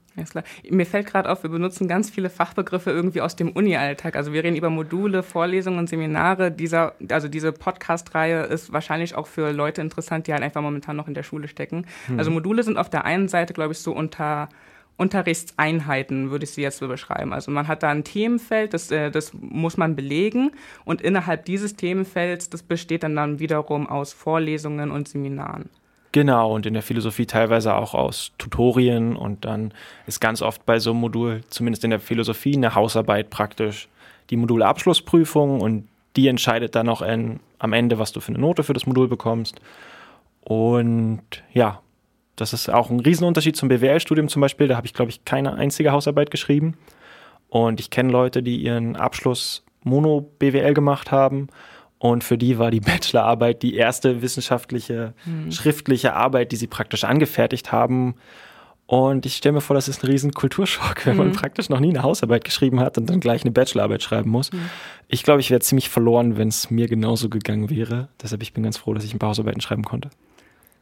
Mir 0.70 0.86
fällt 0.86 1.06
gerade 1.06 1.30
auf, 1.30 1.42
wir 1.42 1.50
benutzen 1.50 1.88
ganz 1.88 2.10
viele 2.10 2.30
Fachbegriffe 2.30 2.90
irgendwie 2.90 3.20
aus 3.20 3.34
dem 3.34 3.50
Uni-Alltag. 3.50 4.16
Also 4.16 4.32
wir 4.32 4.44
reden 4.44 4.56
über 4.56 4.70
Module, 4.70 5.22
Vorlesungen 5.22 5.78
und 5.78 5.88
Seminare. 5.88 6.52
Dieser, 6.52 6.94
also 7.10 7.28
diese 7.28 7.52
Podcast-Reihe 7.52 8.42
ist 8.44 8.72
wahrscheinlich 8.72 9.16
auch 9.16 9.26
für 9.26 9.52
Leute 9.52 9.80
interessant, 9.80 10.26
die 10.26 10.32
halt 10.32 10.42
einfach 10.42 10.62
momentan 10.62 10.96
noch 10.96 11.08
in 11.08 11.14
der 11.14 11.24
Schule 11.24 11.48
stecken. 11.48 11.86
Hm. 12.06 12.18
Also 12.18 12.30
Module 12.30 12.62
sind 12.62 12.78
auf 12.78 12.90
der 12.90 13.04
einen 13.04 13.28
Seite, 13.28 13.54
glaube 13.54 13.72
ich, 13.72 13.78
so 13.78 13.92
unter 13.92 14.48
Unterrichtseinheiten, 14.96 16.30
würde 16.30 16.44
ich 16.44 16.52
sie 16.52 16.62
jetzt 16.62 16.78
so 16.78 16.86
beschreiben. 16.86 17.32
Also 17.32 17.50
man 17.50 17.66
hat 17.66 17.82
da 17.82 17.90
ein 17.90 18.04
Themenfeld, 18.04 18.74
das, 18.74 18.92
äh, 18.92 19.10
das 19.10 19.32
muss 19.34 19.76
man 19.76 19.96
belegen 19.96 20.52
und 20.84 21.02
innerhalb 21.02 21.44
dieses 21.46 21.74
Themenfelds, 21.74 22.48
das 22.48 22.62
besteht 22.62 23.02
dann, 23.02 23.16
dann 23.16 23.40
wiederum 23.40 23.88
aus 23.88 24.12
Vorlesungen 24.12 24.92
und 24.92 25.08
Seminaren. 25.08 25.68
Genau, 26.14 26.54
und 26.54 26.64
in 26.64 26.74
der 26.74 26.82
Philosophie 26.84 27.26
teilweise 27.26 27.74
auch 27.74 27.92
aus 27.92 28.30
Tutorien 28.38 29.16
und 29.16 29.44
dann 29.44 29.74
ist 30.06 30.20
ganz 30.20 30.42
oft 30.42 30.64
bei 30.64 30.78
so 30.78 30.92
einem 30.92 31.00
Modul, 31.00 31.40
zumindest 31.48 31.82
in 31.82 31.90
der 31.90 31.98
Philosophie, 31.98 32.54
eine 32.54 32.76
Hausarbeit 32.76 33.30
praktisch 33.30 33.88
die 34.30 34.36
Modulabschlussprüfung 34.36 35.60
und 35.60 35.88
die 36.14 36.28
entscheidet 36.28 36.76
dann 36.76 36.88
auch 36.88 37.02
in, 37.02 37.40
am 37.58 37.72
Ende, 37.72 37.98
was 37.98 38.12
du 38.12 38.20
für 38.20 38.28
eine 38.28 38.38
Note 38.38 38.62
für 38.62 38.74
das 38.74 38.86
Modul 38.86 39.08
bekommst. 39.08 39.60
Und 40.42 41.24
ja, 41.52 41.80
das 42.36 42.52
ist 42.52 42.68
auch 42.68 42.90
ein 42.90 43.00
Riesenunterschied 43.00 43.56
zum 43.56 43.68
BWL-Studium 43.68 44.28
zum 44.28 44.40
Beispiel. 44.40 44.68
Da 44.68 44.76
habe 44.76 44.86
ich, 44.86 44.94
glaube 44.94 45.10
ich, 45.10 45.24
keine 45.24 45.54
einzige 45.54 45.90
Hausarbeit 45.90 46.30
geschrieben. 46.30 46.76
Und 47.48 47.80
ich 47.80 47.90
kenne 47.90 48.12
Leute, 48.12 48.40
die 48.40 48.58
ihren 48.58 48.94
Abschluss 48.94 49.64
Mono-BWL 49.82 50.74
gemacht 50.74 51.10
haben. 51.10 51.48
Und 51.98 52.24
für 52.24 52.38
die 52.38 52.58
war 52.58 52.70
die 52.70 52.80
Bachelorarbeit 52.80 53.62
die 53.62 53.76
erste 53.76 54.22
wissenschaftliche, 54.22 55.14
mhm. 55.24 55.50
schriftliche 55.52 56.14
Arbeit, 56.14 56.52
die 56.52 56.56
sie 56.56 56.66
praktisch 56.66 57.04
angefertigt 57.04 57.72
haben. 57.72 58.14
Und 58.86 59.24
ich 59.24 59.36
stelle 59.36 59.54
mir 59.54 59.60
vor, 59.62 59.74
das 59.74 59.88
ist 59.88 60.04
ein 60.04 60.08
riesen 60.08 60.32
Kulturschock, 60.32 61.06
wenn 61.06 61.14
mhm. 61.14 61.18
man 61.18 61.32
praktisch 61.32 61.70
noch 61.70 61.80
nie 61.80 61.90
eine 61.90 62.02
Hausarbeit 62.02 62.44
geschrieben 62.44 62.80
hat 62.80 62.98
und 62.98 63.08
dann 63.08 63.20
gleich 63.20 63.42
eine 63.42 63.50
Bachelorarbeit 63.50 64.02
schreiben 64.02 64.30
muss. 64.30 64.52
Mhm. 64.52 64.68
Ich 65.08 65.22
glaube, 65.22 65.40
ich 65.40 65.50
wäre 65.50 65.60
ziemlich 65.60 65.88
verloren, 65.88 66.36
wenn 66.36 66.48
es 66.48 66.70
mir 66.70 66.86
genauso 66.86 67.30
gegangen 67.30 67.70
wäre. 67.70 68.08
Deshalb 68.22 68.42
ich 68.42 68.52
bin 68.52 68.62
ganz 68.62 68.76
froh, 68.76 68.92
dass 68.92 69.04
ich 69.04 69.14
ein 69.14 69.18
paar 69.18 69.30
Hausarbeiten 69.30 69.62
schreiben 69.62 69.84
konnte. 69.84 70.10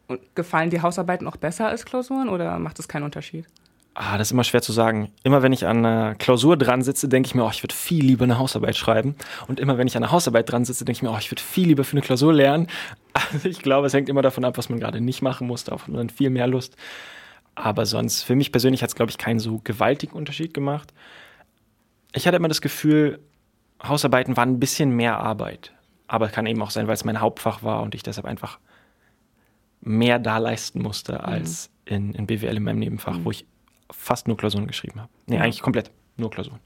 Und 0.08 0.20
gefallen 0.34 0.70
die 0.70 0.82
Hausarbeiten 0.82 1.28
auch 1.28 1.36
besser 1.36 1.68
als 1.68 1.84
Klausuren 1.84 2.28
oder 2.28 2.58
macht 2.58 2.78
das 2.78 2.88
keinen 2.88 3.04
Unterschied? 3.04 3.46
Ah, 3.94 4.16
das 4.16 4.28
ist 4.28 4.32
immer 4.32 4.44
schwer 4.44 4.62
zu 4.62 4.72
sagen. 4.72 5.12
Immer 5.22 5.42
wenn 5.42 5.52
ich 5.52 5.66
an 5.66 5.84
einer 5.84 6.14
Klausur 6.14 6.56
dran 6.56 6.82
sitze, 6.82 7.08
denke 7.08 7.26
ich 7.26 7.34
mir, 7.34 7.44
oh, 7.44 7.50
ich 7.50 7.62
würde 7.62 7.74
viel 7.74 8.02
lieber 8.02 8.24
eine 8.24 8.38
Hausarbeit 8.38 8.74
schreiben. 8.76 9.16
Und 9.48 9.60
immer 9.60 9.76
wenn 9.76 9.86
ich 9.86 9.96
an 9.96 10.02
einer 10.02 10.12
Hausarbeit 10.12 10.50
dran 10.50 10.64
sitze, 10.64 10.86
denke 10.86 10.98
ich 10.98 11.02
mir, 11.02 11.10
oh, 11.10 11.18
ich 11.18 11.30
würde 11.30 11.42
viel 11.42 11.66
lieber 11.68 11.84
für 11.84 11.92
eine 11.92 12.02
Klausur 12.02 12.32
lernen. 12.32 12.68
Also 13.14 13.46
ich 13.46 13.60
glaube, 13.60 13.86
es 13.86 13.92
hängt 13.92 14.08
immer 14.08 14.22
davon 14.22 14.42
ab, 14.42 14.56
was 14.56 14.70
man 14.70 14.80
gerade 14.80 14.98
nicht 14.98 15.20
machen 15.20 15.46
muss. 15.46 15.64
Da 15.64 15.72
hat 15.72 15.86
man 15.86 16.08
viel 16.08 16.30
mehr 16.30 16.46
Lust. 16.46 16.76
Aber 17.54 17.84
sonst, 17.84 18.22
für 18.22 18.34
mich 18.34 18.52
persönlich 18.52 18.82
hat 18.82 18.88
es, 18.88 18.94
glaube 18.94 19.10
ich, 19.10 19.18
keinen 19.18 19.38
so 19.38 19.60
gewaltigen 19.62 20.16
Unterschied 20.16 20.54
gemacht. 20.54 20.94
Ich 22.14 22.26
hatte 22.26 22.38
immer 22.38 22.48
das 22.48 22.62
Gefühl, 22.62 23.20
Hausarbeiten 23.86 24.38
waren 24.38 24.50
ein 24.50 24.60
bisschen 24.60 24.96
mehr 24.96 25.18
Arbeit. 25.18 25.72
Aber 26.06 26.26
es 26.26 26.32
kann 26.32 26.46
eben 26.46 26.62
auch 26.62 26.70
sein, 26.70 26.86
weil 26.86 26.94
es 26.94 27.04
mein 27.04 27.20
Hauptfach 27.20 27.62
war 27.62 27.82
und 27.82 27.94
ich 27.94 28.02
deshalb 28.02 28.26
einfach 28.26 28.58
mehr 29.82 30.18
da 30.18 30.38
leisten 30.38 30.80
musste 30.80 31.14
mhm. 31.14 31.20
als 31.20 31.70
mhm. 31.88 31.94
in, 31.94 32.14
in 32.14 32.26
BWL 32.26 32.56
in 32.56 32.62
meinem 32.62 32.78
Nebenfach, 32.78 33.18
mhm. 33.18 33.24
wo 33.26 33.30
ich 33.30 33.46
fast 33.92 34.28
nur 34.28 34.36
Klausuren 34.36 34.66
geschrieben 34.66 35.00
habe. 35.00 35.10
Nee, 35.26 35.36
ja. 35.36 35.42
eigentlich 35.42 35.62
komplett 35.62 35.90
nur 36.16 36.30
Klausuren. 36.30 36.60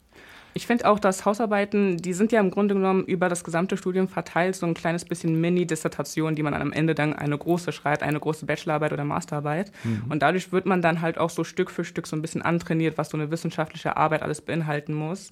Ich 0.57 0.67
finde 0.67 0.89
auch, 0.89 0.99
dass 0.99 1.27
Hausarbeiten, 1.27 1.99
die 1.99 2.15
sind 2.15 2.33
ja 2.33 2.41
im 2.41 2.51
Grunde 2.51 2.75
genommen 2.75 3.05
über 3.05 3.29
das 3.29 3.45
gesamte 3.45 3.77
Studium 3.77 4.09
verteilt, 4.09 4.57
so 4.57 4.65
ein 4.65 4.73
kleines 4.73 5.05
bisschen 5.05 5.39
Mini-Dissertation, 5.39 6.35
die 6.35 6.43
man 6.43 6.55
am 6.55 6.73
Ende 6.73 6.95
dann 6.95 7.13
eine 7.13 7.37
große 7.37 7.73
schreibt, 7.73 8.03
eine 8.03 8.19
große 8.19 8.47
Bachelorarbeit 8.47 8.95
oder 8.95 9.05
Masterarbeit. 9.05 9.71
Mhm. 9.85 10.05
Und 10.09 10.23
dadurch 10.23 10.53
wird 10.53 10.65
man 10.65 10.81
dann 10.81 11.03
halt 11.03 11.19
auch 11.19 11.29
so 11.29 11.45
Stück 11.45 11.71
für 11.71 11.85
Stück 11.85 12.07
so 12.07 12.17
ein 12.17 12.23
bisschen 12.23 12.41
antrainiert, 12.41 12.97
was 12.97 13.11
so 13.11 13.19
eine 13.19 13.31
wissenschaftliche 13.31 13.99
Arbeit 13.99 14.23
alles 14.23 14.41
beinhalten 14.41 14.95
muss. 14.95 15.31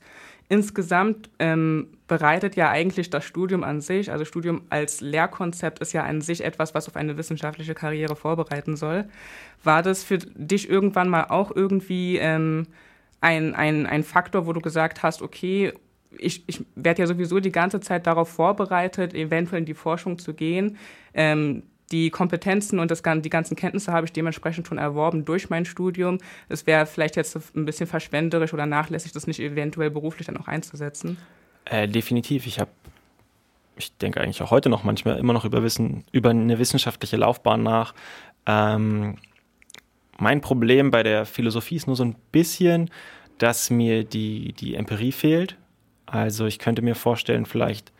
Insgesamt 0.48 1.30
ähm, 1.38 1.88
bereitet 2.06 2.54
ja 2.54 2.68
eigentlich 2.70 3.08
das 3.08 3.24
Studium 3.24 3.64
an 3.64 3.80
sich, 3.80 4.10
also 4.10 4.24
Studium 4.24 4.62
als 4.68 5.00
Lehrkonzept 5.00 5.78
ist 5.78 5.92
ja 5.94 6.04
an 6.04 6.20
sich 6.20 6.44
etwas, 6.44 6.74
was 6.74 6.86
auf 6.86 6.96
eine 6.96 7.16
wissenschaftliche 7.16 7.74
Karriere 7.74 8.14
vorbereiten 8.14 8.76
soll. 8.76 9.06
War 9.62 9.82
das 9.82 10.04
für 10.04 10.18
dich 10.18 10.68
irgendwann 10.68 11.08
mal 11.08 11.24
auch 11.30 11.50
irgendwie 11.54 12.18
ähm, 12.18 12.66
ein, 13.22 13.54
ein, 13.54 13.86
ein 13.86 14.02
Faktor, 14.02 14.46
wo 14.46 14.52
du 14.52 14.60
gesagt 14.60 15.02
hast, 15.02 15.22
okay, 15.22 15.72
ich, 16.18 16.44
ich 16.46 16.64
werde 16.74 17.02
ja 17.02 17.06
sowieso 17.06 17.40
die 17.40 17.52
ganze 17.52 17.80
Zeit 17.80 18.06
darauf 18.06 18.28
vorbereitet, 18.28 19.14
eventuell 19.14 19.60
in 19.60 19.66
die 19.66 19.74
Forschung 19.74 20.18
zu 20.18 20.34
gehen. 20.34 20.76
Ähm, 21.14 21.62
die 21.90 22.10
Kompetenzen 22.10 22.78
und 22.78 22.90
das, 22.90 23.02
die 23.02 23.30
ganzen 23.30 23.56
Kenntnisse 23.56 23.92
habe 23.92 24.06
ich 24.06 24.12
dementsprechend 24.12 24.66
schon 24.66 24.78
erworben 24.78 25.24
durch 25.24 25.50
mein 25.50 25.64
Studium. 25.64 26.18
Es 26.48 26.66
wäre 26.66 26.86
vielleicht 26.86 27.16
jetzt 27.16 27.36
ein 27.54 27.64
bisschen 27.64 27.86
verschwenderisch 27.86 28.54
oder 28.54 28.66
nachlässig, 28.66 29.12
das 29.12 29.26
nicht 29.26 29.40
eventuell 29.40 29.90
beruflich 29.90 30.26
dann 30.26 30.36
auch 30.36 30.48
einzusetzen. 30.48 31.18
Äh, 31.66 31.88
definitiv. 31.88 32.46
Ich 32.46 32.58
habe, 32.58 32.70
ich 33.76 33.96
denke 33.98 34.20
eigentlich 34.20 34.42
auch 34.42 34.50
heute 34.50 34.68
noch 34.68 34.84
manchmal 34.84 35.18
immer 35.18 35.32
noch 35.32 35.44
über 35.44 35.62
Wissen, 35.62 36.04
über 36.12 36.30
eine 36.30 36.58
wissenschaftliche 36.58 37.16
Laufbahn 37.16 37.62
nach. 37.62 37.94
Ähm, 38.46 39.16
mein 40.18 40.40
Problem 40.40 40.90
bei 40.90 41.02
der 41.02 41.26
Philosophie 41.26 41.76
ist 41.76 41.86
nur 41.86 41.96
so 41.96 42.04
ein 42.04 42.16
bisschen, 42.32 42.90
dass 43.38 43.70
mir 43.70 44.04
die, 44.04 44.52
die 44.52 44.74
Empirie 44.74 45.12
fehlt. 45.12 45.56
Also 46.06 46.46
ich 46.46 46.58
könnte 46.58 46.82
mir 46.82 46.94
vorstellen, 46.94 47.46
vielleicht 47.46 47.92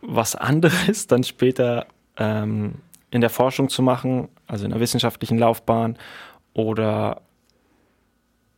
was 0.00 0.34
anderes 0.34 1.06
dann 1.06 1.24
später 1.24 1.86
ähm, 2.18 2.74
in 3.10 3.20
der 3.20 3.30
Forschung 3.30 3.68
zu 3.68 3.82
machen, 3.82 4.28
also 4.46 4.64
in 4.64 4.70
der 4.70 4.80
wissenschaftlichen 4.80 5.38
Laufbahn 5.38 5.96
oder 6.52 7.22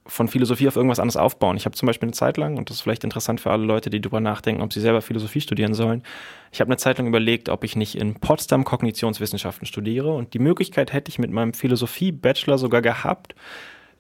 von 0.06 0.26
Philosophie 0.26 0.66
auf 0.66 0.76
irgendwas 0.76 0.98
anderes 0.98 1.16
aufbauen. 1.16 1.56
Ich 1.56 1.66
habe 1.66 1.76
zum 1.76 1.86
Beispiel 1.86 2.08
eine 2.08 2.14
Zeit 2.14 2.36
lang, 2.36 2.56
und 2.56 2.68
das 2.68 2.78
ist 2.78 2.82
vielleicht 2.82 3.04
interessant 3.04 3.40
für 3.40 3.50
alle 3.50 3.64
Leute, 3.64 3.90
die 3.90 4.00
darüber 4.00 4.20
nachdenken, 4.20 4.60
ob 4.60 4.72
sie 4.72 4.80
selber 4.80 5.02
Philosophie 5.02 5.40
studieren 5.40 5.72
sollen, 5.72 6.02
ich 6.50 6.60
habe 6.60 6.68
eine 6.68 6.78
Zeit 6.78 6.98
lang 6.98 7.06
überlegt, 7.06 7.48
ob 7.48 7.62
ich 7.62 7.76
nicht 7.76 7.94
in 7.94 8.14
Potsdam 8.14 8.64
Kognitionswissenschaften 8.64 9.66
studiere. 9.66 10.12
Und 10.12 10.34
die 10.34 10.40
Möglichkeit 10.40 10.92
hätte 10.92 11.10
ich 11.10 11.20
mit 11.20 11.30
meinem 11.30 11.54
Philosophie-Bachelor 11.54 12.58
sogar 12.58 12.82
gehabt. 12.82 13.36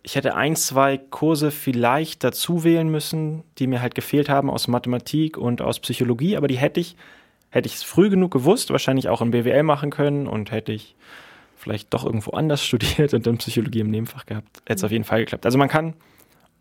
Ich 0.02 0.16
hätte 0.16 0.34
ein, 0.34 0.56
zwei 0.56 0.98
Kurse 0.98 1.52
vielleicht 1.52 2.24
dazu 2.24 2.64
wählen 2.64 2.90
müssen, 2.90 3.44
die 3.58 3.68
mir 3.68 3.80
halt 3.80 3.94
gefehlt 3.94 4.28
haben 4.28 4.50
aus 4.50 4.66
Mathematik 4.66 5.36
und 5.36 5.62
aus 5.62 5.78
Psychologie, 5.78 6.36
aber 6.36 6.48
die 6.48 6.58
hätte 6.58 6.80
ich 6.80 6.96
Hätte 7.50 7.66
ich 7.66 7.74
es 7.74 7.82
früh 7.82 8.10
genug 8.10 8.32
gewusst, 8.32 8.70
wahrscheinlich 8.70 9.08
auch 9.08 9.22
in 9.22 9.32
BWL 9.32 9.62
machen 9.62 9.90
können 9.90 10.26
und 10.26 10.50
hätte 10.50 10.72
ich 10.72 10.94
vielleicht 11.56 11.92
doch 11.92 12.04
irgendwo 12.04 12.30
anders 12.32 12.64
studiert 12.66 13.14
und 13.14 13.26
dann 13.26 13.38
Psychologie 13.38 13.80
im 13.80 13.90
Nebenfach 13.90 14.26
gehabt, 14.26 14.62
hätte 14.66 14.78
es 14.78 14.84
auf 14.84 14.90
jeden 14.90 15.04
Fall 15.04 15.20
geklappt. 15.20 15.44
Also 15.46 15.58
man 15.58 15.68
kann 15.68 15.94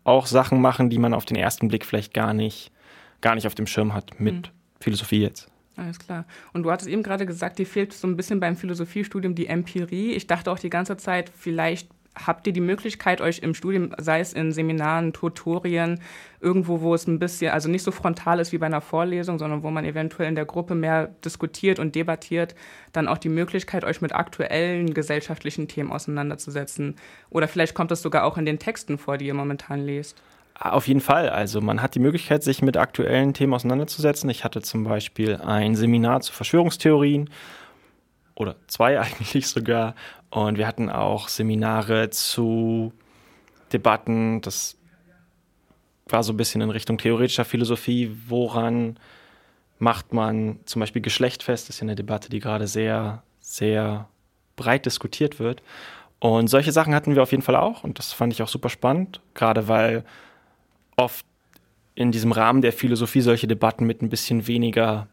auch 0.04 0.26
Sachen 0.26 0.60
machen, 0.60 0.90
die 0.90 0.98
man 0.98 1.14
auf 1.14 1.24
den 1.24 1.36
ersten 1.36 1.68
Blick 1.68 1.84
vielleicht 1.84 2.14
gar 2.14 2.34
nicht, 2.34 2.72
gar 3.20 3.34
nicht 3.34 3.46
auf 3.46 3.54
dem 3.54 3.66
Schirm 3.66 3.94
hat 3.94 4.18
mit 4.18 4.34
mhm. 4.34 4.52
Philosophie 4.80 5.20
jetzt. 5.22 5.48
Alles 5.76 5.98
klar. 5.98 6.26
Und 6.52 6.64
du 6.64 6.70
hattest 6.70 6.90
eben 6.90 7.02
gerade 7.02 7.26
gesagt, 7.26 7.58
dir 7.58 7.66
fehlt 7.66 7.92
so 7.92 8.06
ein 8.06 8.16
bisschen 8.16 8.40
beim 8.40 8.56
Philosophiestudium 8.56 9.34
die 9.34 9.46
Empirie. 9.46 10.12
Ich 10.12 10.26
dachte 10.26 10.50
auch 10.50 10.58
die 10.58 10.70
ganze 10.70 10.96
Zeit, 10.96 11.30
vielleicht 11.34 11.88
habt 12.14 12.46
ihr 12.46 12.52
die 12.52 12.60
Möglichkeit, 12.60 13.20
euch 13.20 13.38
im 13.38 13.54
Studium, 13.54 13.94
sei 13.98 14.20
es 14.20 14.32
in 14.32 14.52
Seminaren, 14.52 15.12
Tutorien, 15.12 16.00
irgendwo, 16.40 16.80
wo 16.80 16.94
es 16.94 17.06
ein 17.06 17.18
bisschen, 17.18 17.52
also 17.52 17.68
nicht 17.68 17.82
so 17.82 17.92
frontal 17.92 18.40
ist 18.40 18.52
wie 18.52 18.58
bei 18.58 18.66
einer 18.66 18.80
Vorlesung, 18.80 19.38
sondern 19.38 19.62
wo 19.62 19.70
man 19.70 19.84
eventuell 19.84 20.28
in 20.28 20.34
der 20.34 20.44
Gruppe 20.44 20.74
mehr 20.74 21.08
diskutiert 21.24 21.78
und 21.78 21.94
debattiert, 21.94 22.54
dann 22.92 23.08
auch 23.08 23.18
die 23.18 23.28
Möglichkeit, 23.28 23.84
euch 23.84 24.00
mit 24.00 24.12
aktuellen 24.12 24.92
gesellschaftlichen 24.92 25.68
Themen 25.68 25.92
auseinanderzusetzen? 25.92 26.96
Oder 27.30 27.48
vielleicht 27.48 27.74
kommt 27.74 27.90
das 27.90 28.02
sogar 28.02 28.24
auch 28.24 28.38
in 28.38 28.44
den 28.44 28.58
Texten 28.58 28.98
vor, 28.98 29.16
die 29.16 29.26
ihr 29.26 29.34
momentan 29.34 29.80
lest? 29.80 30.20
Auf 30.58 30.88
jeden 30.88 31.00
Fall. 31.00 31.30
Also 31.30 31.62
man 31.62 31.80
hat 31.80 31.94
die 31.94 32.00
Möglichkeit, 32.00 32.42
sich 32.42 32.60
mit 32.60 32.76
aktuellen 32.76 33.32
Themen 33.32 33.54
auseinanderzusetzen. 33.54 34.28
Ich 34.28 34.44
hatte 34.44 34.60
zum 34.60 34.84
Beispiel 34.84 35.36
ein 35.36 35.74
Seminar 35.74 36.20
zu 36.20 36.32
Verschwörungstheorien 36.32 37.30
oder 38.34 38.56
zwei 38.66 39.00
eigentlich 39.00 39.46
sogar. 39.46 39.94
Und 40.30 40.58
wir 40.58 40.66
hatten 40.66 40.88
auch 40.88 41.28
Seminare 41.28 42.10
zu 42.10 42.92
Debatten. 43.72 44.40
Das 44.40 44.76
war 46.06 46.22
so 46.22 46.32
ein 46.32 46.36
bisschen 46.36 46.60
in 46.60 46.70
Richtung 46.70 46.98
theoretischer 46.98 47.44
Philosophie. 47.44 48.16
Woran 48.28 48.98
macht 49.78 50.12
man 50.12 50.60
zum 50.66 50.80
Beispiel 50.80 51.02
Geschlecht 51.02 51.42
fest? 51.42 51.68
Das 51.68 51.76
ist 51.76 51.80
ja 51.80 51.84
eine 51.84 51.96
Debatte, 51.96 52.28
die 52.28 52.38
gerade 52.38 52.66
sehr, 52.66 53.22
sehr 53.40 54.08
breit 54.56 54.86
diskutiert 54.86 55.40
wird. 55.40 55.62
Und 56.20 56.48
solche 56.48 56.70
Sachen 56.70 56.94
hatten 56.94 57.14
wir 57.14 57.22
auf 57.22 57.32
jeden 57.32 57.42
Fall 57.42 57.56
auch. 57.56 57.82
Und 57.82 57.98
das 57.98 58.12
fand 58.12 58.32
ich 58.32 58.42
auch 58.42 58.48
super 58.48 58.68
spannend, 58.68 59.20
gerade 59.34 59.68
weil 59.68 60.04
oft 60.96 61.24
in 61.94 62.12
diesem 62.12 62.32
Rahmen 62.32 62.60
der 62.60 62.72
Philosophie 62.72 63.20
solche 63.20 63.48
Debatten 63.48 63.86
mit 63.86 64.02
ein 64.02 64.10
bisschen 64.10 64.46
weniger 64.46 65.08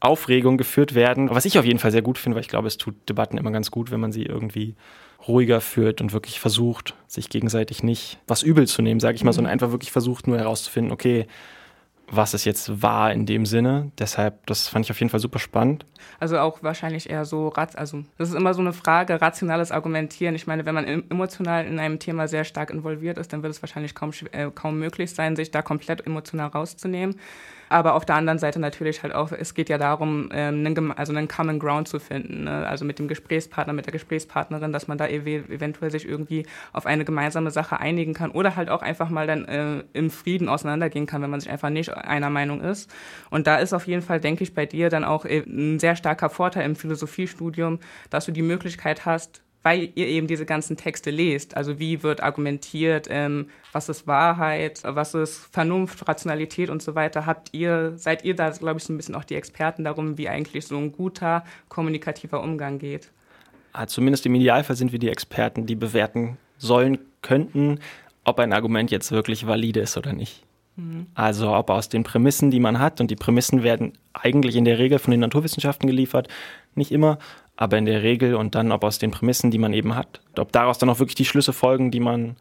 Aufregung 0.00 0.56
geführt 0.56 0.94
werden. 0.94 1.30
Was 1.30 1.44
ich 1.44 1.58
auf 1.58 1.64
jeden 1.64 1.78
Fall 1.78 1.92
sehr 1.92 2.02
gut 2.02 2.18
finde, 2.18 2.36
weil 2.36 2.42
ich 2.42 2.48
glaube, 2.48 2.66
es 2.66 2.78
tut 2.78 2.94
Debatten 3.08 3.38
immer 3.38 3.50
ganz 3.50 3.70
gut, 3.70 3.90
wenn 3.90 4.00
man 4.00 4.12
sie 4.12 4.24
irgendwie 4.24 4.74
ruhiger 5.28 5.60
führt 5.60 6.00
und 6.00 6.12
wirklich 6.12 6.40
versucht, 6.40 6.94
sich 7.06 7.28
gegenseitig 7.28 7.82
nicht 7.82 8.18
was 8.26 8.42
übel 8.42 8.66
zu 8.66 8.80
nehmen, 8.80 9.00
sage 9.00 9.16
ich 9.16 9.24
mal, 9.24 9.32
sondern 9.32 9.50
mhm. 9.50 9.54
einfach 9.54 9.70
wirklich 9.70 9.92
versucht, 9.92 10.26
nur 10.26 10.38
herauszufinden, 10.38 10.92
okay, 10.92 11.26
was 12.10 12.34
es 12.34 12.44
jetzt 12.44 12.82
war 12.82 13.12
in 13.12 13.24
dem 13.24 13.46
Sinne. 13.46 13.92
Deshalb, 13.98 14.44
das 14.46 14.66
fand 14.66 14.84
ich 14.84 14.90
auf 14.90 14.98
jeden 14.98 15.10
Fall 15.10 15.20
super 15.20 15.38
spannend. 15.38 15.86
Also 16.18 16.38
auch 16.38 16.62
wahrscheinlich 16.62 17.08
eher 17.08 17.24
so, 17.24 17.52
also 17.52 18.04
das 18.18 18.30
ist 18.30 18.34
immer 18.34 18.52
so 18.52 18.60
eine 18.60 18.72
Frage, 18.72 19.20
rationales 19.20 19.70
Argumentieren. 19.70 20.34
Ich 20.34 20.46
meine, 20.46 20.66
wenn 20.66 20.74
man 20.74 20.86
emotional 20.86 21.64
in 21.66 21.78
einem 21.78 22.00
Thema 22.00 22.26
sehr 22.26 22.44
stark 22.44 22.70
involviert 22.70 23.16
ist, 23.16 23.32
dann 23.32 23.42
wird 23.42 23.52
es 23.52 23.62
wahrscheinlich 23.62 23.94
kaum, 23.94 24.10
äh, 24.32 24.50
kaum 24.52 24.78
möglich 24.78 25.14
sein, 25.14 25.36
sich 25.36 25.50
da 25.52 25.62
komplett 25.62 26.04
emotional 26.04 26.48
rauszunehmen. 26.48 27.16
Aber 27.70 27.94
auf 27.94 28.04
der 28.04 28.16
anderen 28.16 28.40
Seite 28.40 28.58
natürlich 28.58 29.04
halt 29.04 29.14
auch, 29.14 29.30
es 29.30 29.54
geht 29.54 29.68
ja 29.68 29.78
darum, 29.78 30.28
ähm, 30.32 30.66
einen, 30.66 30.90
also 30.92 31.12
einen 31.14 31.28
Common 31.28 31.60
Ground 31.60 31.86
zu 31.86 32.00
finden. 32.00 32.44
Ne? 32.44 32.66
Also 32.66 32.84
mit 32.84 32.98
dem 32.98 33.06
Gesprächspartner, 33.06 33.72
mit 33.72 33.86
der 33.86 33.92
Gesprächspartnerin, 33.92 34.72
dass 34.72 34.88
man 34.88 34.98
da 34.98 35.06
ev 35.06 35.24
eventuell 35.26 35.92
sich 35.92 36.06
irgendwie 36.06 36.46
auf 36.72 36.84
eine 36.84 37.04
gemeinsame 37.04 37.52
Sache 37.52 37.78
einigen 37.78 38.12
kann 38.12 38.32
oder 38.32 38.56
halt 38.56 38.70
auch 38.70 38.82
einfach 38.82 39.08
mal 39.08 39.28
dann 39.28 39.44
äh, 39.44 39.84
im 39.92 40.10
Frieden 40.10 40.48
auseinandergehen 40.48 41.06
kann, 41.06 41.22
wenn 41.22 41.30
man 41.30 41.38
sich 41.38 41.48
einfach 41.48 41.70
nicht 41.70 41.94
einer 41.94 42.28
Meinung 42.28 42.60
ist. 42.60 42.90
Und 43.30 43.46
da 43.46 43.58
ist 43.58 43.72
auf 43.72 43.86
jeden 43.86 44.02
Fall, 44.02 44.20
denke 44.20 44.42
ich, 44.42 44.52
bei 44.52 44.66
dir 44.66 44.90
dann 44.90 45.04
auch 45.04 45.24
äh, 45.24 45.44
ein 45.46 45.78
sehr 45.78 45.94
starker 45.94 46.28
Vorteil 46.28 46.64
im 46.64 46.74
Philosophiestudium, 46.74 47.78
dass 48.10 48.26
du 48.26 48.32
die 48.32 48.42
Möglichkeit 48.42 49.06
hast, 49.06 49.42
weil 49.62 49.90
ihr 49.94 50.06
eben 50.06 50.26
diese 50.26 50.46
ganzen 50.46 50.76
Texte 50.76 51.10
lest. 51.10 51.56
Also 51.56 51.78
wie 51.78 52.02
wird 52.02 52.22
argumentiert, 52.22 53.08
ähm, 53.10 53.48
was 53.72 53.88
ist 53.88 54.06
Wahrheit, 54.06 54.80
was 54.84 55.14
ist 55.14 55.48
Vernunft, 55.52 56.08
Rationalität 56.08 56.70
und 56.70 56.82
so 56.82 56.94
weiter. 56.94 57.26
Habt 57.26 57.50
ihr, 57.52 57.92
seid 57.96 58.24
ihr 58.24 58.34
da, 58.34 58.50
glaube 58.50 58.78
ich, 58.78 58.84
so 58.84 58.92
ein 58.92 58.96
bisschen 58.96 59.14
auch 59.14 59.24
die 59.24 59.34
Experten 59.34 59.84
darum, 59.84 60.16
wie 60.16 60.28
eigentlich 60.28 60.66
so 60.66 60.76
ein 60.78 60.92
guter 60.92 61.44
kommunikativer 61.68 62.42
Umgang 62.42 62.78
geht? 62.78 63.10
Ah, 63.72 63.86
zumindest 63.86 64.26
im 64.26 64.34
Idealfall 64.34 64.76
sind 64.76 64.92
wir 64.92 64.98
die 64.98 65.10
Experten, 65.10 65.66
die 65.66 65.76
bewerten 65.76 66.38
sollen, 66.58 66.98
könnten, 67.22 67.80
ob 68.24 68.38
ein 68.38 68.52
Argument 68.52 68.90
jetzt 68.90 69.12
wirklich 69.12 69.46
valide 69.46 69.80
ist 69.80 69.96
oder 69.96 70.12
nicht. 70.12 70.44
Mhm. 70.76 71.06
Also 71.14 71.54
ob 71.54 71.70
aus 71.70 71.88
den 71.88 72.02
Prämissen, 72.02 72.50
die 72.50 72.60
man 72.60 72.78
hat, 72.78 73.00
und 73.00 73.10
die 73.10 73.16
Prämissen 73.16 73.62
werden 73.62 73.92
eigentlich 74.12 74.56
in 74.56 74.64
der 74.64 74.78
Regel 74.78 74.98
von 74.98 75.10
den 75.10 75.20
Naturwissenschaften 75.20 75.86
geliefert, 75.86 76.28
nicht 76.74 76.92
immer, 76.92 77.18
aber 77.60 77.76
in 77.76 77.84
der 77.84 78.02
Regel 78.02 78.34
und 78.36 78.54
dann 78.54 78.72
ob 78.72 78.82
aus 78.84 78.98
den 78.98 79.10
Prämissen, 79.10 79.50
die 79.50 79.58
man 79.58 79.74
eben 79.74 79.94
hat, 79.94 80.22
ob 80.38 80.50
daraus 80.50 80.78
dann 80.78 80.88
auch 80.88 80.98
wirklich 80.98 81.14
die 81.14 81.26
Schlüsse 81.26 81.52
folgen, 81.52 81.90
die 81.90 82.00
man, 82.00 82.36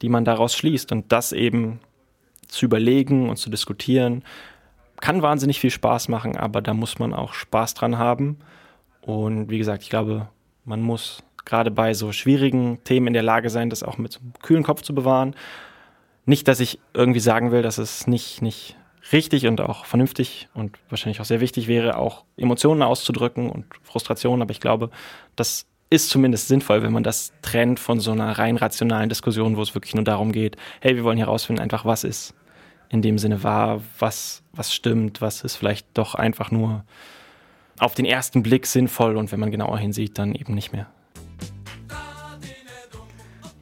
die 0.00 0.08
man 0.08 0.24
daraus 0.24 0.56
schließt 0.56 0.92
und 0.92 1.12
das 1.12 1.32
eben 1.32 1.78
zu 2.48 2.64
überlegen 2.64 3.28
und 3.28 3.36
zu 3.36 3.50
diskutieren, 3.50 4.24
kann 4.98 5.20
wahnsinnig 5.20 5.60
viel 5.60 5.70
Spaß 5.70 6.08
machen, 6.08 6.38
aber 6.38 6.62
da 6.62 6.72
muss 6.72 6.98
man 6.98 7.12
auch 7.12 7.34
Spaß 7.34 7.74
dran 7.74 7.98
haben. 7.98 8.38
Und 9.02 9.50
wie 9.50 9.58
gesagt, 9.58 9.82
ich 9.82 9.90
glaube, 9.90 10.30
man 10.64 10.80
muss 10.80 11.22
gerade 11.44 11.70
bei 11.70 11.92
so 11.92 12.12
schwierigen 12.12 12.82
Themen 12.82 13.08
in 13.08 13.12
der 13.12 13.22
Lage 13.22 13.50
sein, 13.50 13.68
das 13.68 13.82
auch 13.82 13.98
mit 13.98 14.12
so 14.12 14.20
einem 14.20 14.32
kühlen 14.40 14.62
Kopf 14.62 14.80
zu 14.80 14.94
bewahren. 14.94 15.36
Nicht, 16.24 16.48
dass 16.48 16.60
ich 16.60 16.80
irgendwie 16.94 17.20
sagen 17.20 17.50
will, 17.50 17.60
dass 17.60 17.76
es 17.76 18.06
nicht, 18.06 18.40
nicht 18.40 18.74
richtig 19.12 19.46
und 19.46 19.60
auch 19.60 19.84
vernünftig 19.84 20.48
und 20.54 20.78
wahrscheinlich 20.88 21.20
auch 21.20 21.24
sehr 21.24 21.40
wichtig 21.40 21.68
wäre, 21.68 21.96
auch 21.96 22.24
Emotionen 22.36 22.82
auszudrücken 22.82 23.50
und 23.50 23.66
Frustrationen. 23.82 24.42
Aber 24.42 24.50
ich 24.50 24.60
glaube, 24.60 24.90
das 25.36 25.66
ist 25.90 26.10
zumindest 26.10 26.48
sinnvoll, 26.48 26.82
wenn 26.82 26.92
man 26.92 27.02
das 27.02 27.32
trennt 27.42 27.78
von 27.78 28.00
so 28.00 28.12
einer 28.12 28.38
rein 28.38 28.56
rationalen 28.56 29.08
Diskussion, 29.08 29.56
wo 29.56 29.62
es 29.62 29.74
wirklich 29.74 29.94
nur 29.94 30.04
darum 30.04 30.32
geht, 30.32 30.56
hey, 30.80 30.96
wir 30.96 31.04
wollen 31.04 31.16
hier 31.16 31.26
rausfinden, 31.26 31.62
einfach 31.62 31.84
was 31.84 32.04
ist 32.04 32.34
in 32.88 33.02
dem 33.02 33.18
Sinne 33.18 33.42
wahr, 33.42 33.82
was, 33.98 34.42
was 34.52 34.72
stimmt, 34.72 35.20
was 35.20 35.42
ist 35.42 35.56
vielleicht 35.56 35.86
doch 35.94 36.14
einfach 36.14 36.50
nur 36.50 36.84
auf 37.78 37.94
den 37.94 38.04
ersten 38.04 38.42
Blick 38.42 38.66
sinnvoll 38.66 39.16
und 39.16 39.32
wenn 39.32 39.40
man 39.40 39.50
genauer 39.50 39.78
hinsieht, 39.78 40.18
dann 40.18 40.34
eben 40.34 40.54
nicht 40.54 40.72
mehr. 40.72 40.86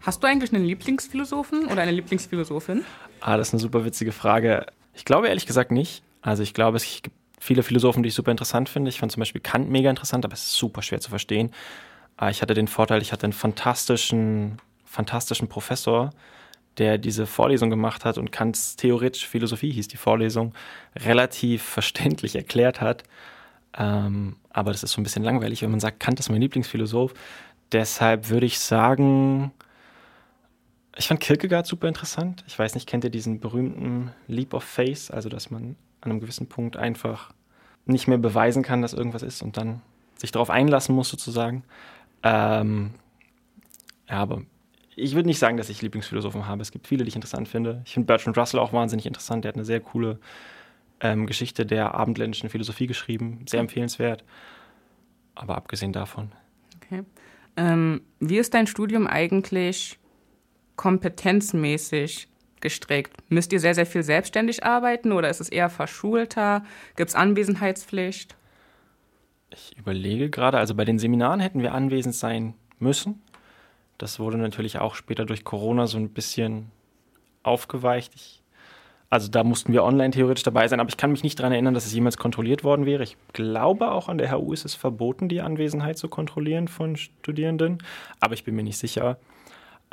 Hast 0.03 0.22
du 0.22 0.26
eigentlich 0.26 0.53
einen 0.53 0.66
Lieblingsphilosophen 0.66 1.66
oder 1.66 1.80
eine 1.80 1.92
Lieblingsphilosophin? 1.92 2.84
Ah, 3.20 3.38
das 3.38 3.49
ist 3.49 3.55
eine 3.55 3.61
super 3.61 3.84
witzige 3.86 4.12
Frage. 4.12 4.66
Ich 4.95 5.05
glaube 5.05 5.28
ehrlich 5.28 5.47
gesagt 5.47 5.70
nicht. 5.70 6.03
Also 6.22 6.42
ich 6.42 6.55
glaube, 6.55 6.76
es 6.76 7.03
gibt 7.03 7.16
viele 7.38 7.62
Philosophen, 7.62 8.03
die 8.03 8.09
ich 8.09 8.14
super 8.14 8.30
interessant 8.30 8.68
finde. 8.68 8.88
Ich 8.88 8.99
fand 8.99 9.12
zum 9.12 9.20
Beispiel 9.20 9.40
Kant 9.40 9.68
mega 9.68 9.90
interessant, 9.90 10.24
aber 10.24 10.34
es 10.34 10.45
ist 10.45 10.55
super 10.55 10.82
schwer 10.82 11.01
zu 11.01 11.11
verstehen. 11.11 11.51
Ah, 12.16 12.30
ich 12.30 12.42
hatte 12.42 12.55
den 12.55 12.68
Vorteil, 12.68 13.03
ich 13.03 13.12
hatte 13.12 13.24
einen 13.24 13.32
fantastischen, 13.32 14.59
fantastischen 14.84 15.49
Professor, 15.49 16.11
der 16.78 16.97
diese 16.97 17.26
Vorlesung 17.26 17.70
gemacht 17.70 18.05
hat 18.05 18.18
und 18.18 18.32
Kants 18.32 18.76
theoretische 18.76 19.28
Philosophie 19.28 19.72
hieß 19.72 19.88
die 19.88 19.97
Vorlesung, 19.97 20.55
relativ 20.97 21.62
verständlich 21.62 22.36
erklärt 22.36 22.80
hat. 22.80 23.03
Ähm, 23.76 24.36
aber 24.51 24.70
das 24.72 24.84
ist 24.84 24.92
so 24.92 25.01
ein 25.01 25.05
bisschen 25.05 25.24
langweilig, 25.24 25.62
wenn 25.62 25.70
man 25.70 25.80
sagt, 25.80 26.01
Kant 26.01 26.20
ist 26.20 26.30
mein 26.30 26.40
Lieblingsphilosoph. 26.40 27.12
Deshalb 27.72 28.28
würde 28.28 28.47
ich 28.47 28.59
sagen, 28.61 29.53
ich 30.97 31.09
fand 31.09 31.20
Kierkegaard 31.20 31.66
super 31.66 31.88
interessant. 31.88 32.45
Ich 32.47 32.59
weiß 32.59 32.74
nicht, 32.74 32.88
kennt 32.88 33.05
ihr 33.05 33.11
diesen 33.11 33.40
berühmten 33.40 34.12
Leap 34.28 34.55
of 34.55 34.64
Faith, 34.64 35.11
also 35.11 35.28
dass 35.28 35.51
man 35.51 35.76
an 36.01 36.11
einem 36.11 36.20
gewissen 36.20 36.49
Punkt 36.49 36.76
einfach 36.76 37.32
nicht 37.86 38.07
mehr 38.07 38.18
beweisen 38.18 38.62
kann, 38.62 38.82
dass 38.82 38.92
irgendwas 38.92 39.22
ist 39.22 39.42
und 39.42 39.57
dann 39.57 39.82
sich 40.16 40.32
darauf 40.32 40.51
einlassen 40.51 40.95
muss 40.95 41.09
sozusagen. 41.09 41.64
Ähm, 42.22 42.95
ja, 44.09 44.16
aber 44.16 44.42
ich 44.97 45.14
würde 45.14 45.26
nicht 45.26 45.38
sagen, 45.38 45.57
dass 45.57 45.68
ich 45.68 45.82
Lieblingsphilosophen 45.82 46.47
habe. 46.47 46.62
Es 46.62 46.70
gibt 46.70 46.86
viele, 46.86 47.05
die 47.05 47.09
ich 47.09 47.16
interessant 47.16 47.49
finde. 47.49 47.82
Ich 47.84 47.95
finde 47.95 48.07
Bertrand 48.07 48.38
Russell 48.38 48.61
auch 48.61 48.72
wahnsinnig 48.72 49.07
interessant. 49.07 49.45
Der 49.45 49.51
hat 49.51 49.57
eine 49.57 49.64
sehr 49.64 49.80
coole 49.80 50.18
ähm, 51.01 51.26
Geschichte 51.26 51.66
der 51.66 51.95
abendländischen 51.95 52.49
Philosophie 52.49 52.86
geschrieben. 52.86 53.45
Sehr 53.49 53.61
empfehlenswert. 53.61 54.24
Aber 55.34 55.57
abgesehen 55.57 55.92
davon. 55.92 56.30
Okay. 56.76 57.03
Ähm, 57.57 58.03
wie 58.20 58.38
ist 58.38 58.55
dein 58.55 58.66
Studium 58.68 59.07
eigentlich 59.07 59.99
kompetenzmäßig 60.76 62.28
gestrickt? 62.60 63.12
Müsst 63.28 63.52
ihr 63.52 63.60
sehr, 63.60 63.74
sehr 63.74 63.86
viel 63.86 64.02
selbstständig 64.02 64.64
arbeiten 64.64 65.12
oder 65.12 65.28
ist 65.28 65.40
es 65.40 65.48
eher 65.48 65.70
verschulter? 65.70 66.64
Gibt 66.96 67.10
es 67.10 67.14
Anwesenheitspflicht? 67.14 68.34
Ich 69.50 69.76
überlege 69.78 70.30
gerade, 70.30 70.58
also 70.58 70.74
bei 70.74 70.84
den 70.84 70.98
Seminaren 70.98 71.38
hätten 71.38 71.62
wir 71.62 71.74
anwesend 71.74 72.14
sein 72.14 72.54
müssen. 72.78 73.22
Das 73.98 74.18
wurde 74.18 74.38
natürlich 74.38 74.78
auch 74.78 74.96
später 74.96 75.24
durch 75.24 75.44
Corona 75.44 75.86
so 75.86 75.98
ein 75.98 76.08
bisschen 76.08 76.70
aufgeweicht. 77.44 78.12
Ich, 78.16 78.42
also 79.10 79.30
da 79.30 79.44
mussten 79.44 79.72
wir 79.72 79.84
online 79.84 80.10
theoretisch 80.10 80.42
dabei 80.42 80.66
sein, 80.66 80.80
aber 80.80 80.88
ich 80.88 80.96
kann 80.96 81.12
mich 81.12 81.22
nicht 81.22 81.38
daran 81.38 81.52
erinnern, 81.52 81.74
dass 81.74 81.86
es 81.86 81.94
jemals 81.94 82.16
kontrolliert 82.16 82.64
worden 82.64 82.86
wäre. 82.86 83.04
Ich 83.04 83.16
glaube, 83.32 83.92
auch 83.92 84.08
an 84.08 84.18
der 84.18 84.32
HU 84.32 84.52
ist 84.52 84.64
es 84.64 84.74
verboten, 84.74 85.28
die 85.28 85.40
Anwesenheit 85.40 85.98
zu 85.98 86.08
kontrollieren 86.08 86.66
von 86.66 86.96
Studierenden, 86.96 87.78
aber 88.18 88.34
ich 88.34 88.42
bin 88.42 88.56
mir 88.56 88.64
nicht 88.64 88.78
sicher. 88.78 89.18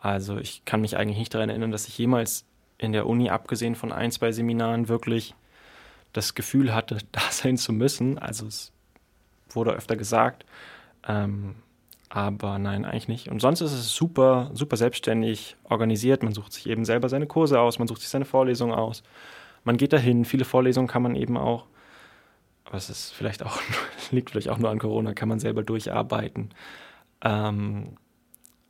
Also 0.01 0.37
ich 0.37 0.65
kann 0.65 0.81
mich 0.81 0.97
eigentlich 0.97 1.17
nicht 1.17 1.33
daran 1.33 1.49
erinnern, 1.49 1.71
dass 1.71 1.87
ich 1.87 1.97
jemals 1.97 2.45
in 2.79 2.91
der 2.91 3.07
Uni, 3.07 3.29
abgesehen 3.29 3.75
von 3.75 3.91
ein, 3.91 4.11
zwei 4.11 4.31
Seminaren, 4.31 4.89
wirklich 4.89 5.35
das 6.11 6.33
Gefühl 6.33 6.73
hatte, 6.73 6.97
da 7.11 7.21
sein 7.29 7.57
zu 7.57 7.71
müssen. 7.71 8.17
Also 8.17 8.47
es 8.47 8.73
wurde 9.49 9.71
öfter 9.71 9.95
gesagt. 9.95 10.45
Ähm, 11.07 11.55
aber 12.09 12.59
nein, 12.59 12.83
eigentlich 12.83 13.07
nicht. 13.07 13.29
Und 13.29 13.39
sonst 13.39 13.61
ist 13.61 13.71
es 13.71 13.95
super, 13.95 14.51
super 14.53 14.75
selbstständig 14.75 15.55
organisiert. 15.63 16.23
Man 16.23 16.33
sucht 16.33 16.51
sich 16.51 16.67
eben 16.67 16.83
selber 16.83 17.07
seine 17.07 17.27
Kurse 17.27 17.59
aus, 17.59 17.79
man 17.79 17.87
sucht 17.87 18.01
sich 18.01 18.09
seine 18.09 18.25
Vorlesungen 18.25 18.73
aus. 18.75 19.03
Man 19.63 19.77
geht 19.77 19.93
dahin. 19.93 20.25
Viele 20.25 20.43
Vorlesungen 20.43 20.87
kann 20.87 21.03
man 21.03 21.15
eben 21.15 21.37
auch, 21.37 21.67
aber 22.65 22.75
es 22.75 22.89
ist 22.89 23.13
vielleicht 23.13 23.43
auch, 23.43 23.59
liegt 24.11 24.31
vielleicht 24.31 24.49
auch 24.49 24.57
nur 24.57 24.71
an 24.71 24.79
Corona, 24.79 25.13
kann 25.13 25.29
man 25.29 25.39
selber 25.39 25.63
durcharbeiten. 25.63 26.49
Ähm, 27.21 27.97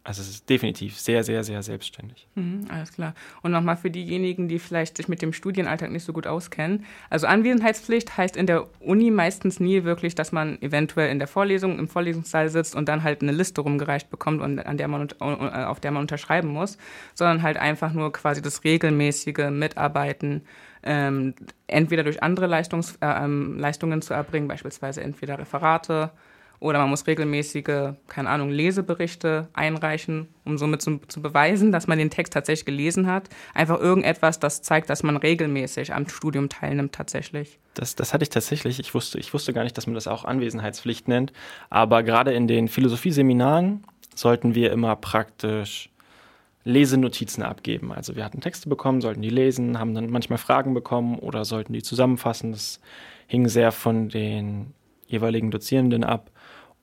also 0.03 0.21
es 0.21 0.29
ist 0.29 0.49
definitiv 0.49 0.99
sehr, 0.99 1.23
sehr, 1.23 1.43
sehr 1.43 1.61
selbstständig. 1.61 2.27
Mhm, 2.33 2.65
alles 2.69 2.91
klar. 2.91 3.13
Und 3.43 3.51
nochmal 3.51 3.77
für 3.77 3.91
diejenigen, 3.91 4.47
die 4.47 4.57
vielleicht 4.57 4.97
sich 4.97 5.07
mit 5.07 5.21
dem 5.21 5.31
Studienalltag 5.31 5.91
nicht 5.91 6.03
so 6.03 6.11
gut 6.11 6.25
auskennen. 6.25 6.85
Also 7.11 7.27
Anwesenheitspflicht 7.27 8.17
heißt 8.17 8.35
in 8.35 8.47
der 8.47 8.67
Uni 8.79 9.11
meistens 9.11 9.59
nie 9.59 9.83
wirklich, 9.83 10.15
dass 10.15 10.31
man 10.31 10.59
eventuell 10.61 11.11
in 11.11 11.19
der 11.19 11.27
Vorlesung, 11.27 11.77
im 11.77 11.87
Vorlesungssaal 11.87 12.49
sitzt 12.49 12.75
und 12.75 12.89
dann 12.89 13.03
halt 13.03 13.21
eine 13.21 13.31
Liste 13.31 13.61
rumgereicht 13.61 14.09
bekommt, 14.09 14.41
und 14.41 14.59
an 14.59 14.77
der 14.77 14.87
man, 14.87 15.07
auf 15.19 15.79
der 15.79 15.91
man 15.91 16.01
unterschreiben 16.01 16.49
muss, 16.49 16.79
sondern 17.13 17.43
halt 17.43 17.57
einfach 17.57 17.93
nur 17.93 18.11
quasi 18.11 18.41
das 18.41 18.63
regelmäßige 18.63 19.51
Mitarbeiten 19.51 20.41
ähm, 20.83 21.35
entweder 21.67 22.03
durch 22.03 22.23
andere 22.23 22.47
Leistungs, 22.47 22.95
äh, 23.01 23.23
ähm, 23.23 23.59
Leistungen 23.59 24.01
zu 24.01 24.15
erbringen, 24.15 24.47
beispielsweise 24.47 25.01
entweder 25.01 25.37
Referate, 25.37 26.11
oder 26.61 26.77
man 26.77 26.91
muss 26.91 27.07
regelmäßige, 27.07 27.95
keine 28.07 28.29
Ahnung, 28.29 28.51
Leseberichte 28.51 29.49
einreichen, 29.51 30.27
um 30.45 30.59
somit 30.59 30.83
zu, 30.83 30.99
zu, 31.07 31.19
beweisen, 31.19 31.71
dass 31.71 31.87
man 31.87 31.97
den 31.97 32.11
Text 32.11 32.33
tatsächlich 32.33 32.65
gelesen 32.65 33.07
hat. 33.07 33.29
Einfach 33.55 33.79
irgendetwas, 33.79 34.37
das 34.37 34.61
zeigt, 34.61 34.91
dass 34.91 35.01
man 35.01 35.17
regelmäßig 35.17 35.91
am 35.91 36.07
Studium 36.07 36.49
teilnimmt 36.49 36.93
tatsächlich. 36.93 37.57
Das, 37.73 37.95
das 37.95 38.13
hatte 38.13 38.23
ich 38.23 38.29
tatsächlich. 38.29 38.79
Ich 38.79 38.93
wusste, 38.93 39.17
ich 39.17 39.33
wusste 39.33 39.53
gar 39.53 39.63
nicht, 39.63 39.75
dass 39.75 39.87
man 39.87 39.95
das 39.95 40.07
auch 40.07 40.23
Anwesenheitspflicht 40.23 41.07
nennt. 41.07 41.33
Aber 41.71 42.03
gerade 42.03 42.31
in 42.31 42.47
den 42.47 42.67
Philosophieseminaren 42.67 43.83
sollten 44.13 44.53
wir 44.53 44.71
immer 44.71 44.95
praktisch 44.95 45.89
Lesenotizen 46.63 47.41
abgeben. 47.41 47.91
Also 47.91 48.15
wir 48.15 48.23
hatten 48.23 48.39
Texte 48.39 48.69
bekommen, 48.69 49.01
sollten 49.01 49.23
die 49.23 49.29
lesen, 49.29 49.79
haben 49.79 49.95
dann 49.95 50.11
manchmal 50.11 50.37
Fragen 50.37 50.75
bekommen 50.75 51.17
oder 51.17 51.43
sollten 51.43 51.73
die 51.73 51.81
zusammenfassen. 51.81 52.51
Das 52.51 52.79
hing 53.25 53.47
sehr 53.47 53.71
von 53.71 54.09
den 54.09 54.75
jeweiligen 55.07 55.49
Dozierenden 55.49 56.03
ab 56.03 56.29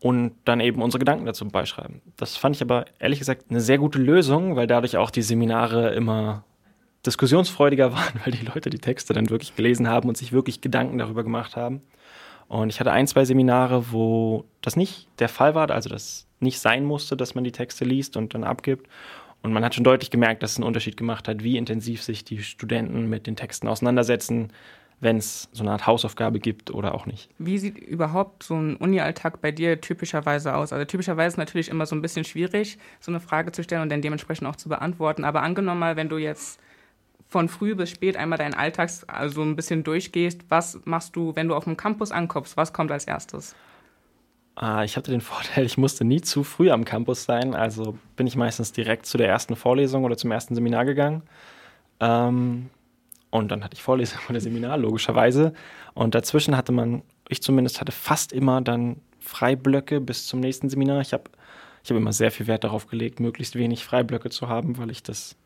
und 0.01 0.33
dann 0.45 0.61
eben 0.61 0.81
unsere 0.83 1.01
Gedanken 1.01 1.27
dazu 1.27 1.47
beischreiben. 1.49 2.01
Das 2.17 2.37
fand 2.37 2.57
ich 2.57 2.63
aber 2.63 2.85
ehrlich 2.99 3.19
gesagt 3.19 3.47
eine 3.51 3.61
sehr 3.61 3.79
gute 3.79 3.99
Lösung, 3.99 4.57
weil 4.57 4.67
dadurch 4.67 4.97
auch 4.97 5.11
die 5.11 5.23
Seminare 5.23 5.95
immer 5.95 6.45
diskussionsfreudiger 7.05 7.93
waren, 7.95 8.21
weil 8.25 8.33
die 8.33 8.45
Leute 8.45 8.71
die 8.71 8.79
Texte 8.79 9.13
dann 9.13 9.31
wirklich 9.31 9.57
gelesen 9.57 9.89
haben 9.89 10.09
und 10.09 10.17
sich 10.17 10.33
wirklich 10.33 10.61
Gedanken 10.61 10.99
darüber 10.99 11.25
gemacht 11.25 11.57
haben. 11.57 11.83
Und 12.47 12.71
ich 12.71 12.81
hatte 12.81 12.93
ein, 12.93 13.07
zwei 13.07 13.25
Seminare, 13.25 13.93
wo 13.93 14.45
das 14.63 14.77
nicht 14.77 15.09
der 15.19 15.29
Fall 15.29 15.55
war, 15.55 15.71
also 15.71 15.91
das 15.91 16.27
nicht 16.41 16.61
sein 16.61 16.85
musste, 16.85 17.17
dass 17.17 17.35
man 17.35 17.45
die 17.45 17.53
Texte 17.53 17.85
liest 17.85 18.17
und 18.17 18.35
dann 18.35 18.45
abgibt. 18.45 18.89
Und 19.43 19.53
man 19.53 19.65
hat 19.65 19.75
schon 19.75 19.85
deutlich 19.85 20.11
gemerkt, 20.11 20.43
dass 20.43 20.53
es 20.53 20.57
einen 20.57 20.67
Unterschied 20.67 20.97
gemacht 20.97 21.29
hat, 21.29 21.45
wie 21.45 21.57
intensiv 21.57 22.03
sich 22.03 22.25
die 22.25 22.43
Studenten 22.43 23.09
mit 23.09 23.27
den 23.27 23.37
Texten 23.37 23.69
auseinandersetzen, 23.69 24.53
wenn 25.01 25.17
es 25.17 25.49
so 25.53 25.63
eine 25.63 25.73
Art 25.73 25.87
Hausaufgabe 25.87 26.41
gibt 26.41 26.73
oder 26.73 26.95
auch 26.95 27.07
nicht. 27.07 27.31
Wie 27.39 27.59
sieht 27.59 27.79
überhaupt 27.79 28.43
so 28.43 28.55
ein 28.57 28.77
Uni-Alltag 28.77 29.41
bei 29.41 29.53
dir 29.53 29.81
typischerweise 29.81 30.55
aus? 30.55 30.73
Also 30.73 30.85
typischerweise 30.85 31.35
ist 31.35 31.39
natürlich 31.39 31.69
immer 31.69 31.87
so 31.87 31.95
ein 31.95 32.03
bisschen 32.03 32.25
schwierig, 32.25 32.79
so 33.01 33.13
eine 33.13 33.21
Frage 33.21 33.53
zu 33.53 33.63
stellen 33.63 33.83
und 33.83 33.91
dann 33.91 34.03
dementsprechend 34.03 34.49
auch 34.49 34.57
zu 34.57 34.69
beantworten. 34.69 35.25
Aber 35.25 35.43
angenommen 35.43 35.79
mal, 35.79 35.97
wenn 35.97 36.09
du 36.09 36.19
jetzt 36.19 36.59
von 37.29 37.49
früh 37.49 37.75
bis 37.75 37.91
spät 37.91 38.17
einmal 38.17 38.39
deinen 38.39 38.55
Alltag 38.55 38.91
also 39.07 39.43
ein 39.43 39.55
bisschen 39.55 39.85
durchgehst, 39.85 40.41
was 40.49 40.81
machst 40.85 41.15
du, 41.15 41.37
wenn 41.37 41.49
du 41.49 41.55
auf 41.55 41.65
dem 41.65 41.77
Campus 41.77 42.11
ankommst? 42.11 42.57
Was 42.57 42.73
kommt 42.73 42.91
als 42.91 43.05
erstes? 43.05 43.55
Ah, 44.57 44.83
ich 44.83 44.97
hatte 44.97 45.13
den 45.13 45.21
Vorteil, 45.21 45.65
ich 45.65 45.79
musste 45.79 46.05
nie 46.05 46.23
zu 46.23 46.43
früh 46.43 46.71
am 46.71 46.85
Campus 46.85 47.25
sein. 47.25 47.55
Also 47.55 47.97
bin 48.17 48.27
ich 48.27 48.35
meistens 48.35 48.73
direkt 48.73 49.07
zu 49.07 49.17
der 49.17 49.29
ersten 49.29 49.55
Vorlesung 49.55 50.05
oder 50.05 50.17
zum 50.17 50.33
ersten 50.33 50.57
Seminar 50.57 50.85
gegangen. 50.85 51.23
Ähm, 52.01 52.71
und 53.31 53.51
dann 53.51 53.65
hatte 53.65 53.75
ich 53.75 53.83
Vorlesung 53.83 54.21
oder 54.29 54.41
Seminar, 54.41 54.79
logischerweise. 54.79 55.53
Und 55.95 56.15
dazwischen 56.15 56.57
hatte 56.57 56.73
man, 56.73 57.03
ich 57.29 57.43
zumindest 57.43 57.81
hatte 57.81 57.93
fast 57.93 58.33
immer 58.33 58.61
dann 58.61 59.01
Freiblöcke 59.19 60.01
bis 60.01 60.27
zum 60.27 60.41
nächsten 60.41 60.69
Seminar. 60.69 61.01
Ich 61.01 61.13
habe 61.13 61.25
ich 61.83 61.91
hab 61.91 61.97
immer 61.97 62.13
sehr 62.13 62.31
viel 62.31 62.47
Wert 62.47 62.65
darauf 62.65 62.87
gelegt, 62.87 63.21
möglichst 63.21 63.55
wenig 63.55 63.85
Freiblöcke 63.85 64.31
zu 64.31 64.49
haben, 64.49 64.79
weil 64.79 64.91
ich 64.91 65.03
das 65.03 65.37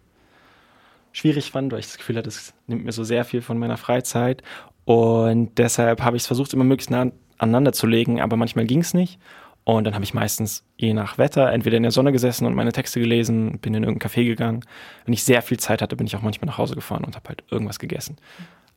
schwierig 1.13 1.51
fand, 1.51 1.73
weil 1.73 1.81
ich 1.81 1.87
das 1.87 1.99
Gefühl 1.99 2.17
hatte, 2.17 2.29
es 2.29 2.55
nimmt 2.67 2.85
mir 2.85 2.93
so 2.93 3.05
sehr 3.05 3.25
viel 3.25 3.43
von 3.43 3.59
meiner 3.59 3.77
Freizeit. 3.77 4.43
Und 4.85 5.59
deshalb 5.59 6.03
habe 6.03 6.17
ich 6.17 6.23
es 6.23 6.27
versucht, 6.27 6.53
immer 6.53 6.65
möglichst 6.65 6.91
nah 6.91 7.11
aneinander 7.39 7.73
zu 7.73 7.87
legen, 7.87 8.21
aber 8.21 8.37
manchmal 8.37 8.67
ging 8.67 8.81
es 8.81 8.95
nicht. 8.95 9.21
Und 9.65 9.85
dann 9.85 9.95
habe 9.95 10.05
ich 10.05 10.13
meistens 10.13 10.65
je 10.77 10.93
nach 10.93 11.19
Wetter 11.19 11.53
entweder 11.53 11.77
in 11.77 11.85
der 11.85 11.93
Sonne 11.93 12.11
gesessen 12.11 12.47
und 12.47 12.55
meine 12.55 12.73
Texte 12.73 12.99
gelesen, 12.99 13.59
bin 13.61 13.75
in 13.75 13.85
irgendein 13.85 14.11
Café 14.11 14.25
gegangen. 14.25 14.65
Wenn 15.05 15.15
ich 15.15 15.23
sehr 15.23 15.41
viel 15.43 15.59
Zeit 15.59 15.83
hatte, 15.83 15.97
bin 15.97 16.07
ich 16.07 16.17
auch 16.17 16.23
manchmal 16.23 16.47
nach 16.47 16.59
Hause 16.59 16.75
gefahren 16.75 17.05
und 17.05 17.15
habe 17.15 17.29
halt 17.29 17.45
irgendwas 17.51 17.79
gegessen. 17.79 18.17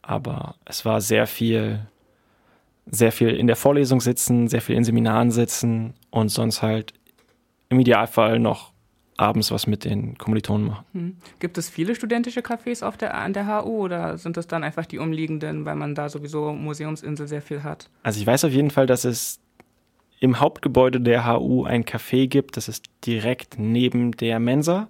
Aber 0.04 0.56
es 0.66 0.86
war 0.86 1.02
sehr 1.02 1.26
viel, 1.26 1.88
sehr 2.86 3.12
viel 3.12 3.30
in 3.30 3.48
der 3.48 3.56
Vorlesung 3.56 4.00
sitzen, 4.00 4.48
sehr 4.48 4.62
viel 4.62 4.76
in 4.76 4.84
Seminaren 4.84 5.32
sitzen 5.32 5.96
und 6.12 6.30
sonst 6.30 6.62
halt 6.62 6.94
im 7.70 7.80
Idealfall 7.80 8.40
noch 8.40 8.72
abends 9.18 9.50
was 9.50 9.66
mit 9.66 9.86
den 9.86 10.18
Kommilitonen 10.18 10.68
machen. 10.68 10.86
Hm. 10.92 11.18
Gibt 11.40 11.58
es 11.58 11.70
viele 11.70 11.96
studentische 11.96 12.42
Cafés 12.42 12.84
auf 12.84 12.98
der, 12.98 13.16
an 13.16 13.34
der 13.34 13.48
HU 13.48 13.86
oder 13.86 14.18
sind 14.18 14.38
das 14.38 14.48
dann 14.48 14.64
einfach 14.64 14.86
die 14.86 15.00
umliegenden, 15.00 15.66
weil 15.66 15.76
man 15.76 15.96
da 15.96 16.10
sowieso 16.10 16.52
Museumsinsel 16.52 17.28
sehr 17.28 17.42
viel 17.42 17.64
hat? 17.64 17.90
Also 18.04 18.20
ich 18.20 18.28
weiß 18.28 18.44
auf 18.44 18.52
jeden 18.52 18.72
Fall, 18.72 18.88
dass 18.88 19.06
es 19.06 19.40
im 20.26 20.40
Hauptgebäude 20.40 21.00
der 21.00 21.28
HU 21.28 21.66
ein 21.66 21.86
Café 21.86 22.28
gibt. 22.28 22.58
Das 22.58 22.68
ist 22.68 22.86
direkt 23.06 23.60
neben 23.60 24.12
der 24.12 24.40
Mensa. 24.40 24.88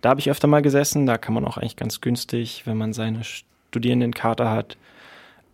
Da 0.00 0.10
habe 0.10 0.20
ich 0.20 0.28
öfter 0.28 0.48
mal 0.48 0.62
gesessen. 0.62 1.06
Da 1.06 1.16
kann 1.16 1.32
man 1.32 1.44
auch 1.44 1.56
eigentlich 1.56 1.76
ganz 1.76 2.00
günstig, 2.00 2.66
wenn 2.66 2.76
man 2.76 2.92
seine 2.92 3.22
Studierendenkarte 3.22 4.50
hat, 4.50 4.76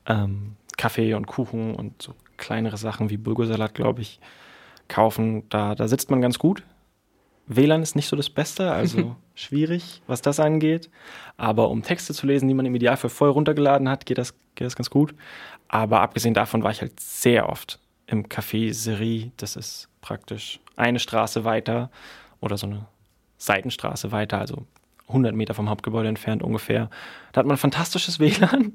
ähm, 0.07 0.57
Kaffee 0.79 1.13
und 1.15 1.27
Kuchen 1.27 1.75
und 1.75 2.01
so 2.01 2.15
kleinere 2.39 2.79
Sachen 2.79 3.11
wie 3.11 3.19
Bulgursalat, 3.19 3.75
glaube 3.75 4.01
ich, 4.01 4.21
kaufen. 4.89 5.47
Da, 5.51 5.75
da 5.75 5.87
sitzt 5.87 6.11
man 6.11 6.23
ganz 6.23 6.39
gut. 6.39 6.63
WLAN 7.47 7.83
ist 7.83 7.97
nicht 7.97 8.09
so 8.09 8.17
das 8.17 8.31
Beste, 8.31 8.73
also 8.73 9.17
schwierig, 9.35 10.01
was 10.07 10.23
das 10.23 10.41
angeht. 10.41 10.89
Aber 11.37 11.69
um 11.69 11.83
Texte 11.83 12.15
zu 12.15 12.27
lesen, 12.27 12.49
die 12.49 12.55
man 12.55 12.65
im 12.65 12.75
Idealfall 12.75 13.11
voll 13.11 13.29
runtergeladen 13.29 13.89
hat, 13.89 14.07
geht 14.07 14.17
das, 14.17 14.35
geht 14.55 14.65
das 14.65 14.77
ganz 14.77 14.89
gut. 14.89 15.15
Aber 15.69 16.01
abgesehen 16.01 16.33
davon 16.33 16.63
war 16.63 16.71
ich 16.71 16.81
halt 16.81 16.99
sehr 16.99 17.51
oft 17.51 17.81
im 18.11 18.29
Café 18.29 18.73
Serie. 18.73 19.33
Das 19.37 19.57
ist 19.57 19.89
praktisch 20.01 20.61
eine 20.77 20.99
Straße 20.99 21.45
weiter 21.45 21.91
oder 22.41 22.57
so 22.57 22.67
eine 22.67 22.87
Seitenstraße 23.39 24.13
weiter, 24.13 24.39
also 24.39 24.67
100 25.09 25.35
Meter 25.35 25.55
vom 25.55 25.69
Hauptgebäude 25.69 26.09
entfernt 26.09 26.43
ungefähr. 26.43 26.91
Da 27.33 27.41
hat 27.41 27.47
man 27.47 27.55
ein 27.55 27.59
fantastisches 27.59 28.19
WLAN, 28.21 28.73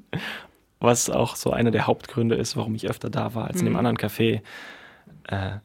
was 0.80 1.10
auch 1.10 1.36
so 1.36 1.50
einer 1.50 1.70
der 1.70 1.86
Hauptgründe 1.86 2.34
ist, 2.34 2.56
warum 2.56 2.74
ich 2.74 2.88
öfter 2.88 3.10
da 3.10 3.34
war 3.34 3.46
als 3.48 3.60
in 3.60 3.66
dem 3.66 3.72
mhm. 3.72 3.78
anderen 3.78 3.98
Café. 3.98 4.40
Äh, 5.28 5.58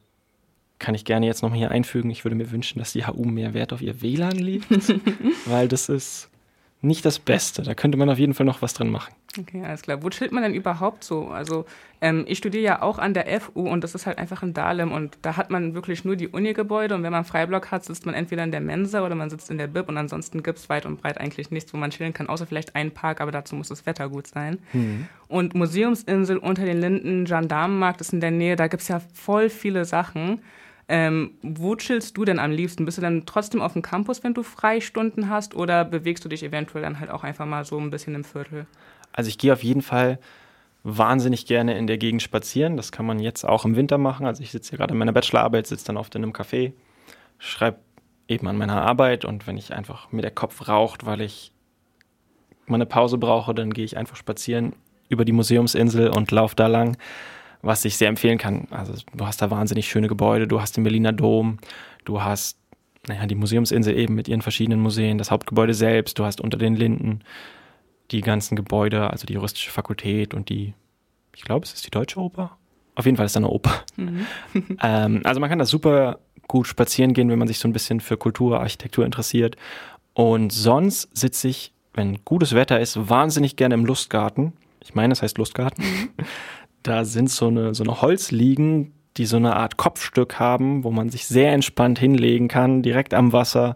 kann 0.80 0.96
ich 0.96 1.06
gerne 1.06 1.28
jetzt 1.28 1.44
noch 1.44 1.54
hier 1.54 1.70
einfügen. 1.70 2.10
Ich 2.10 2.26
würde 2.26 2.36
mir 2.36 2.50
wünschen, 2.50 2.80
dass 2.80 2.92
die 2.92 3.06
HU 3.06 3.26
mehr 3.26 3.54
Wert 3.54 3.72
auf 3.72 3.84
ihr 3.84 4.02
WLAN 4.02 4.40
legt, 4.40 4.66
weil 5.46 5.68
das 5.68 5.90
ist 5.90 6.31
nicht 6.82 7.06
das 7.06 7.20
Beste. 7.20 7.62
Da 7.62 7.76
könnte 7.76 7.98
man 7.98 8.10
auf 8.10 8.18
jeden 8.18 8.34
Fall 8.34 8.46
noch 8.46 8.62
was 8.62 8.74
dran 8.74 8.90
machen. 8.90 9.14
Okay, 9.40 9.64
alles 9.64 9.84
klar. 9.84 10.02
Wo 10.04 10.10
chillt 10.10 10.32
man 10.32 10.44
denn 10.44 10.54
überhaupt 10.54 11.04
so? 11.04 11.28
Also 11.28 11.66
ähm, 12.02 12.26
ich 12.28 12.40
studiere 12.40 12.64
ja 12.64 12.82
auch 12.82 12.98
an 12.98 13.14
der 13.14 13.40
FU 13.40 13.70
und 13.70 13.84
das 13.84 13.96
ist 13.96 14.06
halt 14.08 14.18
einfach 14.18 14.42
in 14.44 14.54
Dahlem 14.54 14.92
und 14.92 15.18
da 15.22 15.38
hat 15.38 15.52
man 15.52 15.74
wirklich 15.76 16.04
nur 16.04 16.16
die 16.16 16.28
Uni-Gebäude 16.28 16.96
und 16.96 17.04
wenn 17.04 17.12
man 17.12 17.24
Freiblock 17.24 17.72
hat, 17.72 17.86
sitzt 17.86 18.06
man 18.06 18.16
entweder 18.16 18.44
in 18.44 18.52
der 18.52 18.60
Mensa 18.60 19.06
oder 19.06 19.16
man 19.16 19.30
sitzt 19.30 19.52
in 19.52 19.58
der 19.58 19.68
Bib 19.68 19.88
und 19.88 19.98
ansonsten 19.98 20.44
gibt 20.44 20.58
es 20.58 20.70
weit 20.70 20.86
und 20.86 21.02
breit 21.02 21.20
eigentlich 21.20 21.52
nichts, 21.52 21.74
wo 21.74 21.78
man 21.78 21.92
chillen 21.92 22.14
kann, 22.14 22.28
außer 22.28 22.48
vielleicht 22.48 22.76
einen 22.76 22.92
Park, 22.92 23.22
aber 23.22 23.32
dazu 23.32 23.56
muss 23.56 23.70
das 23.70 23.86
Wetter 23.86 24.10
gut 24.10 24.28
sein. 24.28 24.58
Mhm. 24.74 25.08
Und 25.28 25.54
Museumsinsel 25.54 26.38
unter 26.38 26.66
den 26.66 26.82
Linden, 26.82 27.26
Gendarmenmarkt 27.26 28.02
ist 28.02 28.12
in 28.12 28.20
der 28.20 28.32
Nähe, 28.32 28.56
da 28.56 28.68
gibt 28.68 28.82
es 28.82 28.90
ja 28.90 29.02
voll 29.14 29.50
viele 29.50 29.86
Sachen. 29.86 30.42
Ähm, 30.88 31.32
wo 31.42 31.76
chillst 31.76 32.18
du 32.18 32.26
denn 32.26 32.40
am 32.40 32.52
liebsten? 32.52 32.86
Bist 32.86 32.98
du 32.98 33.02
dann 33.02 33.26
trotzdem 33.26 33.62
auf 33.62 33.74
dem 33.74 33.82
Campus, 33.82 34.24
wenn 34.24 34.34
du 34.34 34.44
Freistunden 34.44 35.30
hast, 35.30 35.56
oder 35.56 35.86
bewegst 35.86 36.26
du 36.26 36.30
dich 36.30 36.44
eventuell 36.44 36.84
dann 36.84 37.00
halt 37.00 37.10
auch 37.10 37.24
einfach 37.24 37.46
mal 37.46 37.64
so 37.66 37.80
ein 37.80 37.92
bisschen 37.92 38.16
im 38.16 38.24
Viertel? 38.24 38.66
Also 39.14 39.30
ich 39.30 39.38
gehe 39.38 39.54
auf 39.54 39.64
jeden 39.64 39.82
Fall 39.82 40.20
wahnsinnig 40.84 41.46
gerne 41.46 41.78
in 41.78 41.88
der 41.88 41.98
Gegend 41.98 42.22
spazieren. 42.22 42.78
Das 42.78 42.92
kann 42.92 43.06
man 43.06 43.20
jetzt 43.20 43.44
auch 43.44 43.66
im 43.66 43.76
Winter 43.76 43.98
machen. 43.98 44.26
Also 44.26 44.42
ich 44.42 44.52
sitze 44.52 44.72
hier 44.72 44.80
gerade 44.80 44.94
in 44.94 44.98
meiner 44.98 45.14
Bachelorarbeit, 45.14 45.68
sitze 45.68 45.86
dann 45.86 45.98
oft 45.98 46.16
in 46.16 46.24
einem 46.24 46.34
Café, 46.34 46.74
schreibe 47.38 47.80
eben 48.28 48.48
an 48.48 48.58
meiner 48.58 48.82
Arbeit 48.82 49.26
und 49.26 49.46
wenn 49.46 49.58
ich 49.58 49.74
einfach 49.74 50.12
mir 50.12 50.22
der 50.22 50.32
Kopf 50.32 50.68
raucht, 50.68 51.06
weil 51.06 51.22
ich 51.22 51.52
mal 52.66 52.76
eine 52.76 52.86
Pause 52.86 53.18
brauche, 53.18 53.54
dann 53.54 53.74
gehe 53.74 53.86
ich 53.86 53.98
einfach 53.98 54.16
spazieren 54.16 54.74
über 55.10 55.26
die 55.26 55.34
Museumsinsel 55.34 56.10
und 56.10 56.32
laufe 56.32 56.56
da 56.56 56.68
lang 56.68 56.98
was 57.62 57.86
ich 57.86 57.98
sehr 57.98 58.10
empfehlen 58.10 58.38
kann. 58.38 58.68
Also 58.72 58.94
du 59.14 59.26
hast 59.26 59.42
da 59.42 59.52
wahnsinnig 59.52 59.88
schöne 59.88 60.08
Gebäude, 60.08 60.48
du 60.48 60.62
hast 60.62 60.78
den 60.78 60.84
Berliner 60.84 61.14
Dom, 61.14 61.60
du 62.06 62.22
hast 62.22 62.58
naja, 63.08 63.26
die 63.26 63.36
Museumsinsel 63.36 63.98
eben 63.98 64.16
mit 64.16 64.28
ihren 64.28 64.42
verschiedenen 64.42 64.80
Museen, 64.80 65.18
das 65.18 65.32
Hauptgebäude 65.32 65.74
selbst, 65.74 66.20
du 66.20 66.26
hast 66.26 66.40
unter 66.40 66.58
den 66.58 66.76
Linden 66.76 67.22
die 68.12 68.22
ganzen 68.22 68.56
Gebäude, 68.56 69.10
also 69.10 69.26
die 69.26 69.34
juristische 69.34 69.72
Fakultät 69.72 70.34
und 70.34 70.50
die, 70.50 70.74
ich 71.36 71.44
glaube, 71.44 71.66
es 71.66 71.74
ist 71.74 71.86
die 71.86 71.92
Deutsche 71.92 72.20
Oper. 72.20 72.58
Auf 72.96 73.06
jeden 73.06 73.18
Fall 73.18 73.26
ist 73.26 73.36
da 73.36 73.40
eine 73.40 73.50
Oper. 73.50 73.84
Mhm. 73.96 74.26
ähm, 74.84 75.22
also 75.24 75.40
man 75.40 75.50
kann 75.50 75.60
da 75.60 75.66
super 75.66 76.20
gut 76.48 76.68
spazieren 76.68 77.14
gehen, 77.14 77.30
wenn 77.30 77.40
man 77.40 77.48
sich 77.48 77.60
so 77.60 77.68
ein 77.68 77.74
bisschen 77.74 78.02
für 78.02 78.18
Kultur, 78.18 78.60
Architektur 78.60 79.06
interessiert. 79.06 79.56
Und 80.14 80.52
sonst 80.52 81.10
sitze 81.18 81.48
ich, 81.48 81.74
wenn 81.94 82.24
gutes 82.26 82.54
Wetter 82.54 82.80
ist, 82.80 83.10
wahnsinnig 83.10 83.56
gerne 83.56 83.76
im 83.76 83.86
Lustgarten. 83.86 84.54
Ich 84.84 84.94
meine, 84.94 85.14
es 85.14 85.22
heißt 85.22 85.38
Lustgarten. 85.38 85.84
Da 86.84 87.06
sind 87.06 87.30
so 87.30 87.48
eine, 87.48 87.74
so 87.76 87.84
eine 87.84 88.02
Holzliegen, 88.02 88.94
die 89.18 89.26
so 89.26 89.38
eine 89.38 89.56
Art 89.56 89.78
Kopfstück 89.78 90.40
haben, 90.40 90.84
wo 90.84 90.92
man 90.92 91.10
sich 91.10 91.26
sehr 91.26 91.52
entspannt 91.52 92.00
hinlegen 92.00 92.48
kann, 92.48 92.82
direkt 92.82 93.14
am 93.14 93.34
Wasser 93.34 93.76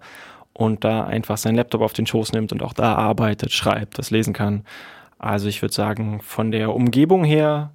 und 0.54 0.84
da 0.84 1.04
einfach 1.04 1.38
seinen 1.38 1.56
Laptop 1.56 1.82
auf 1.82 1.94
den 1.94 2.08
Schoß 2.08 2.32
nimmt 2.32 2.52
und 2.52 2.64
auch 2.64 2.74
da 2.74 2.96
arbeitet, 2.96 3.52
schreibt, 3.52 3.98
das 3.98 4.12
lesen 4.12 4.34
kann. 4.34 4.64
Also 5.20 5.48
ich 5.48 5.62
würde 5.62 5.74
sagen, 5.74 6.22
von 6.22 6.52
der 6.52 6.74
Umgebung 6.74 7.24
her 7.24 7.74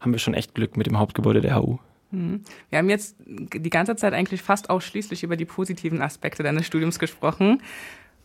haben 0.00 0.12
wir 0.12 0.18
schon 0.18 0.34
echt 0.34 0.54
Glück 0.54 0.76
mit 0.76 0.86
dem 0.86 0.98
Hauptgebäude 0.98 1.42
der 1.42 1.56
HU. 1.56 1.78
Mhm. 2.10 2.42
Wir 2.70 2.78
haben 2.78 2.88
jetzt 2.88 3.16
die 3.26 3.70
ganze 3.70 3.96
Zeit 3.96 4.14
eigentlich 4.14 4.42
fast 4.42 4.70
ausschließlich 4.70 5.22
über 5.22 5.36
die 5.36 5.44
positiven 5.44 6.00
Aspekte 6.00 6.42
deines 6.42 6.66
Studiums 6.66 6.98
gesprochen. 6.98 7.62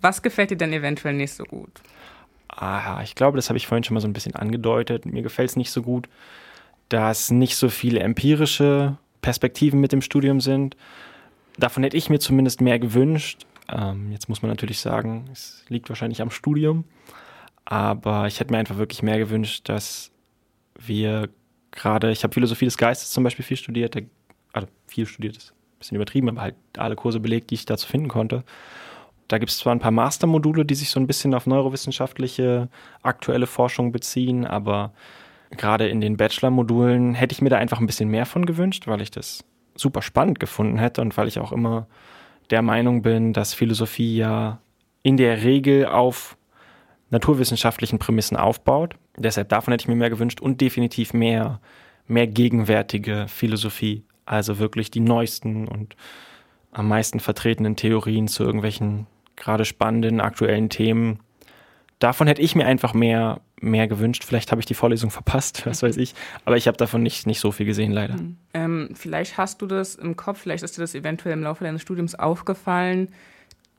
Was 0.01 0.21
gefällt 0.21 0.51
dir 0.51 0.57
denn 0.57 0.73
eventuell 0.73 1.13
nicht 1.13 1.33
so 1.33 1.43
gut? 1.43 1.81
Ah, 2.49 3.01
ich 3.03 3.15
glaube, 3.15 3.35
das 3.35 3.49
habe 3.49 3.57
ich 3.57 3.67
vorhin 3.67 3.83
schon 3.83 3.93
mal 3.93 4.01
so 4.01 4.07
ein 4.07 4.13
bisschen 4.13 4.35
angedeutet. 4.35 5.05
Mir 5.05 5.21
gefällt 5.21 5.49
es 5.49 5.55
nicht 5.55 5.71
so 5.71 5.81
gut, 5.81 6.07
dass 6.89 7.31
nicht 7.31 7.55
so 7.55 7.69
viele 7.69 7.99
empirische 7.99 8.97
Perspektiven 9.21 9.79
mit 9.79 9.91
dem 9.91 10.01
Studium 10.01 10.39
sind. 10.41 10.77
Davon 11.57 11.83
hätte 11.83 11.97
ich 11.97 12.09
mir 12.09 12.19
zumindest 12.19 12.61
mehr 12.61 12.79
gewünscht. 12.79 13.45
Ähm, 13.69 14.11
jetzt 14.11 14.29
muss 14.29 14.41
man 14.41 14.49
natürlich 14.49 14.79
sagen, 14.79 15.25
es 15.31 15.65
liegt 15.69 15.89
wahrscheinlich 15.89 16.21
am 16.21 16.31
Studium. 16.31 16.85
Aber 17.65 18.27
ich 18.27 18.39
hätte 18.39 18.53
mir 18.53 18.59
einfach 18.59 18.77
wirklich 18.77 19.03
mehr 19.03 19.17
gewünscht, 19.17 19.67
dass 19.67 20.11
wir 20.79 21.29
gerade, 21.71 22.11
ich 22.11 22.23
habe 22.23 22.33
Philosophie 22.33 22.65
des 22.65 22.77
Geistes 22.77 23.11
zum 23.11 23.23
Beispiel 23.23 23.43
viel 23.43 23.57
studiert, 23.57 23.97
also 24.53 24.67
viel 24.87 25.05
studiert 25.05 25.37
ist 25.37 25.51
ein 25.51 25.79
bisschen 25.79 25.95
übertrieben, 25.95 26.29
aber 26.29 26.41
halt 26.41 26.55
alle 26.77 26.95
Kurse 26.95 27.19
belegt, 27.19 27.51
die 27.51 27.55
ich 27.55 27.65
dazu 27.65 27.87
finden 27.87 28.07
konnte. 28.07 28.43
Da 29.27 29.37
gibt 29.37 29.51
es 29.51 29.57
zwar 29.57 29.75
ein 29.75 29.79
paar 29.79 29.91
Mastermodule, 29.91 30.65
die 30.65 30.75
sich 30.75 30.89
so 30.89 30.99
ein 30.99 31.07
bisschen 31.07 31.33
auf 31.33 31.45
neurowissenschaftliche 31.45 32.69
aktuelle 33.03 33.47
Forschung 33.47 33.91
beziehen, 33.91 34.45
aber 34.45 34.93
gerade 35.51 35.87
in 35.87 36.01
den 36.01 36.17
Bachelor-Modulen 36.17 37.13
hätte 37.13 37.33
ich 37.33 37.41
mir 37.41 37.49
da 37.49 37.57
einfach 37.57 37.79
ein 37.79 37.87
bisschen 37.87 38.09
mehr 38.09 38.25
von 38.25 38.45
gewünscht, 38.45 38.87
weil 38.87 39.01
ich 39.01 39.11
das 39.11 39.43
super 39.75 40.01
spannend 40.01 40.39
gefunden 40.39 40.77
hätte 40.77 41.01
und 41.01 41.15
weil 41.17 41.27
ich 41.27 41.39
auch 41.39 41.51
immer 41.51 41.87
der 42.49 42.61
Meinung 42.61 43.01
bin, 43.01 43.33
dass 43.33 43.53
Philosophie 43.53 44.17
ja 44.17 44.59
in 45.03 45.17
der 45.17 45.43
Regel 45.43 45.85
auf 45.85 46.37
naturwissenschaftlichen 47.09 47.99
Prämissen 47.99 48.37
aufbaut. 48.37 48.95
Deshalb 49.17 49.49
davon 49.49 49.71
hätte 49.71 49.83
ich 49.83 49.87
mir 49.87 49.95
mehr 49.95 50.09
gewünscht 50.09 50.41
und 50.41 50.59
definitiv 50.61 51.13
mehr, 51.13 51.61
mehr 52.07 52.27
gegenwärtige 52.27 53.25
Philosophie. 53.27 54.03
Also 54.25 54.59
wirklich 54.59 54.91
die 54.91 54.99
neuesten 54.99 55.67
und 55.67 55.95
am 56.71 56.89
meisten 56.89 57.19
vertretenen 57.19 57.75
Theorien 57.75 58.27
zu 58.27 58.43
irgendwelchen 58.43 59.07
gerade 59.35 59.65
spannenden 59.65 60.19
aktuellen 60.19 60.69
Themen. 60.69 61.19
Davon 61.99 62.27
hätte 62.27 62.41
ich 62.41 62.55
mir 62.55 62.65
einfach 62.65 62.93
mehr, 62.93 63.41
mehr 63.61 63.87
gewünscht. 63.87 64.23
Vielleicht 64.23 64.51
habe 64.51 64.61
ich 64.61 64.65
die 64.65 64.73
Vorlesung 64.73 65.11
verpasst, 65.11 65.65
was 65.65 65.83
weiß 65.83 65.97
ich. 65.97 66.13
Aber 66.45 66.57
ich 66.57 66.67
habe 66.67 66.77
davon 66.77 67.03
nicht, 67.03 67.27
nicht 67.27 67.39
so 67.39 67.51
viel 67.51 67.65
gesehen, 67.65 67.91
leider. 67.91 68.15
Hm. 68.15 68.37
Ähm, 68.53 68.89
vielleicht 68.93 69.37
hast 69.37 69.61
du 69.61 69.67
das 69.67 69.95
im 69.95 70.15
Kopf, 70.15 70.39
vielleicht 70.41 70.63
ist 70.63 70.77
dir 70.77 70.81
das 70.81 70.95
eventuell 70.95 71.33
im 71.33 71.43
Laufe 71.43 71.63
deines 71.63 71.81
Studiums 71.81 72.15
aufgefallen, 72.15 73.09